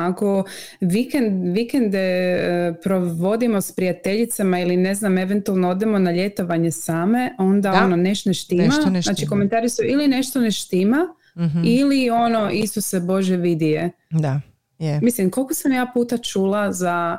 ako 0.07 0.45
vikend, 0.81 1.55
vikende 1.55 1.99
e, 1.99 2.75
provodimo 2.83 3.61
s 3.61 3.73
prijateljicama 3.73 4.61
ili 4.61 4.77
ne 4.77 4.95
znam, 4.95 5.19
eventualno 5.19 5.69
odemo 5.69 5.99
na 5.99 6.13
ljetovanje 6.13 6.71
same, 6.71 7.35
onda 7.39 7.71
da. 7.71 7.85
ono 7.85 7.97
nešto 7.97 8.31
ne 8.31 8.35
štima. 8.35 8.65
Nešto 8.65 8.91
ne 8.91 9.03
Znači 9.03 9.27
komentari 9.27 9.69
su 9.69 9.83
ili 9.85 10.09
nešto 10.09 10.41
ne 10.41 10.51
štima 10.51 10.97
mm 10.97 11.65
ili 11.65 12.11
ono 12.11 12.51
Isuse 12.51 13.01
Bože 13.01 13.37
vidije. 13.37 13.91
Da, 14.11 14.41
je. 14.79 15.01
Mislim, 15.03 15.31
koliko 15.31 15.55
sam 15.55 15.73
ja 15.73 15.87
puta 15.95 16.17
čula 16.19 16.73
za, 16.73 17.19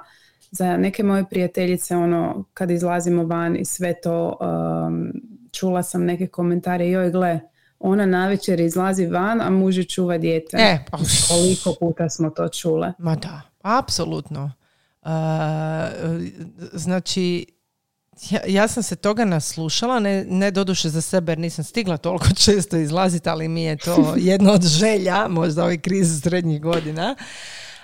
za 0.52 0.78
neke 0.78 1.04
moje 1.04 1.25
prijateljice 1.30 1.95
ono 1.95 2.45
kad 2.54 2.71
izlazimo 2.71 3.23
van 3.23 3.56
i 3.56 3.65
sve 3.65 3.93
to 4.02 4.38
um, 4.41 5.12
čula 5.52 5.84
sam 5.84 6.06
neke 6.06 6.28
komentare 6.28 6.89
joj 6.89 7.12
gle, 7.12 7.39
ona 7.80 8.06
navečer 8.06 8.60
izlazi 8.60 9.06
van, 9.06 9.42
a 9.42 9.50
muž 9.50 9.76
čuva 9.88 10.18
dijete. 10.18 10.58
E, 10.58 10.86
pa, 10.92 10.98
Koliko 11.28 11.76
puta 11.80 12.10
smo 12.10 12.30
to 12.30 12.50
čule. 12.50 12.94
Ma 13.00 13.15
da, 13.15 13.42
apsolutno. 13.62 14.52
Uh, 15.02 15.10
znači, 16.74 17.46
ja, 18.30 18.39
ja, 18.48 18.68
sam 18.68 18.84
se 18.84 18.96
toga 18.96 19.26
naslušala, 19.26 20.00
ne, 20.00 20.26
ne 20.30 20.52
doduše 20.52 20.89
za 20.89 21.02
sebe 21.02 21.32
jer 21.32 21.39
nisam 21.39 21.63
stigla 21.63 21.98
toliko 21.98 22.28
često 22.46 22.78
izlaziti, 22.78 23.30
ali 23.30 23.48
mi 23.48 23.63
je 23.63 23.78
to 23.78 24.13
jedna 24.32 24.52
od 24.52 24.63
želja, 24.63 25.28
možda 25.28 25.63
ove 25.63 25.78
krize 25.78 26.22
srednjih 26.22 26.62
godina. 26.62 27.15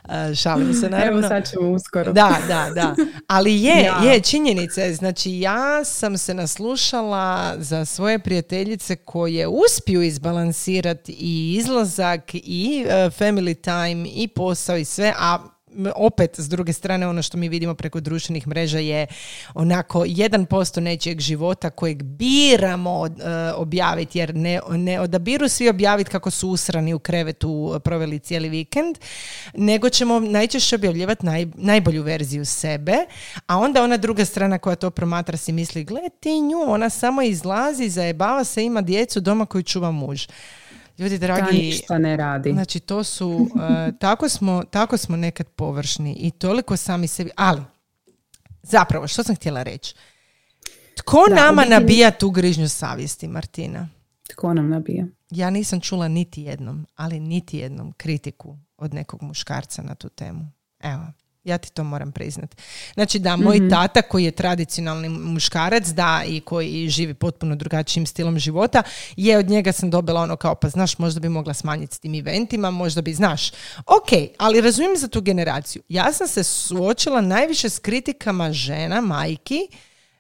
Uh, 0.10 0.36
šalim 0.36 0.74
se 0.74 0.90
naravno. 0.90 1.20
Evo 1.20 1.28
sad 1.28 1.50
ćemo 1.50 1.70
uskoro. 1.70 2.14
Da, 2.14 2.38
da, 2.48 2.72
da. 2.76 2.96
Ali 3.28 3.62
je, 3.66 3.92
je 4.04 4.22
činjenica. 4.22 4.94
Znači 4.94 5.40
ja 5.40 5.84
sam 5.86 6.18
se 6.18 6.34
naslušala 6.34 7.56
za 7.58 7.86
svoje 7.86 8.20
prijateljice 8.20 8.96
koje 8.96 9.48
uspiju 9.48 10.02
izbalansirati 10.02 11.12
i 11.20 11.56
izlazak 11.60 12.32
i 12.34 12.86
uh, 12.86 12.92
family 12.92 13.62
time 13.62 14.10
i 14.10 14.28
posao 14.28 14.78
i 14.78 14.86
sve, 14.86 15.14
a 15.18 15.55
opet 15.96 16.40
s 16.40 16.50
druge 16.50 16.74
strane 16.74 17.08
ono 17.08 17.22
što 17.22 17.38
mi 17.38 17.50
vidimo 17.50 17.74
preko 17.74 18.00
društvenih 18.00 18.48
mreža 18.48 18.80
je 18.80 19.08
onako 19.54 20.00
1% 20.00 20.80
nečijeg 20.80 21.20
života 21.20 21.70
kojeg 21.70 22.04
biramo 22.04 23.08
e, 23.08 23.12
objaviti 23.56 24.20
jer 24.20 24.36
ne, 24.36 24.60
ne 24.70 25.00
odabiru 25.00 25.48
svi 25.48 25.70
objaviti 25.70 26.10
kako 26.10 26.32
su 26.32 26.50
usrani 26.50 26.94
u 26.94 27.00
krevetu 27.00 27.80
proveli 27.84 28.20
cijeli 28.20 28.50
vikend 28.50 28.98
nego 29.54 29.90
ćemo 29.90 30.20
najčešće 30.20 30.76
objavljivati 30.76 31.26
naj, 31.26 31.46
najbolju 31.56 32.04
verziju 32.04 32.46
sebe 32.46 32.96
a 33.48 33.58
onda 33.58 33.84
ona 33.84 33.98
druga 33.98 34.26
strana 34.26 34.58
koja 34.58 34.76
to 34.76 34.92
promatra 34.92 35.38
si 35.38 35.52
misli 35.52 35.84
gle 35.84 36.02
ti 36.20 36.42
nju 36.42 36.60
ona 36.68 36.90
samo 36.90 37.22
izlazi 37.22 37.90
zajebava 37.90 38.44
se 38.44 38.64
ima 38.64 38.82
djecu 38.82 39.20
doma 39.20 39.46
koju 39.46 39.64
čuva 39.64 39.92
muž 39.92 40.28
Ljudi 40.98 41.18
dragi, 41.18 41.58
ništa 41.58 41.98
ne 41.98 42.18
radi. 42.18 42.52
Znači 42.52 42.80
to 42.80 43.04
su, 43.04 43.48
e, 43.90 43.92
tako, 44.00 44.30
smo, 44.30 44.64
tako 44.64 44.98
smo 44.98 45.18
nekad 45.18 45.48
površni 45.48 46.16
i 46.20 46.32
toliko 46.32 46.78
sami 46.78 47.08
sebi, 47.08 47.30
ali 47.36 47.62
zapravo 48.64 49.08
što 49.08 49.24
sam 49.24 49.36
htjela 49.36 49.64
reći? 49.64 49.96
Tko 50.98 51.26
nama 51.36 51.66
nabija 51.66 52.12
tu 52.12 52.30
grižnju 52.30 52.70
savjesti, 52.70 53.28
Martina? 53.28 53.88
Tko 54.30 54.54
nam 54.54 54.70
nabija? 54.70 55.06
Ja 55.30 55.50
nisam 55.50 55.80
čula 55.80 56.08
niti 56.08 56.42
jednom, 56.42 56.88
ali 56.96 57.20
niti 57.20 57.58
jednom 57.58 57.92
kritiku 57.92 58.58
od 58.78 58.94
nekog 58.94 59.22
muškarca 59.22 59.82
na 59.82 59.96
tu 59.96 60.10
temu. 60.10 60.52
Evo. 60.80 61.04
Ja 61.46 61.58
ti 61.58 61.72
to 61.72 61.84
moram 61.84 62.12
priznati. 62.12 62.58
Znači 62.94 63.20
da, 63.20 63.36
moj 63.36 63.58
mhm. 63.58 63.70
tata 63.70 64.02
koji 64.02 64.24
je 64.24 64.32
tradicionalni 64.32 65.10
muškarac, 65.10 65.88
da, 65.88 66.24
i 66.28 66.42
koji 66.42 66.90
živi 66.90 67.14
potpuno 67.14 67.56
drugačijim 67.56 68.06
stilom 68.06 68.40
života, 68.40 68.84
je 69.16 69.38
od 69.38 69.50
njega 69.50 69.72
sam 69.72 69.90
dobila 69.90 70.22
ono 70.22 70.36
kao, 70.36 70.56
pa 70.56 70.70
znaš, 70.70 70.98
možda 70.98 71.20
bi 71.20 71.30
mogla 71.30 71.54
smanjiti 71.54 71.96
s 71.96 72.00
tim 72.00 72.16
eventima, 72.16 72.72
možda 72.72 73.02
bi, 73.02 73.14
znaš. 73.14 73.50
Ok, 73.78 74.10
ali 74.38 74.62
razumijem 74.62 74.98
za 74.98 75.08
tu 75.08 75.22
generaciju. 75.22 75.82
Ja 75.90 76.14
sam 76.14 76.28
se 76.28 76.44
suočila 76.44 77.22
najviše 77.22 77.70
s 77.70 77.80
kritikama 77.80 78.54
žena, 78.54 79.02
majki, 79.02 79.68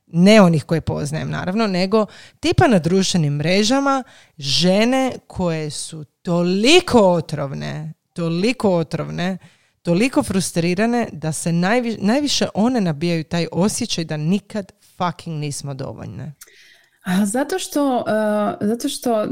ne 0.07 0.41
onih 0.41 0.63
koje 0.63 0.81
poznajem 0.81 1.29
naravno, 1.29 1.67
nego 1.67 2.05
tipa 2.39 2.67
na 2.67 2.79
društvenim 2.79 3.33
mrežama 3.33 4.03
žene 4.37 5.11
koje 5.27 5.69
su 5.69 6.03
toliko 6.21 6.99
otrovne, 6.99 7.93
toliko 8.13 8.75
otrovne, 8.75 9.37
toliko 9.85 10.23
frustrirane 10.23 11.07
da 11.11 11.31
se 11.31 11.51
najviše 11.99 12.47
one 12.53 12.81
nabijaju 12.81 13.23
taj 13.23 13.47
osjećaj 13.51 14.03
da 14.03 14.17
nikad 14.17 14.71
fucking 14.97 15.39
nismo 15.39 15.73
dovoljne. 15.73 16.33
A 17.03 17.25
zato 17.25 17.59
što, 17.59 17.97
uh, 17.97 18.67
zato 18.67 18.89
što 18.89 19.23
uh, 19.23 19.29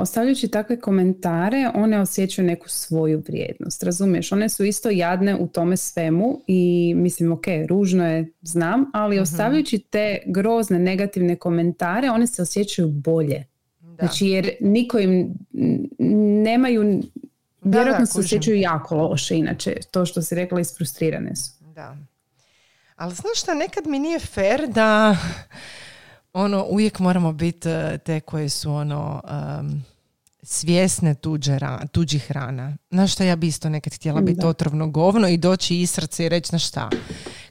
ostavljajući 0.00 0.48
takve 0.48 0.80
komentare, 0.80 1.70
one 1.74 2.00
osjećaju 2.00 2.46
neku 2.46 2.68
svoju 2.68 3.22
vrijednost. 3.28 3.82
Razumiješ? 3.82 4.32
One 4.32 4.48
su 4.48 4.64
isto 4.64 4.90
jadne 4.90 5.36
u 5.36 5.48
tome 5.48 5.76
svemu 5.76 6.40
i 6.46 6.92
mislim, 6.96 7.32
ok, 7.32 7.44
ružno 7.68 8.08
je, 8.08 8.32
znam, 8.42 8.90
ali 8.92 9.16
uh 9.16 9.22
ostavljajući 9.22 9.78
te 9.78 10.18
grozne 10.26 10.78
negativne 10.78 11.36
komentare, 11.36 12.10
one 12.10 12.26
se 12.26 12.42
osjećaju 12.42 12.88
bolje. 12.88 13.44
Da. 13.80 13.94
Znači, 13.98 14.26
jer 14.26 14.50
niko 14.60 14.98
im 14.98 15.34
nemaju, 16.42 17.02
vjerojatno 17.72 18.06
se 18.06 18.20
osjećaju 18.20 18.56
jako 18.56 18.96
loše, 18.96 19.36
inače, 19.36 19.74
to 19.90 20.06
što 20.06 20.22
si 20.22 20.34
rekla, 20.34 20.60
isfrustrirane 20.60 21.36
su. 21.36 21.52
Da. 21.74 21.96
Ali 22.96 23.14
znaš 23.14 23.40
šta, 23.40 23.54
nekad 23.54 23.86
mi 23.86 23.98
nije 23.98 24.18
fair 24.18 24.68
da 24.68 25.16
ono, 26.32 26.66
uvijek 26.68 26.98
moramo 26.98 27.32
biti 27.32 27.68
eh, 27.68 27.98
te 27.98 28.20
koje 28.20 28.48
su 28.48 28.72
ono 28.72 29.22
um, 29.60 29.84
svjesne 30.42 31.14
tuđe, 31.14 31.58
tuđih 31.92 32.32
rana. 32.32 32.76
Znaš 32.90 33.12
šta, 33.12 33.24
ja 33.24 33.36
bi 33.36 33.46
isto 33.46 33.68
nekad 33.68 33.94
htjela 33.94 34.20
biti 34.20 34.46
otrovno 34.46 34.88
govno 34.88 35.28
i 35.28 35.36
doći 35.36 35.80
iz 35.80 35.90
srce 35.90 36.24
i 36.24 36.28
reći, 36.28 36.52
na 36.52 36.58
šta, 36.58 36.90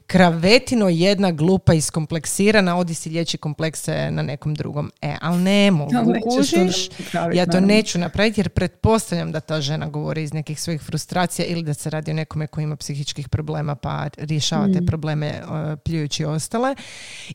kravetino 0.08 0.88
jedna 0.88 1.30
glupa 1.30 1.74
iskompleksirana, 1.74 2.76
odi 2.76 2.94
si 2.94 3.10
liječi 3.10 3.38
komplekse 3.38 4.10
na 4.10 4.22
nekom 4.22 4.54
drugom. 4.54 4.92
E, 5.02 5.16
ali 5.20 5.42
ne 5.42 5.70
mogu, 5.70 5.92
kužiš, 6.22 6.88
ja 7.34 7.46
to 7.46 7.60
neću 7.60 7.98
napraviti 7.98 8.40
jer 8.40 8.48
pretpostavljam 8.48 9.32
da 9.32 9.40
ta 9.40 9.60
žena 9.60 9.86
govori 9.86 10.22
iz 10.22 10.32
nekih 10.32 10.60
svojih 10.60 10.82
frustracija 10.82 11.46
ili 11.46 11.62
da 11.62 11.74
se 11.74 11.90
radi 11.90 12.10
o 12.10 12.14
nekome 12.14 12.46
koji 12.46 12.64
ima 12.64 12.76
psihičkih 12.76 13.28
problema 13.28 13.74
pa 13.74 14.08
rješava 14.18 14.66
te 14.72 14.80
mm. 14.80 14.86
probleme 14.86 15.42
uh, 15.42 15.78
pljujući 15.84 16.24
ostale. 16.24 16.74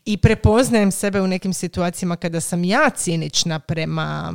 I 0.06 0.18
prepoznajem 0.18 0.92
sebe 0.92 1.22
u 1.22 1.28
nekim 1.28 1.54
situacijama 1.54 2.16
kada 2.16 2.42
sam 2.42 2.64
ja 2.64 2.90
cinična 2.90 3.60
prema 3.60 4.34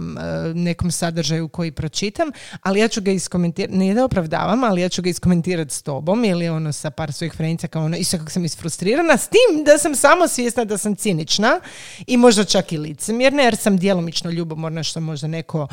nekom 0.54 0.90
sadržaju 0.90 1.48
koji 1.48 1.72
pročitam, 1.72 2.28
ali 2.62 2.80
ja 2.80 2.88
ću 2.88 3.00
ga 3.00 3.10
iskomentirati, 3.10 3.76
nije 3.76 3.94
da 3.94 4.04
opravdavam, 4.04 4.64
ali 4.64 4.80
ja 4.80 4.88
ću 4.88 5.02
ga 5.02 5.10
iskomentirati 5.10 5.74
s 5.74 5.82
tobom 5.82 6.24
ili 6.24 6.48
ono 6.48 6.72
sa 6.72 6.90
par 6.90 7.12
svojih 7.12 7.32
frenica 7.32 7.66
kao 7.66 7.84
ono, 7.84 7.96
sam 8.30 8.44
isfrustrirana 8.44 9.16
s 9.16 9.28
tim 9.28 9.64
da 9.64 9.78
sam 9.78 9.94
samo 9.94 10.28
svjesna 10.28 10.64
da 10.64 10.78
sam 10.78 10.96
cinična 10.96 11.60
i 12.06 12.16
možda 12.16 12.44
čak 12.44 12.72
i 12.72 12.78
licemjerna 12.78 13.42
jer 13.42 13.56
sam 13.56 13.76
djelomično 13.76 14.30
ljubomorna 14.30 14.82
što 14.82 15.00
možda 15.00 15.28
neko 15.28 15.68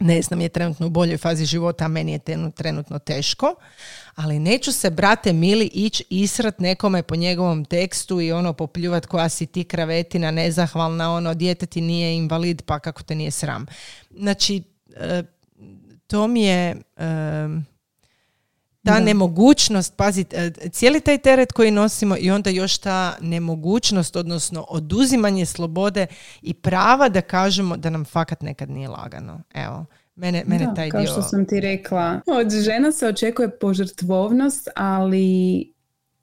ne 0.00 0.22
znam, 0.22 0.40
je 0.40 0.48
trenutno 0.48 0.86
u 0.86 0.90
boljoj 0.90 1.18
fazi 1.18 1.44
života, 1.44 1.84
a 1.84 1.88
meni 1.88 2.12
je 2.12 2.50
trenutno 2.54 2.98
teško, 2.98 3.54
ali 4.14 4.38
neću 4.38 4.72
se, 4.72 4.90
brate 4.90 5.32
mili, 5.32 5.70
ići 5.72 6.04
israt 6.10 6.58
nekome 6.58 7.02
po 7.02 7.16
njegovom 7.16 7.64
tekstu 7.64 8.20
i 8.20 8.32
ono 8.32 8.52
popljuvat 8.52 9.06
koja 9.06 9.28
si 9.28 9.46
ti 9.46 9.64
kravetina, 9.64 10.30
nezahvalna, 10.30 11.12
ono, 11.12 11.34
dijete 11.34 11.66
ti 11.66 11.80
nije 11.80 12.16
invalid, 12.16 12.62
pa 12.62 12.78
kako 12.78 13.02
te 13.02 13.14
nije 13.14 13.30
sram. 13.30 13.66
Znači, 14.10 14.62
e, 14.96 15.22
to 16.06 16.26
mi 16.26 16.42
je... 16.42 16.76
E, 16.96 17.77
ta 18.88 19.00
nemogućnost, 19.00 19.96
pazite, 19.96 20.36
e, 20.36 20.68
cijeli 20.68 21.00
taj 21.00 21.18
teret 21.18 21.52
koji 21.52 21.70
nosimo 21.70 22.16
i 22.18 22.30
onda 22.30 22.50
još 22.50 22.78
ta 22.78 23.16
nemogućnost, 23.20 24.16
odnosno 24.16 24.66
oduzimanje 24.68 25.46
slobode 25.46 26.06
i 26.42 26.54
prava 26.54 27.08
da 27.08 27.20
kažemo 27.20 27.76
da 27.76 27.90
nam 27.90 28.04
fakat 28.04 28.42
nekad 28.42 28.70
nije 28.70 28.88
lagano. 28.88 29.42
Evo, 29.54 29.86
mene, 30.14 30.44
mene 30.46 30.66
da, 30.66 30.74
taj 30.74 30.90
kao 30.90 31.06
što 31.06 31.22
sam 31.22 31.46
ti 31.46 31.60
rekla, 31.60 32.20
od 32.26 32.50
žena 32.50 32.92
se 32.92 33.06
očekuje 33.06 33.58
požrtvovnost, 33.58 34.68
ali 34.76 35.72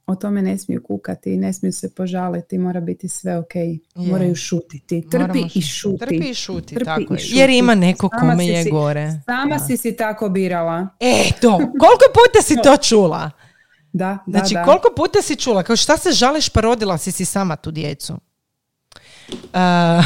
o 0.07 0.15
tome 0.15 0.41
ne 0.41 0.57
smiju 0.57 0.83
kukati, 0.83 1.37
ne 1.37 1.53
smiju 1.53 1.71
se 1.71 1.95
požaliti, 1.95 2.57
mora 2.57 2.81
biti 2.81 3.07
sve 3.07 3.37
ok. 3.37 3.53
Moraju 3.95 4.35
šutiti. 4.35 5.09
Trpi 5.11 5.43
i 5.55 5.61
šuti. 5.61 5.99
Trpi 5.99 6.29
i 6.29 6.33
šuti, 6.33 6.75
tako 6.75 7.13
je. 7.13 7.19
Jer 7.23 7.49
ima 7.49 7.75
neko 7.75 8.09
kome 8.09 8.45
je 8.45 8.69
gore. 8.71 9.21
Sama 9.25 9.59
si 9.59 9.77
si 9.77 9.95
tako 9.95 10.29
birala. 10.29 10.87
E, 10.99 11.31
to. 11.41 11.57
Koliko 11.57 12.05
puta 12.13 12.41
si 12.41 12.55
to 12.63 12.77
čula? 12.77 13.31
Da, 13.93 14.17
da, 14.27 14.39
Znači, 14.39 14.55
koliko 14.65 14.87
puta 14.95 15.21
si 15.21 15.35
čula? 15.35 15.63
Kao 15.63 15.75
šta 15.75 15.97
se 15.97 16.11
žališ 16.11 16.49
pa 16.49 16.61
rodila 16.61 16.97
si 16.97 17.11
si 17.11 17.25
sama 17.25 17.55
tu 17.55 17.71
djecu? 17.71 18.17
Uh, 19.29 20.05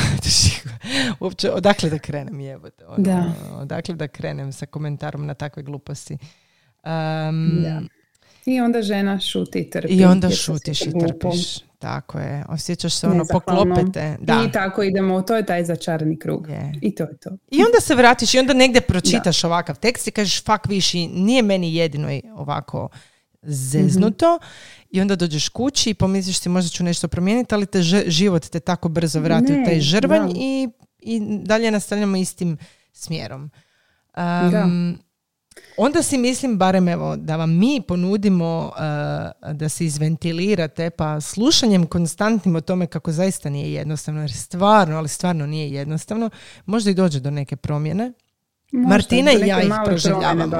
uopće, 1.20 1.52
odakle 1.52 1.90
da 1.90 2.00
krenem 2.00 2.40
jebote? 2.40 2.86
Ono, 2.86 2.98
da. 2.98 3.24
Odakle 3.54 3.96
da 3.96 4.08
krenem 4.08 4.54
sa 4.54 4.66
komentarom 4.66 5.26
na 5.26 5.34
takve 5.34 5.64
gluposti? 5.64 6.14
Um, 6.84 7.62
da. 7.64 7.82
I 8.46 8.62
onda 8.62 8.82
žena 8.82 9.20
šuti 9.20 9.60
i 9.60 9.70
trpi. 9.70 9.94
I 9.94 10.06
onda 10.06 10.30
šutiš 10.30 10.82
i 10.82 10.92
trpiš. 11.00 11.60
Tako 11.80 12.20
je. 12.20 12.46
Osjećaš 12.50 12.94
se 12.94 13.08
ono 13.08 13.26
poklopete. 13.32 14.18
Da. 14.22 14.46
I 14.48 14.52
tako 14.52 14.84
idemo. 14.84 15.22
To 15.22 15.36
je 15.36 15.46
taj 15.46 15.66
začarani 15.66 16.20
krug. 16.20 16.48
I 16.82 16.96
to 16.96 17.04
je 17.04 17.18
to. 17.18 17.30
I 17.52 17.64
onda 17.64 17.80
se 17.82 17.96
vratiš 17.96 18.34
i 18.34 18.40
onda 18.40 18.54
negdje 18.54 18.82
pročitaš 18.82 19.44
ovakav 19.44 19.80
tekst 19.80 20.08
i 20.08 20.12
kažeš 20.12 20.44
fak 20.44 20.68
viši, 20.68 21.08
nije 21.08 21.42
meni 21.42 21.76
jedino 21.76 22.08
ovako 22.36 22.90
zeznuto. 23.42 24.40
I 24.90 25.02
onda 25.02 25.16
dođeš 25.16 25.50
kući 25.50 25.90
i 25.90 25.94
pomisliš 25.94 26.40
si 26.40 26.50
možda 26.50 26.70
ću 26.70 26.84
nešto 26.84 27.08
promijeniti, 27.08 27.56
ali 27.56 27.66
te 27.66 27.82
život 28.08 28.46
te 28.46 28.60
tako 28.60 28.90
brzo 28.90 29.20
vrati 29.20 29.54
u 29.54 29.66
taj 29.66 29.80
žrvanj 29.80 30.32
i, 30.36 30.70
i 31.00 31.22
dalje 31.44 31.72
nastavljamo 31.72 32.18
istim 32.18 32.58
smjerom. 32.94 33.52
Um, 34.18 35.00
onda 35.78 36.04
si 36.04 36.18
mislim, 36.18 36.58
barem 36.58 36.88
evo, 36.88 37.16
da 37.16 37.36
vam 37.36 37.58
mi 37.58 37.82
ponudimo 37.88 38.72
uh, 38.76 39.54
da 39.54 39.70
se 39.70 39.86
izventilirate, 39.86 40.90
pa 40.90 41.22
slušanjem 41.22 41.86
konstantnim 41.86 42.56
o 42.56 42.62
tome 42.62 42.88
kako 42.88 43.12
zaista 43.12 43.50
nije 43.50 43.74
jednostavno, 43.74 44.22
jer 44.22 44.34
stvarno, 44.34 44.98
ali 44.98 45.08
stvarno 45.08 45.46
nije 45.46 45.72
jednostavno, 45.72 46.30
možda 46.66 46.92
i 46.92 46.94
dođe 46.94 47.20
do 47.20 47.32
neke 47.32 47.56
promjene. 47.56 48.14
Martina 48.72 49.32
i 49.32 49.48
ja 49.48 49.62
ih 49.62 49.74
proživljavamo. 49.86 50.56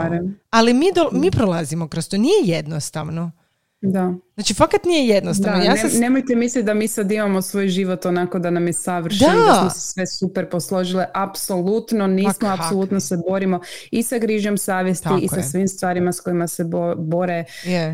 Ali 0.50 0.74
mi, 0.74 0.86
do, 0.96 1.10
mi 1.12 1.32
prolazimo 1.32 1.88
kroz 1.88 2.10
to. 2.10 2.18
Nije 2.18 2.42
jednostavno. 2.44 3.32
Da. 3.82 4.14
Znači, 4.34 4.54
fakat 4.54 4.84
nije 4.84 5.08
jednostavno. 5.08 5.60
Da, 5.60 5.66
ja 5.66 5.74
ne, 5.74 6.00
Nemojte 6.00 6.36
misliti 6.36 6.66
da 6.66 6.74
mi 6.74 6.88
sad 6.88 7.12
imamo 7.12 7.42
svoj 7.42 7.68
život 7.68 8.06
onako 8.06 8.40
da 8.40 8.50
nam 8.50 8.68
je 8.68 8.74
savršen, 8.74 9.28
da, 9.28 9.46
da 9.46 9.60
smo 9.60 9.70
se 9.70 9.80
sve 9.80 10.08
super 10.08 10.50
posložile. 10.50 11.06
Apsolutno 11.14 12.08
nismo, 12.08 12.50
apsolutno 12.50 13.00
se 13.00 13.18
borimo 13.30 13.60
i 13.92 14.04
sa 14.04 14.18
grižom 14.18 14.58
savjesti 14.58 15.10
i 15.22 15.28
sa 15.28 15.42
svim 15.42 15.68
stvarima 15.68 16.12
s 16.12 16.20
kojima 16.20 16.48
se 16.48 16.64
bore, 16.98 17.46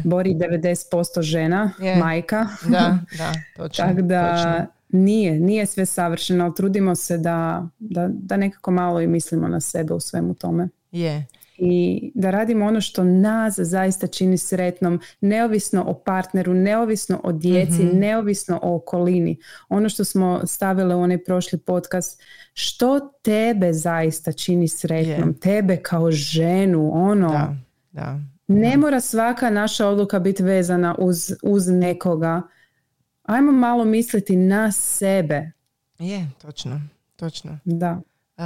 bori 0.03 0.33
90% 0.33 1.21
žena, 1.21 1.71
majka. 1.99 2.47
Da, 2.63 2.99
da, 3.17 3.33
točno. 3.55 3.85
Tako 3.85 4.01
da 4.01 4.65
nije, 4.89 5.39
nije 5.39 5.65
sve 5.65 5.85
savršeno, 5.85 6.45
ali 6.45 6.55
trudimo 6.55 6.95
se 6.95 7.17
da, 7.17 7.67
da, 7.79 8.09
da 8.11 8.37
nekako 8.37 8.71
malo 8.71 9.01
i 9.01 9.07
mislimo 9.07 9.47
na 9.47 9.59
sebe 9.59 9.93
u 9.93 9.99
svemu 9.99 10.33
tome. 10.33 10.69
Je 10.91 11.25
i 11.57 12.11
da 12.15 12.31
radimo 12.31 12.65
ono 12.65 12.81
što 12.81 13.03
nas 13.03 13.59
zaista 13.59 14.07
čini 14.07 14.37
sretnom, 14.37 14.99
neovisno 15.21 15.83
o 15.83 15.93
partneru, 15.93 16.53
neovisno 16.53 17.21
o 17.23 17.31
djeci, 17.31 17.83
mm 17.83 17.95
neovisno 17.99 18.59
o 18.63 18.75
okolini. 18.75 19.37
Ono 19.69 19.89
što 19.89 20.03
smo 20.03 20.41
stavile 20.47 20.95
u 20.95 21.01
onaj 21.01 21.23
prošli 21.23 21.59
podcast, 21.59 22.21
što 22.53 22.99
tebe 23.21 23.73
zaista 23.73 24.31
čini 24.31 24.67
sretnom, 24.67 25.33
tebe 25.33 25.77
kao 25.77 26.11
ženu, 26.11 26.91
ono. 26.93 27.29
Da, 27.29 27.55
da. 27.91 28.19
Ne 28.47 28.77
mora 28.77 28.99
svaka 29.01 29.49
naša 29.49 29.87
odluka 29.87 30.19
biti 30.19 30.43
vezana 30.43 30.95
uz, 30.99 31.33
uz 31.43 31.67
nekoga. 31.67 32.41
Ajmo 33.23 33.51
malo 33.51 33.85
misliti 33.85 34.35
na 34.35 34.71
sebe. 34.71 35.51
Je, 35.99 36.27
točno, 36.41 36.81
točno. 37.15 37.59
Da. 37.65 38.01
Uh, 38.37 38.43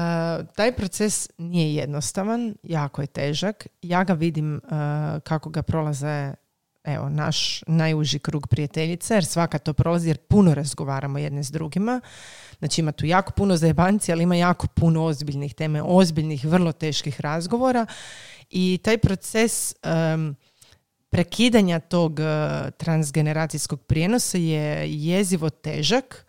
taj 0.56 0.72
proces 0.72 1.30
nije 1.38 1.76
jednostavan, 1.76 2.56
jako 2.64 3.02
je 3.02 3.08
težak. 3.08 3.68
Ja 3.82 4.04
ga 4.04 4.14
vidim 4.14 4.56
uh, 4.56 4.70
kako 5.24 5.50
ga 5.50 5.62
prolaze 5.62 6.34
evo, 6.84 7.10
naš 7.10 7.64
najuži 7.68 8.20
krug 8.20 8.48
prijateljice, 8.48 9.14
jer 9.14 9.26
svaka 9.26 9.58
to 9.58 9.74
prolazi 9.74 10.10
jer 10.10 10.18
puno 10.18 10.54
razgovaramo 10.54 11.18
jedne 11.18 11.44
s 11.44 11.52
drugima. 11.52 12.02
Znači 12.60 12.82
ima 12.82 12.92
tu 12.92 13.06
jako 13.06 13.32
puno 13.32 13.58
zajebanci, 13.58 14.12
ali 14.12 14.24
ima 14.24 14.36
jako 14.36 14.68
puno 14.68 15.04
ozbiljnih 15.04 15.54
teme, 15.54 15.82
ozbiljnih, 15.84 16.46
vrlo 16.46 16.72
teških 16.72 17.22
razgovora. 17.22 17.86
I 18.50 18.80
taj 18.84 18.98
proces 18.98 19.76
um, 20.14 20.36
prekidanja 21.10 21.80
tog 21.80 22.20
transgeneracijskog 22.78 23.82
prijenosa 23.82 24.38
je 24.38 24.94
jezivo 24.94 25.50
težak 25.50 26.26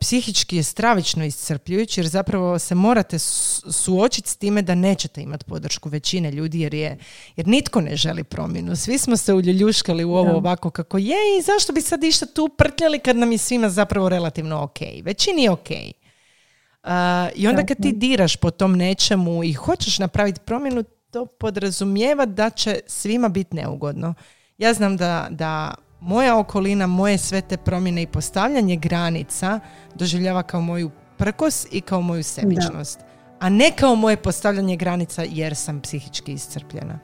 psihički 0.00 0.56
je 0.56 0.62
stravično 0.62 1.24
iscrpljujući 1.24 2.00
jer 2.00 2.06
zapravo 2.06 2.58
se 2.58 2.74
morate 2.74 3.18
suočiti 3.18 4.30
s 4.30 4.36
time 4.36 4.62
da 4.62 4.74
nećete 4.74 5.22
imati 5.22 5.44
podršku 5.44 5.88
većine 5.88 6.30
ljudi 6.30 6.60
jer 6.60 6.74
je 6.74 6.98
jer 7.36 7.46
nitko 7.46 7.80
ne 7.80 7.96
želi 7.96 8.24
promjenu. 8.24 8.76
Svi 8.76 8.98
smo 8.98 9.16
se 9.16 9.34
uljuljuškali 9.34 10.04
u 10.04 10.14
ovo 10.14 10.36
ovako 10.36 10.70
kako 10.70 10.98
je 10.98 11.16
i 11.38 11.42
zašto 11.42 11.72
bi 11.72 11.80
sad 11.80 12.04
išta 12.04 12.26
tu 12.26 12.48
prtljali 12.48 12.98
kad 12.98 13.16
nam 13.16 13.32
je 13.32 13.38
svima 13.38 13.68
zapravo 13.68 14.08
relativno 14.08 14.62
ok. 14.62 14.78
Većini 15.02 15.42
je 15.42 15.50
ok. 15.50 15.70
Uh, 15.70 16.90
I 17.34 17.48
onda 17.48 17.66
kad 17.66 17.82
ti 17.82 17.92
diraš 17.92 18.36
po 18.36 18.50
tom 18.50 18.76
nečemu 18.76 19.44
i 19.44 19.52
hoćeš 19.52 19.98
napraviti 19.98 20.40
promjenu, 20.40 20.84
to 21.10 21.26
podrazumijeva 21.26 22.26
da 22.26 22.50
će 22.50 22.80
svima 22.86 23.28
biti 23.28 23.56
neugodno. 23.56 24.14
Ja 24.58 24.74
znam 24.74 24.96
da, 24.96 25.26
da 25.30 25.74
moja 26.06 26.38
okolina, 26.38 26.86
moje 26.86 27.18
sve 27.18 27.40
te 27.40 27.56
promjene 27.56 28.02
i 28.02 28.06
postavljanje 28.06 28.76
granica 28.76 29.60
doživljava 29.94 30.42
kao 30.42 30.60
moju 30.60 30.90
prkos 31.16 31.66
i 31.72 31.80
kao 31.80 32.00
moju 32.00 32.22
sebičnost. 32.22 33.00
A 33.40 33.48
ne 33.48 33.70
kao 33.76 33.94
moje 33.94 34.16
postavljanje 34.16 34.76
granica 34.76 35.24
jer 35.28 35.56
sam 35.56 35.80
psihički 35.80 36.32
iscrpljena. 36.32 36.98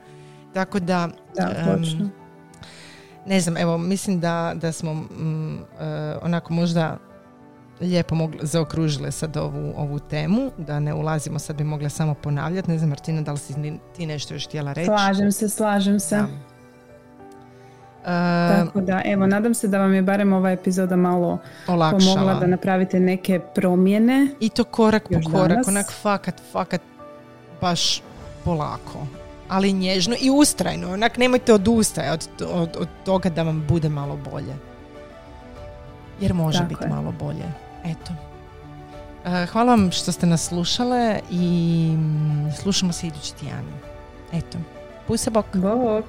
Tako 0.53 0.79
da... 0.79 1.09
Da, 1.35 1.77
ne 3.25 3.39
znam, 3.39 3.57
evo, 3.57 3.77
mislim 3.77 4.19
da, 4.19 4.53
da 4.55 4.71
smo 4.71 4.93
mm, 4.93 5.57
e, 5.79 6.17
onako 6.21 6.53
možda 6.53 6.97
lijepo 7.81 8.15
mogli, 8.15 8.39
zaokružile 8.41 9.11
sad 9.11 9.37
ovu, 9.37 9.73
ovu 9.77 9.99
temu, 9.99 10.51
da 10.57 10.79
ne 10.79 10.93
ulazimo, 10.93 11.39
sad 11.39 11.55
bi 11.55 11.63
mogla 11.63 11.89
samo 11.89 12.13
ponavljati. 12.13 12.71
Ne 12.71 12.77
znam, 12.77 12.89
Martina, 12.89 13.21
da 13.21 13.31
li 13.31 13.37
si 13.37 13.53
ti 13.95 14.05
nešto 14.05 14.33
još 14.33 14.47
htjela 14.47 14.73
reći? 14.73 14.85
Slažem 14.85 15.31
se, 15.31 15.49
slažem 15.49 15.99
se. 15.99 16.23
Tako 18.03 18.81
da, 18.81 19.01
evo, 19.05 19.27
nadam 19.27 19.53
se 19.53 19.67
da 19.67 19.77
vam 19.77 19.93
je 19.93 20.01
barem 20.01 20.33
ova 20.33 20.51
epizoda 20.51 20.95
malo 20.95 21.37
Olakšala. 21.67 22.13
pomogla 22.13 22.33
da 22.33 22.47
napravite 22.47 22.99
neke 22.99 23.39
promjene. 23.39 24.27
I 24.39 24.49
to 24.49 24.63
korak 24.63 25.03
po 25.03 25.31
korak, 25.31 25.67
onak 25.67 25.91
fakat, 26.01 26.41
fakat 26.51 26.81
baš 27.61 28.01
polako. 28.43 29.07
Ali 29.49 29.73
nježno 29.73 30.15
i 30.21 30.29
ustrajno. 30.29 30.93
Onak 30.93 31.17
nemojte 31.17 31.53
odustajati 31.53 32.27
od, 32.39 32.49
od, 32.53 32.69
od 32.79 32.87
toga 33.05 33.29
da 33.29 33.43
vam 33.43 33.65
bude 33.67 33.89
malo 33.89 34.19
bolje. 34.31 34.55
Jer 36.21 36.33
može 36.33 36.63
biti 36.69 36.87
malo 36.87 37.13
bolje. 37.19 37.45
Eto. 37.85 38.13
Hvala 39.51 39.71
vam 39.71 39.91
što 39.91 40.11
ste 40.11 40.25
nas 40.25 40.47
slušale 40.47 41.19
i 41.31 41.87
mm, 41.97 42.51
slušamo 42.61 42.93
se 42.93 43.07
idući 43.07 43.35
tjedan. 43.35 43.65
Eto. 44.33 44.57
Pusa 45.07 45.29
bok. 45.29 45.45
Bok. 45.55 46.05